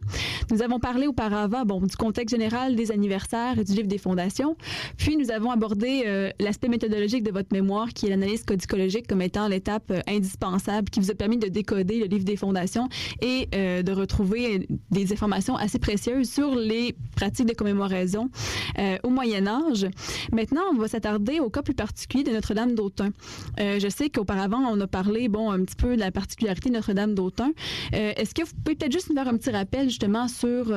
Nous 0.51 0.63
avons 0.63 0.79
parlé 0.79 1.07
auparavant 1.07 1.65
du 1.65 1.97
contexte 1.97 2.35
général 2.35 2.77
des 2.77 2.93
anniversaires 2.93 3.59
et 3.59 3.65
du 3.65 3.73
livre 3.73 3.89
des 3.89 3.99
fondations. 3.99 4.57
Puis 4.97 5.17
nous 5.17 5.31
avons 5.31 5.51
abordé 5.51 6.05
euh, 6.07 6.31
l'aspect 6.39 6.69
méthodologique 6.69 7.25
de 7.25 7.31
votre 7.31 7.53
mémoire 7.53 7.89
qui 7.89 8.07
est 8.07 8.11
l'analyse 8.11 8.45
codicologique 8.71 9.07
comme 9.07 9.23
étant 9.23 9.49
l'étape 9.49 9.91
euh, 9.91 10.01
indispensable 10.07 10.91
qui 10.91 11.01
vous 11.01 11.11
a 11.11 11.15
permis 11.15 11.39
de 11.39 11.49
décoder 11.49 11.99
le 11.99 12.07
livre 12.07 12.25
des 12.25 12.37
fondations 12.37 12.89
et 13.21 13.49
euh, 13.55 13.83
de 13.83 13.93
retrouver 13.93 14.69
des 14.91 15.13
informations 15.13 15.57
assez 15.57 15.79
précieuses 15.79 16.31
sur 16.31 16.55
les 16.55 16.95
pratiques 17.17 17.47
de 17.47 17.55
commémoration 17.55 18.31
euh, 18.79 18.97
au 19.03 19.11
Moyen 19.11 19.47
Âge. 19.47 19.87
Maintenant, 20.33 20.63
on 20.73 20.77
va 20.77 20.89
s'attarder 20.89 21.41
au 21.41 21.51
cas 21.51 21.63
plus 21.63 21.75
particulier 21.75 22.23
de 22.25 22.31
Notre-Dame 22.31 22.75
d'Autun. 22.75 23.11
Je 23.59 23.89
sais 23.89 24.11
qu'auparavant, 24.11 24.59
on 24.59 24.81
a 24.81 24.87
parlé 24.87 25.29
bon 25.29 25.51
un 25.51 25.65
petit 25.65 25.77
peu 25.77 25.97
de 25.97 26.01
la 26.01 26.11
particularité 26.11 26.69
de 26.69 26.75
Notre-Dame 26.75 27.15
d'Autun. 27.15 27.53
Est-ce 27.93 28.35
que 28.35 28.43
vous 28.43 28.53
pouvez 28.65 28.77
peut-être 28.77 28.93
juste 28.93 29.11
nous 29.11 29.17
faire 29.17 29.29
un 29.29 29.37
petit 29.37 29.51
rappel 29.51 29.89
justement 29.89 30.29
sur 30.29 30.73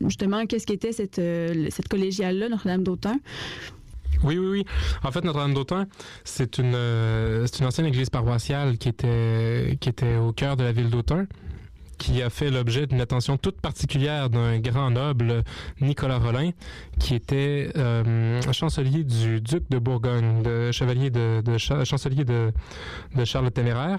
justement 0.00 0.46
qu'est-ce 0.46 0.66
qu'était 0.66 0.92
cette, 0.92 1.20
cette 1.70 1.88
collégiale-là, 1.88 2.48
Notre-Dame 2.48 2.82
d'Autun? 2.82 3.18
Oui, 4.24 4.38
oui, 4.38 4.46
oui. 4.48 4.64
En 5.04 5.12
fait, 5.12 5.24
Notre-Dame 5.24 5.54
d'Autun, 5.54 5.86
c'est 6.24 6.58
une, 6.58 6.74
euh, 6.74 7.46
c'est 7.46 7.60
une 7.60 7.66
ancienne 7.66 7.86
église 7.86 8.10
paroissiale 8.10 8.78
qui 8.78 8.88
était, 8.88 9.76
qui 9.80 9.88
était 9.88 10.16
au 10.16 10.32
cœur 10.32 10.56
de 10.56 10.64
la 10.64 10.72
ville 10.72 10.90
d'Autun, 10.90 11.26
qui 11.98 12.22
a 12.22 12.30
fait 12.30 12.50
l'objet 12.50 12.86
d'une 12.86 13.00
attention 13.00 13.36
toute 13.36 13.60
particulière 13.60 14.30
d'un 14.30 14.58
grand 14.60 14.90
noble, 14.90 15.42
Nicolas 15.80 16.18
Rollin, 16.18 16.50
qui 17.00 17.14
était 17.14 17.70
euh, 17.76 18.40
chancelier 18.52 19.02
du 19.04 19.40
duc 19.40 19.64
de 19.70 19.78
Bourgogne, 19.78 20.42
de 20.42 20.70
chevalier 20.72 21.10
de, 21.10 21.40
de 21.44 21.58
cha- 21.58 21.84
chancelier 21.84 22.24
de, 22.24 22.52
de 23.16 23.24
Charles 23.24 23.46
le 23.46 23.50
Téméraire, 23.50 23.98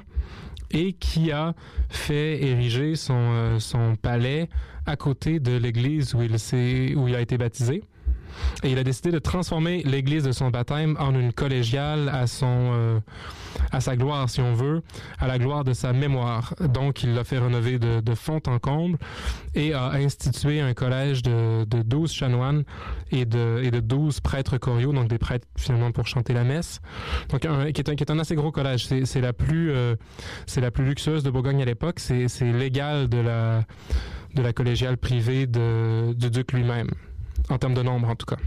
et 0.71 0.93
qui 0.93 1.31
a 1.31 1.53
fait 1.89 2.41
ériger 2.43 2.95
son, 2.95 3.13
euh, 3.17 3.59
son 3.59 3.95
palais 3.95 4.49
à 4.85 4.95
côté 4.95 5.39
de 5.39 5.57
l'église 5.57 6.13
où 6.13 6.21
il, 6.21 6.31
où 6.97 7.07
il 7.07 7.15
a 7.15 7.21
été 7.21 7.37
baptisé. 7.37 7.83
Et 8.63 8.71
il 8.71 8.77
a 8.77 8.83
décidé 8.83 9.11
de 9.11 9.19
transformer 9.19 9.83
l'église 9.83 10.23
de 10.23 10.31
son 10.31 10.49
baptême 10.49 10.95
en 10.99 11.13
une 11.13 11.33
collégiale 11.33 12.09
à 12.09 12.27
son, 12.27 12.71
euh, 12.73 12.99
à 13.71 13.81
sa 13.81 13.95
gloire, 13.95 14.29
si 14.29 14.41
on 14.41 14.53
veut, 14.53 14.81
à 15.19 15.27
la 15.27 15.37
gloire 15.37 15.63
de 15.63 15.73
sa 15.73 15.93
mémoire. 15.93 16.53
Donc, 16.59 17.03
il 17.03 17.13
l'a 17.13 17.23
fait 17.23 17.39
rénover 17.39 17.79
de, 17.79 18.15
fond 18.15 18.41
en 18.47 18.59
comble 18.59 18.97
et 19.55 19.73
a 19.73 19.91
institué 19.91 20.59
un 20.59 20.73
collège 20.73 21.21
de, 21.21 21.63
de 21.65 21.81
12 21.81 22.11
chanoines 22.11 22.63
et 23.11 23.25
de, 23.25 23.61
et 23.63 23.71
de 23.71 23.79
12 23.79 24.19
prêtres 24.19 24.57
choriaux, 24.57 24.91
donc 24.91 25.07
des 25.07 25.17
prêtres 25.17 25.47
finalement 25.57 25.91
pour 25.91 26.07
chanter 26.07 26.33
la 26.33 26.43
messe. 26.43 26.81
Donc, 27.29 27.41
qui, 27.41 27.81
est 27.81 28.09
un, 28.11 28.19
assez 28.19 28.35
gros 28.35 28.51
collège. 28.51 28.87
C'est 28.87 29.21
la 29.21 29.33
plus, 29.33 29.71
euh, 29.71 29.95
c'est 30.45 30.61
la 30.61 30.71
plus 30.71 30.85
luxueuse 30.85 31.23
de 31.23 31.29
Bourgogne 31.29 31.61
à 31.61 31.65
l'époque. 31.65 31.99
C'est 31.99 32.27
l'égal 32.41 33.07
de 33.07 33.19
la, 33.19 33.63
de 34.35 34.41
la 34.41 34.53
collégiale 34.53 34.97
privée 34.97 35.47
du 35.47 36.29
duc 36.29 36.51
lui-même 36.51 36.89
en 37.49 37.57
termes 37.57 37.73
de 37.73 37.83
nombre 37.83 38.09
en 38.09 38.15
tout 38.15 38.25
cas. 38.25 38.37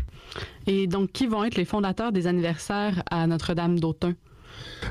Et 0.67 0.87
donc, 0.87 1.13
qui 1.13 1.27
vont 1.27 1.45
être 1.45 1.57
les 1.57 1.65
fondateurs 1.65 2.13
des 2.13 2.27
anniversaires 2.27 3.03
à 3.11 3.27
Notre-Dame 3.27 3.79
d'Autun? 3.79 4.15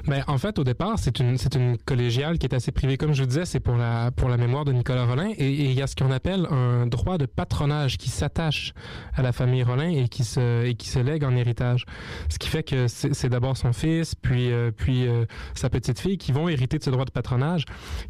Ben, 0.07 0.23
en 0.27 0.37
fait, 0.37 0.57
au 0.57 0.63
départ, 0.63 0.97
c'est 0.97 1.19
une, 1.19 1.37
c'est 1.37 1.55
une 1.55 1.77
collégiale 1.77 2.39
qui 2.39 2.47
est 2.47 2.53
assez 2.53 2.71
privée. 2.71 2.97
Comme 2.97 3.13
je 3.13 3.21
vous 3.21 3.27
disais, 3.27 3.45
c'est 3.45 3.59
pour 3.59 3.75
la, 3.75 4.11
pour 4.11 4.27
la 4.27 4.37
mémoire 4.37 4.65
de 4.65 4.73
Nicolas 4.73 5.05
Rollin. 5.05 5.29
Et 5.37 5.51
et 5.51 5.65
il 5.65 5.73
y 5.73 5.81
a 5.81 5.87
ce 5.87 5.95
qu'on 5.95 6.11
appelle 6.11 6.47
un 6.49 6.87
droit 6.87 7.17
de 7.17 7.25
patronage 7.25 7.97
qui 7.97 8.09
s'attache 8.09 8.73
à 9.13 9.21
la 9.21 9.31
famille 9.31 9.63
Rollin 9.63 9.89
et 9.89 10.07
qui 10.07 10.23
se, 10.23 10.65
et 10.65 10.73
qui 10.73 10.89
se 10.89 10.99
lègue 10.99 11.23
en 11.23 11.35
héritage. 11.35 11.85
Ce 12.29 12.39
qui 12.39 12.49
fait 12.49 12.63
que 12.63 12.87
c'est 12.87 13.13
c'est 13.13 13.29
d'abord 13.29 13.55
son 13.55 13.73
fils, 13.73 14.15
puis, 14.15 14.51
euh, 14.51 14.71
puis 14.71 15.07
euh, 15.07 15.25
sa 15.53 15.69
petite 15.69 15.99
fille 15.99 16.17
qui 16.17 16.31
vont 16.31 16.49
hériter 16.49 16.77
de 16.79 16.83
ce 16.83 16.89
droit 16.89 17.05
de 17.05 17.11
patronage, 17.11 17.65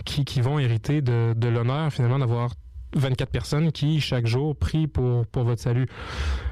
qui, 0.06 0.24
qui 0.24 0.40
vont 0.42 0.58
hériter 0.58 1.02
de, 1.02 1.34
de 1.36 1.48
l'honneur 1.48 1.92
finalement 1.92 2.20
d'avoir 2.20 2.52
24 2.96 3.30
personnes 3.30 3.72
qui, 3.72 4.00
chaque 4.02 4.28
jour, 4.28 4.56
prient 4.56 4.88
pour, 4.88 5.26
pour 5.28 5.44
votre 5.44 5.62
salut. 5.62 5.88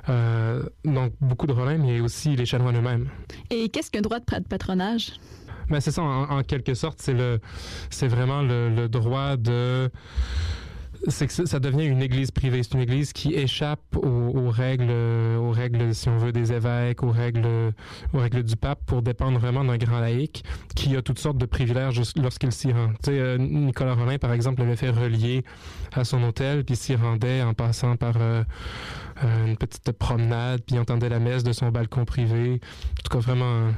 Euh, 0.10 0.64
donc, 0.86 1.14
beaucoup 1.22 1.48
de 1.48 1.54
Rollin, 1.54 1.78
mais 1.78 2.00
aussi 2.00 2.36
les 2.36 2.46
chanoines 2.46 2.78
eux-mêmes. 2.78 3.10
Et 3.50 3.70
qu'est-ce 3.70 3.92
qu'un 3.92 4.02
droit 4.02 4.20
de 4.20 4.26
pat- 4.26 4.48
patronage? 4.48 5.12
Ben 5.70 5.80
c'est 5.80 5.92
ça, 5.92 6.02
en, 6.02 6.24
en 6.40 6.42
quelque 6.44 6.74
sorte, 6.74 7.00
c'est 7.00 7.14
le, 7.14 7.40
c'est 7.92 8.08
vraiment 8.08 8.42
le, 8.42 8.70
le 8.70 8.90
droit 8.90 9.38
de, 9.38 9.92
c'est 11.08 11.28
que 11.28 11.46
ça- 11.46 11.60
devient 11.60 11.86
une 11.86 12.02
église 12.02 12.32
privée. 12.32 12.64
C'est 12.64 12.74
une 12.74 12.82
église 12.82 13.14
qui 13.14 13.34
échappe 13.34 13.96
aux, 13.96 14.50
règles, 14.50 14.92
aux 14.92 15.52
règles, 15.52 15.94
si 15.94 16.10
on 16.10 16.18
veut, 16.18 16.32
des 16.32 16.52
évêques, 16.54 17.04
aux 17.04 17.12
règles, 17.12 17.48
aux 18.14 18.18
règles 18.20 18.44
du 18.44 18.56
pape, 18.56 18.80
pour 18.86 19.02
dépendre 19.02 19.40
vraiment 19.40 19.64
d'un 19.64 19.78
grand 19.78 20.00
laïc 20.00 20.44
qui 20.76 20.96
a 20.96 21.02
toutes 21.02 21.20
sortes 21.20 21.38
de 21.38 21.46
privilèges 21.46 22.02
lorsqu'il 22.16 22.52
s'y 22.52 22.72
rend. 22.72 22.90
Tu 23.04 23.12
sais, 23.12 23.20
euh, 23.20 23.38
Nicolas 23.38 23.94
Rollin, 23.94 24.18
par 24.18 24.34
exemple, 24.34 24.62
l'avait 24.62 24.76
fait 24.76 24.90
relier 24.90 25.44
à 25.94 26.04
son 26.04 26.22
hôtel, 26.24 26.64
puis 26.64 26.76
s'y 26.76 26.96
rendait 26.96 27.42
en 27.42 27.54
passant 27.54 27.96
par 27.96 28.16
euh, 28.20 28.44
euh, 29.24 29.48
une 29.48 29.58
petite 29.58 29.92
promenade, 29.92 30.62
puis 30.66 30.78
entendait 30.80 31.10
la 31.10 31.20
messe 31.20 31.44
de 31.44 31.52
son 31.52 31.70
balcon 31.70 32.06
privé. 32.06 32.60
En 32.62 33.02
tout 33.04 33.18
cas, 33.18 33.20
vraiment 33.20 33.72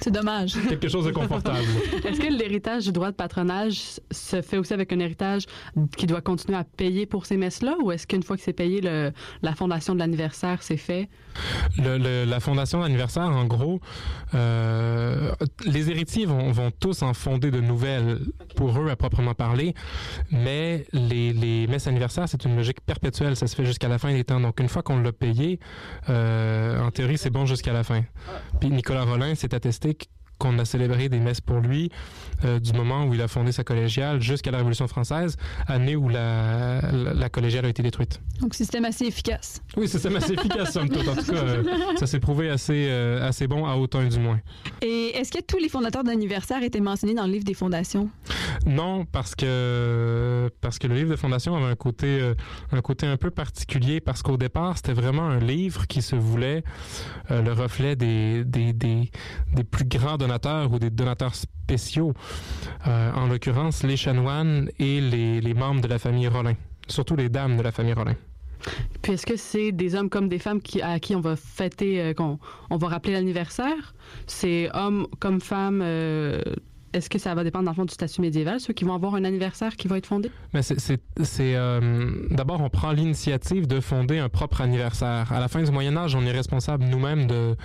C'est 0.00 0.10
dommage. 0.10 0.54
quelque 0.68 0.88
chose 0.88 1.06
de 1.06 1.10
confortable. 1.12 1.58
Est-ce 2.04 2.20
que 2.20 2.32
l'héritage 2.32 2.84
du 2.84 2.92
droit 2.92 3.10
de 3.10 3.16
patronage 3.16 3.80
se 4.10 4.42
fait 4.42 4.58
aussi 4.58 4.72
avec 4.74 4.92
un 4.92 4.98
héritage 4.98 5.44
qui 5.96 6.06
doit 6.06 6.20
continuer 6.20 6.58
à 6.58 6.64
payer 6.64 7.06
pour 7.06 7.26
ces 7.26 7.36
messes-là 7.36 7.76
ou 7.82 7.90
est-ce 7.92 8.06
qu'une 8.06 8.22
fois 8.22 8.36
que 8.36 8.42
c'est 8.42 8.52
payé, 8.52 8.80
le- 8.80 9.12
la 9.42 9.54
fondation 9.54 9.94
de 9.94 9.98
l'anniversaire, 10.00 10.62
c'est 10.62 10.76
fait? 10.76 11.08
Le- 11.78 11.98
le- 11.98 12.24
la 12.24 12.40
fondation 12.40 12.80
d'anniversaire, 12.80 13.24
en 13.24 13.44
gros, 13.44 13.80
euh, 14.34 15.32
les 15.66 15.90
héritiers 15.90 16.26
vont, 16.26 16.50
vont 16.52 16.70
tous 16.70 17.02
en 17.02 17.12
fonder 17.14 17.50
de 17.50 17.60
nouvelles 17.60 18.20
pour 18.56 18.78
eux 18.80 18.88
à 18.90 18.96
proprement 18.96 19.34
parler, 19.34 19.74
mais 20.30 20.86
les, 20.92 21.32
les 21.32 21.66
messes 21.66 21.86
anniversaires, 21.86 22.28
c'est 22.28 22.44
une 22.44 22.56
logique 22.56 22.80
perpétuelle, 22.80 23.36
ça 23.36 23.46
se 23.46 23.54
fait 23.56 23.64
jusqu'à 23.64 23.88
la 23.88 23.98
fin 23.98 24.12
des 24.12 24.24
temps. 24.24 24.40
Donc 24.40 24.60
une 24.60 24.68
fois 24.68 24.82
qu'on 24.82 25.00
l'a 25.00 25.12
payé, 25.12 25.58
euh, 26.08 26.80
en 26.80 26.90
théorie, 26.90 27.18
c'est 27.18 27.30
bon 27.30 27.46
jusqu'à 27.46 27.72
la 27.72 27.84
fin. 27.84 28.02
Puis 28.60 28.70
Nicolas 28.70 29.04
Rollin 29.04 29.34
s'est 29.34 29.54
attesté 29.54 29.83
qu'on 30.38 30.58
a 30.58 30.64
célébré 30.64 31.08
des 31.08 31.20
messes 31.20 31.40
pour 31.40 31.60
lui 31.60 31.90
euh, 32.44 32.60
du 32.60 32.72
moment 32.72 33.04
où 33.04 33.14
il 33.14 33.22
a 33.22 33.28
fondé 33.28 33.52
sa 33.52 33.64
collégiale 33.64 34.20
jusqu'à 34.20 34.50
la 34.50 34.58
Révolution 34.58 34.86
française, 34.88 35.36
année 35.66 35.96
où 35.96 36.08
la, 36.08 36.80
la, 36.92 37.14
la 37.14 37.28
collégiale 37.28 37.66
a 37.66 37.68
été 37.68 37.82
détruite. 37.82 38.20
Donc, 38.40 38.54
système 38.54 38.84
assez 38.84 39.06
efficace. 39.06 39.60
Oui, 39.76 39.88
c'est 39.88 40.04
assez 40.14 40.32
efficace, 40.34 40.72
somme 40.72 40.88
toute. 40.88 41.06
En 41.08 41.14
tout 41.14 41.32
cas, 41.32 41.36
euh, 41.36 41.62
ça 41.96 42.06
s'est 42.06 42.20
prouvé 42.20 42.50
assez, 42.50 42.86
euh, 42.88 43.26
assez 43.26 43.46
bon 43.46 43.66
à 43.66 43.76
Autun, 43.76 44.06
du 44.06 44.18
moins. 44.18 44.40
Et 44.82 45.12
est-ce 45.16 45.30
que 45.32 45.42
tous 45.42 45.58
les 45.58 45.68
fondateurs 45.68 46.04
d'anniversaire 46.04 46.62
étaient 46.62 46.80
mentionnés 46.80 47.14
dans 47.14 47.26
le 47.26 47.32
livre 47.32 47.44
des 47.44 47.54
fondations? 47.54 48.10
Non, 48.66 49.04
parce 49.04 49.34
que 49.34 50.50
parce 50.60 50.78
que 50.78 50.86
le 50.86 50.94
livre 50.94 51.10
de 51.10 51.16
fondation 51.16 51.54
avait 51.56 51.66
un 51.66 51.74
côté 51.74 52.32
un 52.72 52.80
côté 52.80 53.06
un 53.06 53.16
peu 53.16 53.30
particulier 53.30 54.00
parce 54.00 54.22
qu'au 54.22 54.36
départ 54.36 54.76
c'était 54.76 54.92
vraiment 54.92 55.24
un 55.28 55.38
livre 55.38 55.86
qui 55.86 56.02
se 56.02 56.16
voulait 56.16 56.64
le 57.30 57.52
reflet 57.52 57.96
des, 57.96 58.44
des, 58.44 58.72
des, 58.72 59.10
des 59.52 59.64
plus 59.64 59.84
grands 59.84 60.16
donateurs 60.16 60.72
ou 60.72 60.78
des 60.78 60.90
donateurs 60.90 61.34
spéciaux, 61.64 62.12
Euh, 62.86 63.12
en 63.12 63.26
l'occurrence 63.28 63.82
les 63.82 63.96
chanoines 63.96 64.68
et 64.78 65.00
les, 65.00 65.54
membres 65.54 65.80
de 65.80 65.88
la 65.88 65.98
famille 65.98 66.28
Rollin, 66.28 66.56
surtout 66.86 67.16
les 67.16 67.30
dames 67.30 67.56
de 67.56 67.62
la 67.62 67.72
famille 67.72 67.94
Rollin. 67.94 68.16
Puis 69.00 69.12
est-ce 69.12 69.24
que 69.24 69.36
c'est 69.36 69.72
des 69.72 69.94
hommes 69.94 70.10
comme 70.10 70.28
des 70.28 70.38
femmes 70.38 70.60
qui, 70.60 70.82
à 70.82 70.98
qui 70.98 71.14
on 71.16 71.22
va 71.22 71.36
fêter, 71.36 72.00
euh, 72.00 72.14
qu'on 72.14 72.38
on 72.68 72.76
va 72.76 72.88
rappeler 72.88 73.14
l'anniversaire? 73.14 73.94
C'est 74.26 74.68
hommes 74.74 75.06
comme 75.18 75.40
femmes. 75.40 75.80
euh, 75.82 76.42
est-ce 76.94 77.10
que 77.10 77.18
ça 77.18 77.34
va 77.34 77.42
dépendre 77.44 77.64
dans 77.64 77.72
le 77.72 77.76
fond 77.76 77.84
du 77.84 77.92
statut 77.92 78.20
médiéval, 78.20 78.60
ceux 78.60 78.72
qui 78.72 78.84
vont 78.84 78.94
avoir 78.94 79.14
un 79.16 79.24
anniversaire 79.24 79.76
qui 79.76 79.88
va 79.88 79.98
être 79.98 80.06
fondé? 80.06 80.30
Mais 80.52 80.62
c'est, 80.62 81.00
euh, 81.40 82.26
d'abord 82.30 82.60
on 82.60 82.70
prend 82.70 82.92
l'initiative 82.92 83.66
de 83.66 83.80
fonder 83.80 84.18
un 84.18 84.28
propre 84.28 84.60
anniversaire. 84.60 85.32
À 85.32 85.40
la 85.40 85.48
fin 85.48 85.62
du 85.62 85.70
Moyen 85.70 85.96
Âge, 85.96 86.14
on 86.14 86.22
est 86.22 86.32
responsable 86.32 86.84
nous-mêmes 86.84 87.26
de 87.26 87.56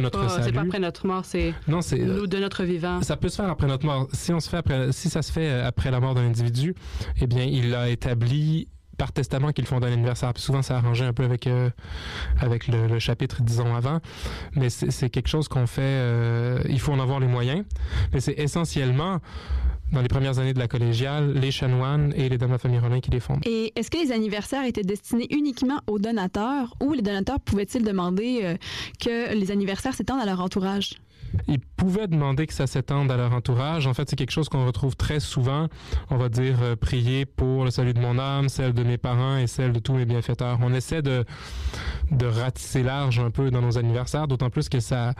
notre 0.00 0.20
pas, 0.20 0.28
salut. 0.28 0.44
c'est 0.44 0.52
pas 0.52 0.60
après 0.60 0.78
notre 0.78 1.06
mort, 1.06 1.24
c'est 1.24 1.54
non, 1.66 1.80
c'est 1.80 1.98
nous 1.98 2.26
de 2.26 2.38
notre 2.38 2.64
vivant. 2.64 3.00
Ça 3.02 3.16
peut 3.16 3.28
se 3.28 3.36
faire 3.36 3.50
après 3.50 3.66
notre 3.66 3.86
mort. 3.86 4.08
Si 4.12 4.32
on 4.32 4.40
se 4.40 4.48
fait 4.48 4.58
après, 4.58 4.92
si 4.92 5.08
ça 5.08 5.22
se 5.22 5.32
fait 5.32 5.48
euh, 5.48 5.66
après 5.66 5.90
la 5.90 6.00
mort 6.00 6.14
d'un 6.14 6.26
individu, 6.26 6.74
eh 7.20 7.26
bien, 7.26 7.44
il 7.44 7.74
a 7.74 7.88
établi 7.88 8.68
par 8.98 9.12
testament 9.12 9.52
qu'il 9.52 9.66
fonde 9.66 9.84
un 9.84 9.92
anniversaire. 9.92 10.32
Puis 10.34 10.42
souvent, 10.42 10.62
ça 10.62 10.76
arrangé 10.76 11.04
un 11.04 11.12
peu 11.12 11.24
avec 11.24 11.46
euh, 11.46 11.70
avec 12.40 12.68
le, 12.68 12.86
le 12.86 12.98
chapitre, 12.98 13.42
disons 13.42 13.74
avant. 13.74 14.00
Mais 14.54 14.70
c'est 14.70 14.90
c'est 14.90 15.10
quelque 15.10 15.28
chose 15.28 15.48
qu'on 15.48 15.66
fait. 15.66 15.82
euh, 15.82 16.62
il 16.68 16.80
faut 16.80 16.92
en 16.92 17.00
avoir 17.00 17.20
les 17.20 17.26
moyens. 17.26 17.64
Mais 18.12 18.20
c'est 18.20 18.38
essentiellement 18.38 19.18
dans 19.92 20.00
les 20.00 20.08
premières 20.08 20.38
années 20.38 20.54
de 20.54 20.58
la 20.58 20.68
collégiale, 20.68 21.34
les 21.34 21.50
chanoines 21.50 22.14
et 22.16 22.28
les 22.30 22.38
dames 22.38 22.48
de 22.48 22.54
la 22.54 22.58
famille 22.58 22.78
Rollin 22.78 23.00
qui 23.00 23.10
les 23.10 23.20
fondent. 23.20 23.42
Et 23.46 23.72
est-ce 23.76 23.90
que 23.90 23.98
les 23.98 24.10
anniversaires 24.12 24.64
étaient 24.64 24.82
destinés 24.84 25.26
uniquement 25.30 25.80
aux 25.86 25.98
donateurs 25.98 26.74
ou 26.82 26.92
les 26.94 27.02
donateurs 27.02 27.40
pouvaient-ils 27.40 27.84
demander 27.84 28.40
euh, 28.42 28.56
que 29.04 29.34
les 29.34 29.50
anniversaires 29.50 29.94
s'étendent 29.94 30.20
à 30.22 30.26
leur 30.26 30.40
entourage? 30.40 30.94
ils 31.48 31.58
pouvaient 31.82 32.06
demander 32.06 32.46
que 32.46 32.54
ça 32.54 32.68
s'étende 32.68 33.10
à 33.10 33.16
leur 33.16 33.32
entourage. 33.32 33.88
En 33.88 33.94
fait, 33.94 34.08
c'est 34.08 34.14
quelque 34.14 34.30
chose 34.30 34.48
qu'on 34.48 34.64
retrouve 34.64 34.94
très 34.94 35.18
souvent. 35.18 35.66
On 36.10 36.16
va 36.16 36.28
dire 36.28 36.58
euh, 36.62 36.76
prier 36.76 37.26
pour 37.26 37.64
le 37.64 37.72
salut 37.72 37.92
de 37.92 37.98
mon 37.98 38.20
âme, 38.20 38.48
celle 38.48 38.72
de 38.72 38.84
mes 38.84 38.98
parents 38.98 39.36
et 39.36 39.48
celle 39.48 39.72
de 39.72 39.80
tous 39.80 39.94
mes 39.94 40.04
bienfaiteurs. 40.04 40.58
On 40.62 40.72
essaie 40.72 41.02
de, 41.02 41.24
de 42.12 42.26
ratisser 42.26 42.84
large 42.84 43.18
un 43.18 43.32
peu 43.32 43.50
dans 43.50 43.60
nos 43.60 43.78
anniversaires, 43.78 44.28
d'autant 44.28 44.48
plus 44.48 44.68
que 44.68 44.78
ça, 44.78 45.14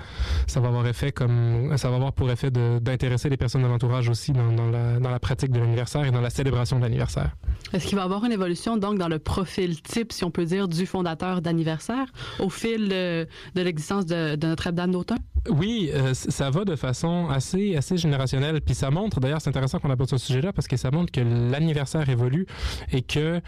ça 0.46 0.60
va 0.60 0.68
avoir 0.68 0.86
effet 0.86 1.10
comme, 1.10 1.76
ça 1.76 1.90
va 1.90 1.96
avoir 1.96 2.12
pour 2.12 2.30
effet 2.30 2.52
d'intéresser 2.52 3.28
les 3.28 3.36
personnes 3.36 3.64
de 3.64 3.66
l'entourage 3.66 4.08
aussi 4.08 4.30
dans, 4.30 4.52
dans 4.52 4.70
la, 4.70 5.00
dans 5.00 5.10
la 5.10 5.18
pratique 5.18 5.50
de 5.50 5.58
l'anniversaire 5.58 6.04
et 6.04 6.12
dans 6.12 6.20
la 6.20 6.30
célébration 6.30 6.76
de 6.76 6.82
l'anniversaire. 6.82 7.32
Est-ce 7.72 7.88
qu'il 7.88 7.96
va 7.96 8.02
y 8.02 8.04
avoir 8.04 8.24
une 8.24 8.32
évolution, 8.32 8.76
donc, 8.76 8.98
dans 8.98 9.08
le 9.08 9.18
profil 9.18 9.82
type, 9.82 10.12
si 10.12 10.22
on 10.22 10.30
peut 10.30 10.44
dire, 10.44 10.68
du 10.68 10.86
fondateur 10.86 11.42
d'anniversaire 11.42 12.06
au 12.38 12.50
fil 12.50 12.90
euh, 12.92 13.24
de 13.56 13.62
l'existence 13.62 14.06
de, 14.06 14.36
de 14.36 14.46
Notre-Dame 14.46 14.92
d'Autun? 14.92 15.16
Oui, 15.50 15.90
euh, 15.92 16.14
ça 16.14 16.51
va 16.52 16.64
de 16.64 16.76
façon 16.76 17.28
assez, 17.28 17.76
assez 17.76 17.96
générationnelle. 17.96 18.60
Puis 18.60 18.74
ça 18.74 18.90
montre, 18.90 19.18
d'ailleurs, 19.18 19.40
c'est 19.40 19.50
intéressant 19.50 19.78
qu'on 19.80 19.90
aborde 19.90 20.10
ce 20.10 20.18
sujet-là 20.18 20.52
parce 20.52 20.68
que 20.68 20.76
ça 20.76 20.90
montre 20.90 21.10
que 21.10 21.20
l'anniversaire 21.20 22.08
évolue 22.08 22.46
et 22.92 23.02
que 23.02 23.40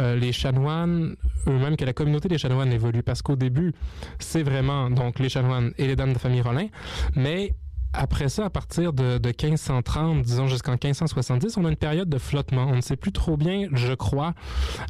euh, 0.00 0.16
les 0.16 0.32
chanoines, 0.32 1.16
eux-mêmes, 1.46 1.76
que 1.76 1.84
la 1.84 1.92
communauté 1.92 2.28
des 2.28 2.38
chanoines 2.38 2.72
évolue. 2.72 3.02
Parce 3.02 3.20
qu'au 3.20 3.36
début, 3.36 3.74
c'est 4.18 4.42
vraiment 4.42 4.90
donc 4.90 5.18
les 5.18 5.28
chanoines 5.28 5.72
et 5.76 5.86
les 5.86 5.96
dames 5.96 6.14
de 6.14 6.18
famille 6.18 6.40
Rollin. 6.40 6.68
Mais 7.14 7.52
après 7.96 8.28
ça, 8.28 8.46
à 8.46 8.50
partir 8.50 8.92
de, 8.92 9.18
de 9.18 9.28
1530, 9.28 10.22
disons 10.22 10.46
jusqu'en 10.46 10.72
1570, 10.72 11.56
on 11.56 11.64
a 11.64 11.68
une 11.68 11.76
période 11.76 12.08
de 12.08 12.18
flottement. 12.18 12.66
On 12.68 12.76
ne 12.76 12.80
sait 12.80 12.96
plus 12.96 13.12
trop 13.12 13.36
bien, 13.36 13.68
je 13.72 13.92
crois, 13.94 14.34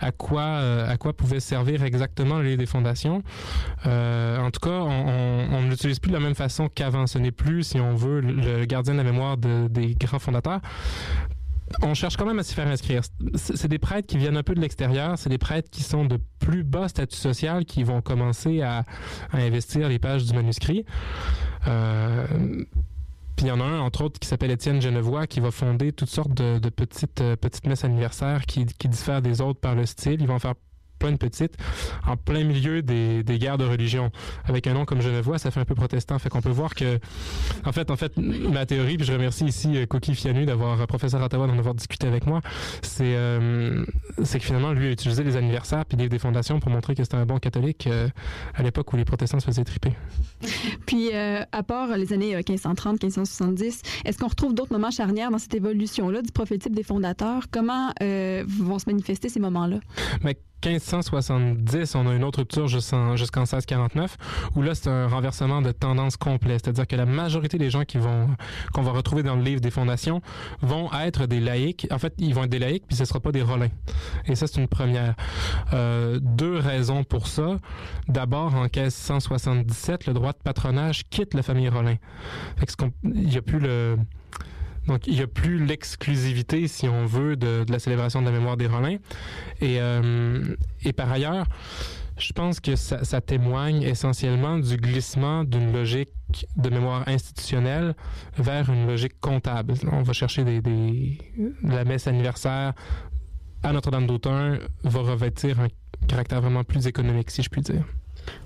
à 0.01 0.11
quoi, 0.11 0.43
euh, 0.43 0.89
à 0.89 0.97
quoi 0.97 1.13
pouvait 1.13 1.41
servir 1.41 1.83
exactement 1.85 2.39
le 2.39 2.45
livre 2.45 2.59
des 2.59 2.67
fondations. 2.67 3.23
Euh, 3.87 4.39
en 4.39 4.51
tout 4.51 4.61
cas, 4.61 4.81
on, 4.81 5.63
ne 5.63 5.69
l'utilise 5.69 5.99
plus 5.99 6.11
de 6.11 6.17
la 6.17 6.23
même 6.23 6.35
façon 6.35 6.69
qu'avant. 6.69 7.07
Ce 7.07 7.19
n'est 7.19 7.31
plus, 7.33 7.63
si 7.63 7.81
on 7.81 7.95
veut, 7.95 8.21
le 8.21 8.65
gardien 8.65 8.95
de 8.95 8.99
la 8.99 9.05
mémoire 9.05 9.37
de- 9.37 9.69
des 9.69 9.95
grands 9.95 10.19
fondateurs. 10.19 10.61
On 11.83 11.95
cherche 11.95 12.17
quand 12.17 12.27
même 12.27 12.39
à 12.39 12.43
s'y 12.43 12.55
faire 12.55 12.69
inscrire. 12.69 13.03
C'est 13.37 13.69
des 13.69 13.79
prêtres 13.79 14.07
qui 14.07 14.19
viennent 14.19 14.37
un 14.37 14.43
peu 14.43 14.55
de 14.55 14.61
l'extérieur. 14.61 15.17
C'est 15.17 15.31
des 15.31 15.39
prêtres 15.39 15.71
qui 15.71 15.83
sont 15.83 16.05
de 16.05 16.19
plus 16.39 16.63
bas 16.63 16.89
statut 16.89 17.17
social 17.17 17.65
qui 17.65 17.83
vont 17.83 18.03
commencer 18.03 18.61
à, 18.61 18.85
à 19.33 19.39
investir 19.39 19.89
les 19.89 19.99
pages 19.99 20.25
du 20.25 20.35
manuscrit. 20.35 20.85
Euh, 21.67 22.27
puis 23.37 23.47
il 23.47 23.49
y 23.49 23.53
en 23.53 23.61
a 23.61 23.65
un, 23.65 23.81
entre 23.81 24.05
autres, 24.05 24.21
qui 24.21 24.29
s'appelle 24.29 24.51
Étienne 24.51 24.81
Genevois, 24.81 25.27
qui 25.27 25.41
va 25.41 25.51
fonder 25.51 25.93
toutes 25.93 26.11
sortes 26.11 26.35
de, 26.35 26.69
petites, 26.69 27.21
euh, 27.21 27.37
petites 27.37 27.67
messes 27.67 27.85
anniversaires 27.85 28.47
qui, 28.47 28.67
qui 28.67 28.89
diffèrent 28.89 29.23
des 29.23 29.41
autres 29.41 29.61
par 29.61 29.75
le 29.75 29.87
style. 29.87 30.21
Ils 30.21 30.29
vont 30.29 30.39
faire 30.39 30.55
plein 31.05 31.13
de 31.13 31.19
petites, 31.19 31.57
en 32.07 32.17
plein 32.17 32.45
milieu 32.45 32.81
des, 32.81 33.23
des 33.23 33.39
guerres 33.39 33.59
de 33.59 33.65
religion. 33.67 34.11
Avec 34.45 34.67
un 34.67 34.73
nom 34.73 34.87
comme 34.87 35.03
Genevois, 35.03 35.39
ça 35.39 35.51
fait 35.51 35.61
un 35.61 35.67
peu 35.67 35.75
protestant. 35.75 36.19
Fait 36.19 36.31
qu'on 36.31 36.41
peut 36.41 36.49
voir 36.49 36.75
que, 36.75 36.99
en 37.65 37.73
fait, 37.73 37.91
en 37.91 37.97
fait, 37.97 38.17
ma 38.17 38.65
théorie, 38.65 38.97
puis 38.97 39.07
je 39.07 39.13
remercie 39.13 39.45
ici 39.45 39.77
euh, 39.77 39.87
Cookie 39.87 40.15
Fianu 40.15 40.47
d'avoir, 40.47 40.81
euh, 40.81 40.87
professeur 40.87 41.21
à 41.21 41.27
Ottawa, 41.27 41.47
d'en 41.47 41.59
avoir 41.59 41.75
discuté 41.75 42.07
avec 42.07 42.27
moi, 42.27 42.41
c'est 42.81 43.15
euh, 43.17 43.85
c'est 44.23 44.39
que 44.39 44.45
finalement, 44.45 44.73
lui 44.73 44.87
a 44.87 44.91
utilisé 44.91 45.23
les 45.25 45.37
anniversaires 45.37 45.85
puis 45.85 45.97
des 45.97 46.19
fondations 46.19 46.61
pour 46.61 46.71
montrer 46.71 46.95
que 46.95 47.03
c'était 47.03 47.17
un 47.17 47.27
bon 47.27 47.39
catholique 47.39 47.87
euh, 47.87 48.09
à 48.55 48.63
l'époque 48.63 48.93
où 48.93 48.97
les 48.97 49.05
protestants 49.05 49.41
se 49.41 49.45
faisaient 49.45 49.65
triper. 49.65 49.93
Puis, 50.87 51.11
euh, 51.13 51.43
à 51.53 51.63
part 51.63 51.97
les 51.97 52.13
années 52.13 52.35
euh, 52.35 52.39
1530, 52.39 53.03
1570, 53.03 53.83
est-ce 54.05 54.19
qu'on 54.19 54.29
retrouve 54.29 54.55
d'autres 54.55 54.73
moments 54.73 54.91
charnières 54.91 55.31
dans 55.31 55.39
cette 55.39 55.55
évolution-là 55.55 56.23
du 56.23 56.33
prophétype 56.33 56.75
des 56.75 56.83
fondateurs? 56.83 57.45
Comment 57.51 57.93
vont 58.47 58.79
se 58.79 58.89
manifester 58.89 59.29
ces 59.29 59.41
moments-là? 59.41 59.81
Mais 60.23 60.37
1570, 60.65 61.95
on 61.95 62.07
a 62.07 62.15
une 62.15 62.25
autre 62.25 62.41
rupture 62.41 62.69
jusqu'en 62.69 63.17
jusqu'en 63.17 63.43
1649, 63.43 64.17
où 64.57 64.63
là, 64.63 64.75
c'est 64.75 64.89
un 64.89 65.07
renversement 65.07 65.63
de 65.63 65.73
tendance 65.73 66.17
complet. 66.17 66.55
C'est-à-dire 66.55 66.87
que 66.87 66.97
la 66.97 67.07
majorité 67.07 67.59
des 67.59 67.71
gens 67.71 67.85
qui 67.85 67.99
vont 67.99 68.29
qu'on 68.73 68.83
va 68.83 68.93
retrouver 68.93 69.23
dans 69.23 69.37
le 69.37 69.43
livre 69.43 69.61
des 69.61 69.71
fondations 69.71 70.21
vont 70.63 70.91
être 70.93 71.27
des 71.27 71.41
laïcs. 71.41 71.87
En 71.91 71.99
fait, 71.99 72.15
ils 72.19 72.35
vont 72.35 72.45
être 72.45 72.51
des 72.51 72.59
laïcs, 72.59 72.85
puis 72.87 72.97
ce 72.97 73.03
ne 73.03 73.07
sera 73.07 73.21
pas 73.21 73.33
des 73.33 73.43
Rollins. 73.43 73.71
Et 74.27 74.35
ça, 74.35 74.47
c'est 74.47 74.61
une 74.61 74.69
première. 74.69 75.15
Euh, 75.73 76.19
deux 76.21 76.59
raisons 76.59 77.05
pour 77.05 77.27
ça. 77.27 77.59
D'abord, 78.09 78.55
en 78.55 78.63
1577, 78.63 80.07
le 80.07 80.15
droit 80.15 80.33
de 80.33 80.39
patronage 80.43 81.05
quitte 81.11 81.35
la 81.35 81.43
famille 81.43 81.69
Rollin. 81.69 81.97
Fait 82.57 82.67
que 82.67 82.73
il 83.05 83.29
n'y 83.29 83.37
a 83.37 83.43
plus 83.43 83.59
le... 83.59 83.97
Donc, 84.87 85.07
il 85.07 85.15
n'y 85.15 85.23
a 85.23 85.27
plus 85.27 85.65
l'exclusivité, 85.65 86.69
si 86.69 86.89
on 86.89 87.07
veut, 87.07 87.37
de, 87.37 87.65
la 87.69 87.79
célébration 87.79 88.21
de 88.21 88.27
la 88.27 88.33
mémoire 88.33 88.57
des 88.57 88.67
Rollins. 88.67 88.99
Et, 89.61 89.81
euh, 89.81 90.43
par 90.97 91.11
ailleurs, 91.11 91.47
je 92.19 92.33
pense 92.33 92.61
que 92.61 92.77
ça, 92.77 93.21
témoigne 93.21 93.83
essentiellement 93.83 94.59
du 94.59 94.77
glissement 94.77 95.43
d'une 95.45 95.73
logique 95.73 96.11
de 96.57 96.69
mémoire 96.71 97.09
institutionnelle 97.09 97.95
vers 98.39 98.71
une 98.71 98.87
logique 98.87 99.19
comptable. 99.21 99.75
On 99.91 100.03
va 100.03 100.13
chercher 100.13 100.45
des, 100.45 100.61
des- 100.61 101.19
la 101.63 101.85
messe 101.85 102.07
anniversaire 102.07 102.75
à 103.63 103.73
Notre-Dame 103.73 104.07
d'Autun 104.07 104.59
va 104.85 105.01
revêtir 105.01 105.59
un 105.61 105.69
caractère 106.07 106.41
vraiment 106.41 106.63
plus 106.65 106.87
économique, 106.87 107.31
si 107.31 107.43
je 107.43 107.49
puis 107.49 107.63
dire. 107.63 107.85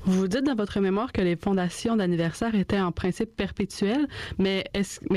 Vous 0.04 0.28
dites 0.28 0.44
dans 0.44 0.54
votre 0.54 0.80
mémoire 0.80 1.12
que 1.12 1.20
les 1.20 1.36
fondations 1.36 1.96
d'anniversaire 1.96 2.54
étaient 2.54 2.80
en 2.80 2.92
principe 2.92 3.36
perpétuelles, 3.36 4.08
mais, 4.38 4.64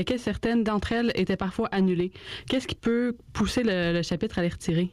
que 0.06 0.18
certaines 0.18 0.64
d'entre 0.64 0.92
elles 0.92 1.12
étaient 1.14 1.36
parfois 1.36 1.68
annulées. 1.72 2.12
Qu'est-ce 2.48 2.66
qui 2.66 2.74
peut 2.74 3.16
pousser 3.32 3.62
le 3.64 4.02
chapitre 4.02 4.38
à 4.38 4.42
les 4.42 4.48
retirer? 4.48 4.92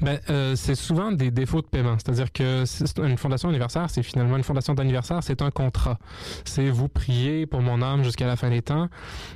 Ben, 0.00 0.18
euh, 0.30 0.56
c'est 0.56 0.74
souvent 0.74 1.12
des 1.12 1.30
défauts 1.30 1.62
de 1.62 1.66
paiement. 1.66 1.96
C'est-à-dire 1.98 2.32
que 2.32 2.64
une 3.02 3.18
fondation 3.18 3.48
anniversaire, 3.48 3.88
c'est 3.90 4.02
finalement 4.02 4.36
une 4.36 4.42
fondation 4.42 4.74
d'anniversaire, 4.74 5.22
c'est 5.22 5.42
un 5.42 5.50
contrat. 5.50 5.98
C'est 6.44 6.70
vous 6.70 6.88
priez 6.88 7.46
pour 7.46 7.60
mon 7.60 7.82
âme 7.82 8.04
jusqu'à 8.04 8.26
la 8.26 8.36
fin 8.36 8.50
des 8.50 8.62
temps. 8.62 8.88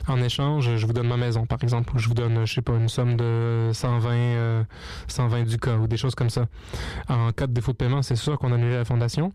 En 0.07 0.21
échange, 0.21 0.77
je 0.77 0.87
vous 0.87 0.93
donne 0.93 1.09
ma 1.09 1.17
maison, 1.17 1.47
par 1.47 1.63
exemple, 1.63 1.95
ou 1.95 1.99
je 1.99 2.09
vous 2.09 2.15
donne, 2.15 2.47
je 2.47 2.55
sais 2.55 2.63
pas, 2.63 2.75
une 2.75 2.89
somme 2.89 3.17
de 3.17 3.71
120, 3.73 4.11
euh, 4.11 4.65
120 5.09 5.45
du 5.45 5.59
cas, 5.59 5.77
ou 5.77 5.87
des 5.87 5.97
choses 5.97 6.15
comme 6.15 6.31
ça. 6.31 6.47
En 7.09 7.33
cas 7.33 7.47
de 7.47 7.53
défaut 7.53 7.73
de 7.73 7.77
paiement, 7.77 8.03
c'est 8.03 8.17
sûr 8.17 8.39
qu'on 8.39 8.53
annule 8.53 8.73
la 8.73 8.85
fondation. 8.85 9.33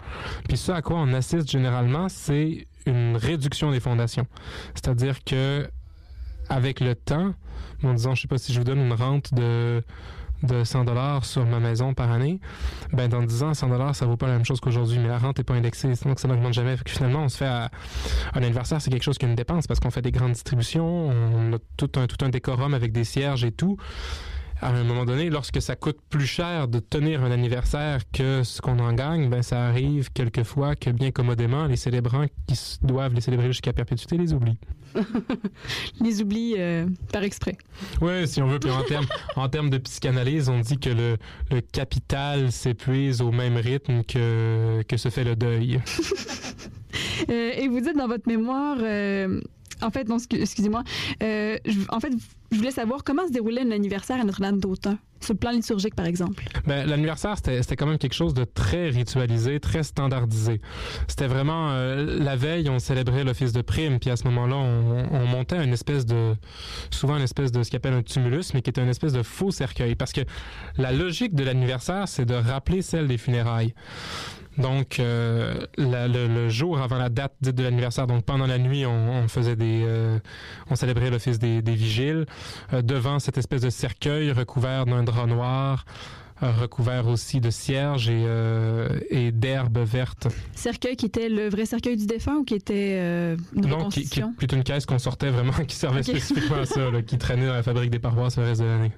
Puis 0.48 0.58
ce 0.58 0.72
à 0.72 0.82
quoi 0.82 0.98
on 0.98 1.14
assiste 1.14 1.50
généralement, 1.50 2.10
c'est 2.10 2.68
une 2.86 3.16
réduction 3.16 3.72
des 3.72 3.80
fondations. 3.80 4.28
C'est-à-dire 4.74 5.24
que 5.24 5.70
avec 6.50 6.80
le 6.80 6.96
temps, 6.96 7.34
en 7.84 7.94
disant, 7.94 8.16
je 8.16 8.22
sais 8.22 8.28
pas 8.28 8.38
si 8.38 8.54
je 8.54 8.60
vous 8.60 8.66
donne 8.66 8.80
une 8.80 8.94
rente 8.94 9.34
de 9.34 9.84
de 10.44 10.64
100 10.64 10.84
dollars 10.86 11.26
sur 11.26 11.46
ma 11.46 11.60
maison 11.60 11.94
par 11.94 12.12
année, 12.12 12.40
ben 12.92 13.08
dans 13.08 13.24
10 13.24 13.44
ans, 13.44 13.54
100 13.54 13.70
dollars, 13.70 13.96
ça 13.96 14.06
vaut 14.06 14.18
pas 14.18 14.28
la 14.28 14.34
même 14.34 14.46
chose 14.46 14.60
qu'aujourd'hui, 14.60 15.00
mais 15.00 15.08
la 15.08 15.18
rente 15.18 15.40
est 15.40 15.44
pas 15.44 15.56
indexée, 15.56 15.94
donc 16.06 16.20
ça 16.20 16.28
n'augmente 16.28 16.54
jamais. 16.54 16.76
Finalement, 16.86 17.24
on 17.24 17.30
se 17.30 17.38
fait 17.38 17.46
à, 17.46 17.72
un 18.34 18.44
anniversaire, 18.44 18.82
c'est 18.82 18.92
quelque 18.92 19.04
chose 19.04 19.18
qui 19.18 19.26
a 19.26 19.30
une 19.30 19.36
dépense 19.36 19.68
parce 19.68 19.80
qu'on 19.80 19.92
fait 19.92 20.02
des 20.02 20.12
grandes 20.12 20.34
distributions, 20.34 21.10
on 21.10 21.54
a 21.54 21.58
tout 21.78 21.92
un, 21.96 22.08
tout 22.08 22.24
un 22.24 22.30
décorum 22.30 22.74
avec 22.74 22.92
des 22.92 23.04
cierges 23.04 23.44
et 23.44 23.52
tout. 23.52 23.78
À 24.64 24.70
un 24.70 24.86
moment 24.86 25.04
donné, 25.04 25.30
lorsque 25.30 25.62
ça 25.62 25.76
coûte 25.76 25.98
plus 26.10 26.26
cher 26.26 26.70
de 26.70 26.80
tenir 26.80 27.22
un 27.22 27.32
anniversaire 27.32 28.00
que 28.14 28.44
ce 28.44 28.62
qu'on 28.62 28.80
en 28.80 28.94
gagne, 28.94 29.30
ben 29.30 29.42
ça 29.42 29.66
arrive 29.66 30.10
quelquefois 30.14 30.78
que 30.78 30.90
bien 30.90 31.12
commodément, 31.12 31.66
les 31.66 31.76
célébrants 31.76 32.28
qui 32.48 32.56
doivent 32.82 33.14
les 33.14 33.20
célébrer 33.20 33.48
jusqu'à 33.48 33.74
perpétuité 33.74 34.18
les 34.18 34.34
oublient. 34.34 34.58
Les 36.00 36.22
oublie 36.22 36.54
euh, 36.58 36.86
par 37.12 37.24
exprès. 37.24 37.58
Oui, 38.00 38.26
si 38.28 38.42
on 38.42 38.48
veut. 38.48 38.60
Puis 38.60 38.70
en 38.72 38.84
termes 39.48 39.68
en 39.68 39.70
de 39.70 39.78
psychanalyse, 39.80 40.48
on 40.48 40.60
dit 40.60 40.78
que 40.78 40.92
le, 40.92 41.18
le 41.52 41.60
capital 41.60 42.52
s'épuise 42.52 43.22
au 43.22 43.32
même 43.32 43.58
rythme 43.58 44.04
que, 44.04 44.82
que 44.88 44.96
se 44.96 45.10
fait 45.10 45.26
le 45.26 45.36
deuil. 45.36 45.82
Euh, 47.30 47.52
et 47.56 47.68
vous 47.68 47.80
dites 47.80 47.98
dans 47.98 48.08
votre 48.08 48.28
mémoire, 48.28 48.78
euh, 48.80 49.42
en 49.84 49.92
fait, 49.92 50.08
excusez-moi, 50.32 50.84
euh, 51.22 51.58
en 51.90 52.00
fait, 52.00 52.14
je 52.52 52.58
voulais 52.58 52.72
savoir 52.72 53.04
comment 53.04 53.26
se 53.28 53.32
déroulait 53.32 53.62
un 53.62 53.72
anniversaire 53.72 54.20
à 54.20 54.24
Notre-Dame 54.24 54.60
d'Autun, 54.60 54.98
sur 55.20 55.34
le 55.34 55.40
plan 55.40 55.52
liturgique, 55.52 55.96
par 55.96 56.06
exemple. 56.06 56.44
Ben, 56.66 56.88
l'anniversaire, 56.88 57.36
c'était 57.36 57.62
c'était 57.62 57.76
quand 57.76 57.86
même 57.86 57.98
quelque 57.98 58.14
chose 58.14 58.34
de 58.34 58.44
très 58.44 58.90
ritualisé, 58.90 59.60
très 59.60 59.84
standardisé. 59.84 60.62
C'était 61.08 61.28
vraiment 61.28 61.72
euh, 61.72 62.20
la 62.20 62.36
veille, 62.36 62.70
on 62.70 62.80
célébrait 62.80 63.24
l'office 63.24 63.54
de 63.54 63.62
prime, 63.62 64.00
puis 64.00 64.10
à 64.10 64.16
ce 64.16 64.26
moment-là, 64.26 64.56
on, 64.56 65.08
on 65.12 65.26
montait 65.26 65.64
une 65.64 65.74
espèce 65.74 66.06
de, 66.06 66.36
souvent 66.92 67.18
une 67.18 67.24
espèce 67.24 67.52
de 67.52 67.64
ce 67.64 67.72
qu'on 67.72 67.78
appelle 67.78 67.94
un 67.94 68.04
tumulus, 68.04 68.54
mais 68.54 68.62
qui 68.62 68.70
était 68.70 68.82
une 68.82 68.90
espèce 68.90 69.14
de 69.14 69.24
faux 69.24 69.52
cercueil, 69.52 69.96
parce 69.96 70.14
que 70.14 70.22
la 70.78 70.92
logique 70.92 71.36
de 71.36 71.44
l'anniversaire, 71.44 72.08
c'est 72.08 72.26
de 72.26 72.36
rappeler 72.36 72.82
celle 72.82 73.08
des 73.08 73.18
funérailles. 73.18 73.74
Donc, 74.58 75.00
euh, 75.00 75.66
la- 75.78 76.08
le, 76.08 76.50
jour 76.50 76.80
avant 76.80 76.98
la 76.98 77.10
date 77.10 77.34
dite 77.42 77.56
de 77.56 77.64
l'anniversaire, 77.64 78.06
donc 78.08 78.24
pendant 78.24 78.46
la 78.46 78.58
nuit, 78.60 78.86
on, 78.86 79.10
on 79.24 79.28
faisait 79.28 79.56
des, 79.56 79.84
euh, 79.86 80.20
on 80.70 80.76
célébrait 80.76 81.10
l'office 81.10 81.40
des, 81.40 81.62
des 81.62 81.74
vigiles 81.74 82.26
euh, 82.74 82.82
devant 82.82 83.20
cette 83.20 83.38
espèce 83.38 83.62
de 83.62 83.70
cercueil 83.70 84.32
recouvert 84.32 84.86
d'un 84.86 85.04
drap 85.04 85.26
noir. 85.26 85.86
Recouvert 86.52 87.08
aussi 87.08 87.40
de 87.40 87.50
cierges 87.50 88.10
et, 88.10 88.26
et 89.10 89.32
d'herbes 89.32 89.80
vertes. 89.80 90.28
Cercueil 90.56 90.96
qui 90.96 91.06
était 91.06 91.30
le 91.30 91.50
vrai 91.50 91.66
cercueil 91.66 91.98
du 91.98 92.06
défunt 92.06 92.38
ou 92.38 92.44
qui 92.44 92.56
était 92.56 92.98
une 93.56 93.66
non, 93.68 93.90
qui, 93.90 94.08
qui, 94.08 94.20
est 94.20 94.24
plutôt 94.38 94.56
une 94.56 94.64
caisse 94.64 94.86
qu'on 94.86 95.00
sortait 95.00 95.30
vraiment, 95.30 95.54
qui 95.68 95.76
servait 95.76 96.04
spécifiquement 96.04 96.58
à 96.58 96.66
ça, 96.66 96.82
qui 97.06 97.18
traînait 97.18 97.48
dans 97.48 97.54
la 97.54 97.64
fabrique 97.64 97.92
des 97.92 98.00
paroisses 98.00 98.38
le 98.38 98.44
reste 98.44 98.62
de 98.62 98.66
l'année. 98.66 98.92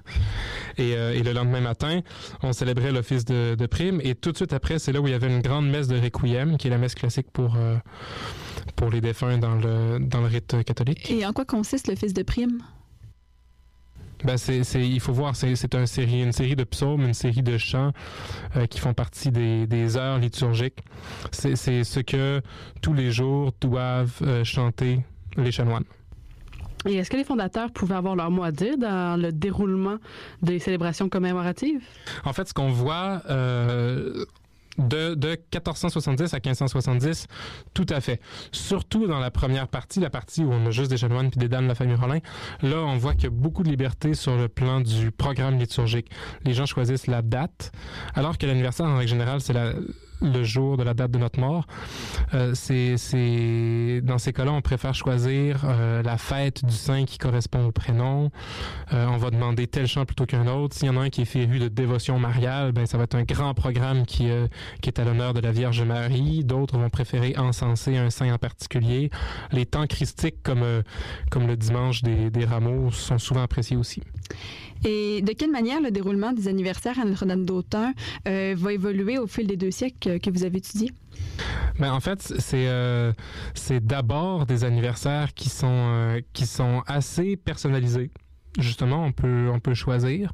Et, 0.78 0.90
et, 0.90 1.22
le 1.22 1.32
lendemain 1.32 1.60
matin, 1.60 2.00
on 2.42 2.52
célébrait 2.52 2.92
l'office 2.92 3.24
de, 3.24 3.54
de 3.54 3.66
prime 3.66 4.00
et 4.02 4.14
tout 4.14 4.32
de 4.32 4.36
suite 4.36 4.52
après, 4.52 4.78
c'est 4.78 4.92
là 4.92 5.00
où 5.00 5.06
il 5.06 5.10
y 5.10 5.14
avait 5.14 5.28
une 5.28 5.42
grande 5.42 5.68
messe 5.68 5.88
de 5.88 5.98
requiem, 5.98 6.56
qui 6.56 6.66
est 6.66 6.70
la 6.70 6.78
messe 6.78 6.94
classique 6.94 7.30
pour 7.32 7.56
pour 8.74 8.90
les 8.90 9.00
défunts 9.00 9.38
dans 9.38 9.54
le, 9.54 9.98
dans 10.00 10.20
le 10.20 10.26
rite 10.26 10.64
catholique. 10.64 11.10
Et 11.10 11.24
en 11.26 11.32
quoi 11.32 11.44
consiste 11.44 11.94
fils 11.96 12.12
de 12.14 12.22
prime? 12.22 12.62
Ben 14.24 14.36
c'est, 14.38 14.62
il 14.74 15.00
faut 15.00 15.12
voir, 15.12 15.36
c'est, 15.36 15.54
c'est 15.56 15.74
une, 15.74 15.86
série, 15.86 16.22
une 16.22 16.32
série 16.32 16.56
de 16.56 16.64
psaumes, 16.64 17.02
une 17.02 17.14
série 17.14 17.42
de 17.42 17.58
chants 17.58 17.92
euh, 18.56 18.66
qui 18.66 18.80
font 18.80 18.94
partie 18.94 19.30
des, 19.30 19.66
des 19.66 19.96
heures 19.96 20.18
liturgiques. 20.18 20.78
C'est, 21.32 21.54
c'est 21.56 21.84
ce 21.84 22.00
que 22.00 22.40
tous 22.80 22.94
les 22.94 23.10
jours 23.10 23.52
doivent 23.60 24.18
euh, 24.22 24.42
chanter 24.42 25.00
les 25.36 25.52
chanoines. 25.52 25.84
Et 26.86 26.94
est-ce 26.94 27.10
que 27.10 27.16
les 27.16 27.24
fondateurs 27.24 27.72
pouvaient 27.72 27.96
avoir 27.96 28.14
leur 28.14 28.30
mot 28.30 28.44
à 28.44 28.52
dire 28.52 28.78
dans 28.78 29.20
le 29.20 29.32
déroulement 29.32 29.96
des 30.42 30.58
célébrations 30.60 31.08
commémoratives? 31.08 31.82
En 32.24 32.32
fait, 32.32 32.48
ce 32.48 32.54
qu'on 32.54 32.70
voit, 32.70 33.22
euh, 33.28 34.24
de, 34.78 35.14
de 35.14 35.28
1470 35.28 36.34
à 36.34 36.36
1570, 36.36 37.26
tout 37.74 37.86
à 37.88 38.00
fait. 38.00 38.20
Surtout 38.52 39.06
dans 39.06 39.18
la 39.18 39.30
première 39.30 39.68
partie, 39.68 40.00
la 40.00 40.10
partie 40.10 40.44
où 40.44 40.52
on 40.52 40.66
a 40.66 40.70
juste 40.70 40.90
des 40.90 40.96
chanoines 40.96 41.30
puis 41.30 41.38
des 41.38 41.48
dames 41.48 41.64
de 41.64 41.68
la 41.68 41.74
famille 41.74 41.96
Rollin. 41.96 42.18
Là, 42.62 42.78
on 42.78 42.96
voit 42.96 43.14
qu'il 43.14 43.24
y 43.24 43.26
a 43.28 43.30
beaucoup 43.30 43.62
de 43.62 43.68
liberté 43.68 44.14
sur 44.14 44.36
le 44.36 44.48
plan 44.48 44.80
du 44.80 45.10
programme 45.10 45.58
liturgique. 45.58 46.10
Les 46.44 46.54
gens 46.54 46.66
choisissent 46.66 47.06
la 47.06 47.22
date, 47.22 47.72
alors 48.14 48.38
que 48.38 48.46
l'anniversaire, 48.46 48.86
en 48.86 48.96
règle 48.96 49.10
générale, 49.10 49.40
c'est 49.40 49.52
la, 49.52 49.72
le 50.20 50.44
jour 50.44 50.76
de 50.76 50.82
la 50.82 50.94
date 50.94 51.10
de 51.10 51.18
notre 51.18 51.40
mort. 51.40 51.66
Euh, 52.34 52.52
c'est, 52.54 54.00
dans 54.02 54.18
ces 54.18 54.32
cas-là, 54.32 54.52
on 54.52 54.62
préfère 54.62 54.94
choisir 54.94 55.62
euh, 55.64 56.02
la 56.02 56.18
fête 56.18 56.64
du 56.64 56.74
saint 56.74 57.04
qui 57.04 57.18
correspond 57.18 57.66
au 57.66 57.72
prénom. 57.72 58.30
Euh, 58.92 59.06
on 59.06 59.16
va 59.16 59.30
demander 59.30 59.66
tel 59.66 59.86
chant 59.86 60.04
plutôt 60.04 60.26
qu'un 60.26 60.46
autre. 60.46 60.76
S'il 60.76 60.86
y 60.86 60.90
en 60.90 60.96
a 60.96 61.00
un 61.00 61.10
qui 61.10 61.22
est 61.22 61.26
féru 61.26 61.58
de 61.58 61.68
dévotion 61.68 62.18
mariale, 62.18 62.72
ben 62.72 62.86
ça 62.86 62.98
va 62.98 63.04
être 63.04 63.14
un 63.14 63.24
grand 63.24 63.54
programme 63.54 64.06
qui 64.06 64.30
euh, 64.30 64.48
qui 64.80 64.88
est 64.88 64.98
à 64.98 65.04
l'honneur 65.04 65.34
de 65.34 65.40
la 65.40 65.52
Vierge 65.52 65.82
Marie. 65.82 66.44
D'autres 66.44 66.78
vont 66.78 66.90
préférer 66.90 67.34
encenser 67.36 67.96
un 67.96 68.10
saint 68.10 68.32
en 68.32 68.38
particulier. 68.38 69.10
Les 69.52 69.66
temps 69.66 69.86
christiques 69.86 70.42
comme 70.42 70.62
euh, 70.62 70.82
comme 71.30 71.46
le 71.46 71.56
dimanche 71.56 72.02
des, 72.02 72.30
des 72.30 72.44
rameaux 72.44 72.90
sont 72.90 73.18
souvent 73.18 73.42
appréciés 73.42 73.76
aussi. 73.76 74.02
Et 74.84 75.22
de 75.22 75.32
quelle 75.32 75.50
manière 75.50 75.80
le 75.80 75.90
déroulement 75.90 76.32
des 76.32 76.48
anniversaires 76.48 76.98
à 76.98 77.04
Notre-Dame 77.04 77.44
d'Autun 77.44 77.92
euh, 78.28 78.54
va 78.56 78.72
évoluer 78.72 79.18
au 79.18 79.26
fil 79.26 79.46
des 79.46 79.56
deux 79.56 79.70
siècles 79.70 80.20
que 80.20 80.30
vous 80.30 80.44
avez 80.44 80.58
étudiés? 80.58 80.92
Ben, 81.78 81.92
en 81.92 82.00
fait, 82.00 82.22
c'est 82.22 82.68
euh, 82.68 83.12
c'est 83.54 83.84
d'abord 83.84 84.46
des 84.46 84.64
anniversaires 84.64 85.34
qui 85.34 85.48
sont 85.48 85.66
euh, 85.68 86.20
qui 86.32 86.46
sont 86.46 86.82
assez 86.86 87.36
personnalisés. 87.36 88.10
Justement, 88.58 89.04
on 89.04 89.12
peut 89.12 89.48
on 89.52 89.60
peut 89.60 89.74
choisir. 89.74 90.32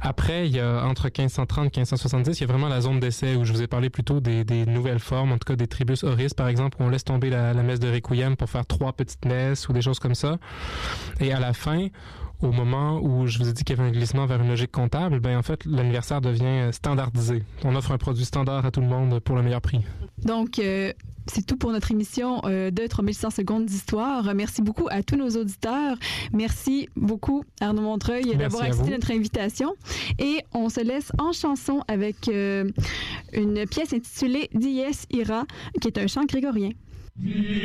Après, 0.00 0.46
il 0.46 0.54
y 0.54 0.60
a 0.60 0.84
entre 0.84 1.04
1530 1.04 1.78
et 1.78 1.80
1570, 1.80 2.38
il 2.38 2.40
y 2.42 2.44
a 2.44 2.46
vraiment 2.46 2.68
la 2.68 2.82
zone 2.82 3.00
d'essai 3.00 3.36
où 3.36 3.44
je 3.46 3.54
vous 3.54 3.62
ai 3.62 3.66
parlé 3.66 3.88
plutôt 3.88 4.20
des, 4.20 4.44
nouvelles 4.66 4.98
formes, 4.98 5.32
en 5.32 5.38
tout 5.38 5.46
cas 5.46 5.56
des 5.56 5.66
tribus 5.66 6.04
oris, 6.04 6.34
par 6.34 6.48
exemple, 6.48 6.76
où 6.78 6.84
on 6.84 6.90
laisse 6.90 7.04
tomber 7.04 7.30
la, 7.30 7.54
la 7.54 7.62
messe 7.62 7.80
de 7.80 7.90
Requiem 7.90 8.36
pour 8.36 8.50
faire 8.50 8.66
trois 8.66 8.92
petites 8.92 9.24
messes 9.24 9.66
ou 9.66 9.72
des 9.72 9.80
choses 9.80 9.98
comme 9.98 10.14
ça. 10.14 10.36
Et 11.20 11.32
à 11.32 11.40
la 11.40 11.54
fin, 11.54 11.88
au 12.44 12.52
moment 12.52 13.00
où 13.02 13.26
je 13.26 13.38
vous 13.38 13.48
ai 13.48 13.52
dit 13.52 13.64
qu'il 13.64 13.76
y 13.76 13.80
avait 13.80 13.88
un 13.88 13.92
glissement 13.92 14.26
vers 14.26 14.40
une 14.40 14.48
logique 14.48 14.72
comptable, 14.72 15.20
ben 15.20 15.36
en 15.36 15.42
fait, 15.42 15.64
l'anniversaire 15.64 16.20
devient 16.20 16.68
standardisé. 16.72 17.42
On 17.64 17.74
offre 17.74 17.92
un 17.92 17.98
produit 17.98 18.24
standard 18.24 18.64
à 18.64 18.70
tout 18.70 18.80
le 18.80 18.86
monde 18.86 19.20
pour 19.20 19.36
le 19.36 19.42
meilleur 19.42 19.60
prix. 19.60 19.80
Donc, 20.24 20.58
euh, 20.58 20.92
c'est 21.26 21.44
tout 21.46 21.56
pour 21.56 21.72
notre 21.72 21.90
émission 21.90 22.40
euh, 22.44 22.70
de 22.70 22.86
3600 22.86 23.30
secondes 23.30 23.66
d'histoire. 23.66 24.34
Merci 24.34 24.62
beaucoup 24.62 24.86
à 24.90 25.02
tous 25.02 25.16
nos 25.16 25.30
auditeurs. 25.30 25.96
Merci 26.32 26.88
beaucoup, 26.96 27.44
Arnaud 27.60 27.82
Montreuil, 27.82 28.36
d'avoir 28.36 28.64
accepté 28.64 28.90
notre 28.90 29.10
invitation. 29.10 29.74
Et 30.18 30.38
on 30.52 30.68
se 30.68 30.80
laisse 30.80 31.10
en 31.18 31.32
chanson 31.32 31.82
avec 31.88 32.28
euh, 32.28 32.70
une 33.32 33.66
pièce 33.66 33.92
intitulée 33.92 34.50
Dies 34.54 34.82
Ira, 35.10 35.46
qui 35.80 35.88
est 35.88 35.98
un 35.98 36.06
chant 36.06 36.24
grégorien. 36.24 36.70
Dies 37.16 37.62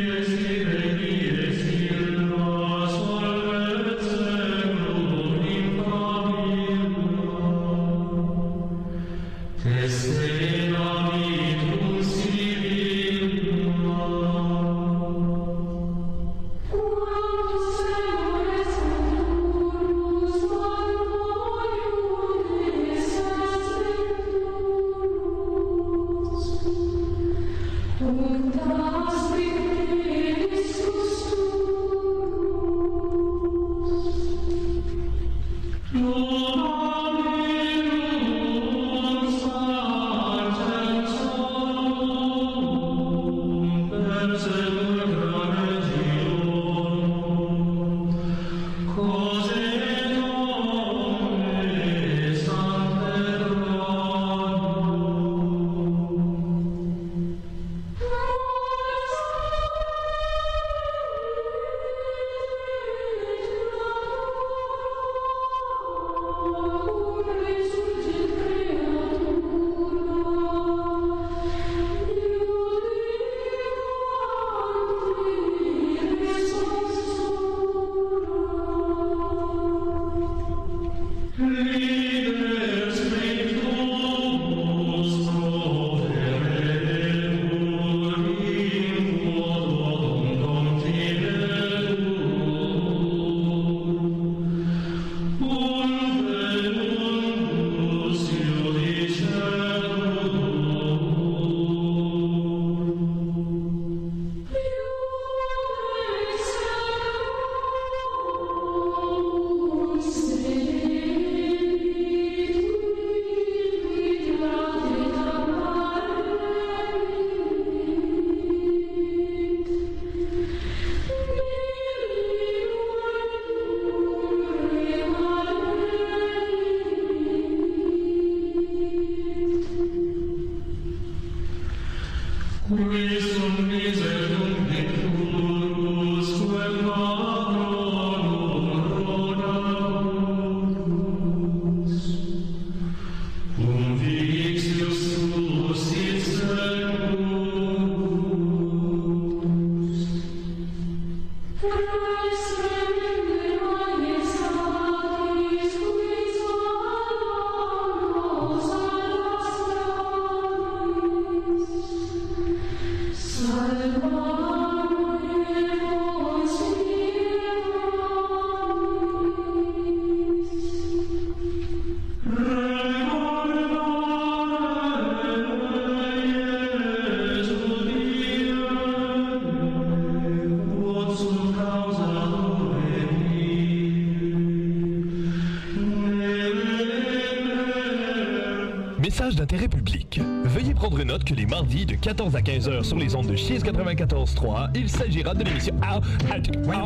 Message 189.20 189.36
d'intérêt 189.36 189.67
public. 189.67 190.22
Veuillez 190.45 190.74
prendre 190.74 191.03
note 191.03 191.26
que 191.26 191.34
les 191.34 191.45
mardis 191.45 191.86
de 191.86 191.95
14 191.95 192.38
à 192.38 192.41
15 192.41 192.70
heures 192.70 192.86
sur 192.86 192.95
les 192.95 193.15
ondes 193.15 193.28
de 193.28 193.36
Chiz 193.36 193.61
94.3, 193.61 194.70
il 194.76 194.89
s'agira 194.89 195.34
de 195.34 195.43
l'émission... 195.43 195.76
Ah, 195.82 195.99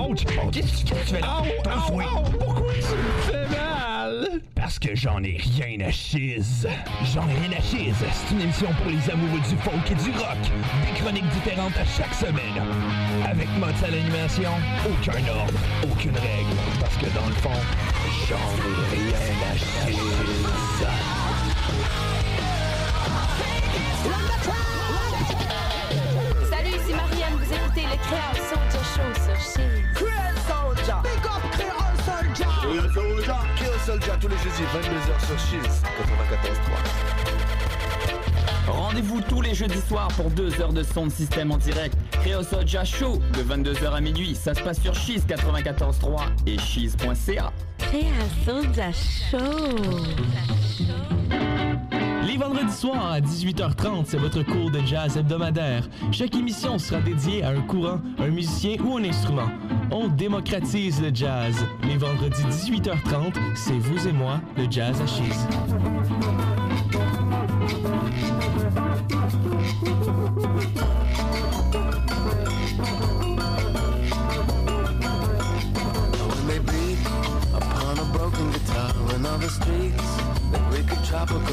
ouch! 0.09 0.23
Qu'est-ce 0.51 0.83
que 0.83 0.89
tu 0.89 0.95
fais 0.95 1.21
là? 1.21 1.43
Pourquoi 1.63 2.73
tu 2.73 2.95
me 2.95 3.21
fais 3.21 3.47
mal? 3.55 4.41
Parce 4.55 4.79
que 4.79 4.95
j'en 4.95 5.21
ai 5.21 5.37
rien 5.37 5.85
à 5.85 5.91
Chiz. 5.91 6.67
J'en 7.13 7.29
ai 7.29 7.33
rien 7.35 7.55
à 7.55 7.61
Chiz. 7.61 7.93
C'est 7.99 8.33
une 8.33 8.41
émission 8.41 8.69
pour 8.81 8.89
les 8.89 9.11
amoureux 9.11 9.41
du 9.47 9.55
folk 9.57 9.91
et 9.91 9.95
du 10.03 10.09
rock. 10.17 10.41
Des 10.87 10.99
chroniques 10.99 11.29
différentes 11.29 11.77
à 11.77 11.85
chaque 11.85 12.15
semaine. 12.15 12.63
Avec 13.29 13.47
mode 13.59 13.75
à 13.85 13.91
l'animation, 13.91 14.49
aucun 14.87 15.21
ordre, 15.31 15.59
aucune 15.83 16.15
règle. 16.15 16.57
Parce 16.79 16.97
que 16.97 17.05
dans 17.13 17.27
le 17.27 17.33
fond, 17.33 17.61
j'en 18.27 18.37
ai 18.57 19.11
rien 19.11 19.37
à 19.51 19.55
Chiz. 19.55 19.99
Vous 28.03 28.15
écoutez 28.15 28.33
le 28.33 28.33
Créole 28.33 28.39
Soldier 28.49 28.83
Show 28.93 29.09
sur 29.25 29.39
Chiz. 29.39 29.83
Créole 29.95 30.37
Soldier. 30.47 30.99
Big 31.03 31.25
up 31.25 31.43
Créole 31.51 31.97
Soldier. 32.05 32.49
Créole 32.61 32.91
Soldier. 32.93 33.39
Créole 33.55 33.79
Soldier 33.85 34.13
tous 34.19 34.27
les 34.27 34.37
jeudis 34.37 34.63
22h 34.73 35.25
sur 35.25 35.39
Chiz 35.39 35.81
94.3. 38.67 38.71
Rendez-vous 38.71 39.21
tous 39.21 39.41
les 39.41 39.53
jeudis 39.53 39.81
soirs 39.81 40.07
pour 40.15 40.29
deux 40.31 40.61
heures 40.61 40.73
de 40.73 40.83
son 40.83 41.07
de 41.07 41.11
système 41.11 41.51
en 41.51 41.57
direct. 41.57 41.95
Créo 42.21 42.43
Soja 42.43 42.85
Show 42.85 43.19
de 43.33 43.43
22h 43.43 43.91
à 43.91 44.01
minuit. 44.01 44.35
Ça 44.35 44.53
se 44.53 44.61
passe 44.61 44.81
sur 44.81 44.93
Cheese 44.95 45.23
94.3 45.27 46.21
et 46.47 46.57
cheese.ca. 46.57 47.51
Créole 47.77 48.13
Soldier 48.45 48.91
Show. 48.93 49.37
Les 52.33 52.39
vendredis 52.39 52.73
soirs 52.73 53.11
à 53.11 53.19
18h30, 53.21 54.05
c'est 54.07 54.17
votre 54.17 54.41
cours 54.41 54.71
de 54.71 54.79
jazz 54.79 55.17
hebdomadaire. 55.17 55.87
Chaque 56.11 56.35
émission 56.35 56.79
sera 56.79 56.99
dédiée 56.99 57.43
à 57.43 57.49
un 57.49 57.61
courant, 57.61 58.01
un 58.17 58.29
musicien 58.29 58.77
ou 58.83 58.97
un 58.97 59.03
instrument. 59.03 59.49
On 59.91 60.07
démocratise 60.07 60.99
le 60.99 61.11
jazz. 61.13 61.55
Les 61.83 61.95
vendredis 61.95 62.41
18h30, 62.45 63.35
c'est 63.53 63.77
vous 63.77 64.07
et 64.07 64.11
moi, 64.11 64.41
le 64.57 64.65
jazz 64.67 64.99
à 64.99 65.05
Chise. 65.05 65.47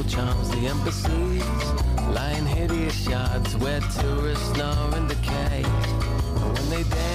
Wicked 0.00 0.12
charms, 0.12 0.48
the 0.50 0.66
embassies, 0.66 1.44
lying 2.14 2.46
hideous 2.46 3.06
yards 3.06 3.56
where 3.56 3.80
tourists 3.80 4.44
snore 4.52 4.94
and 4.94 5.08
decay. 5.08 5.62
And 5.64 6.58
when 6.58 6.70
they 6.70 6.82
dance. 6.82 7.10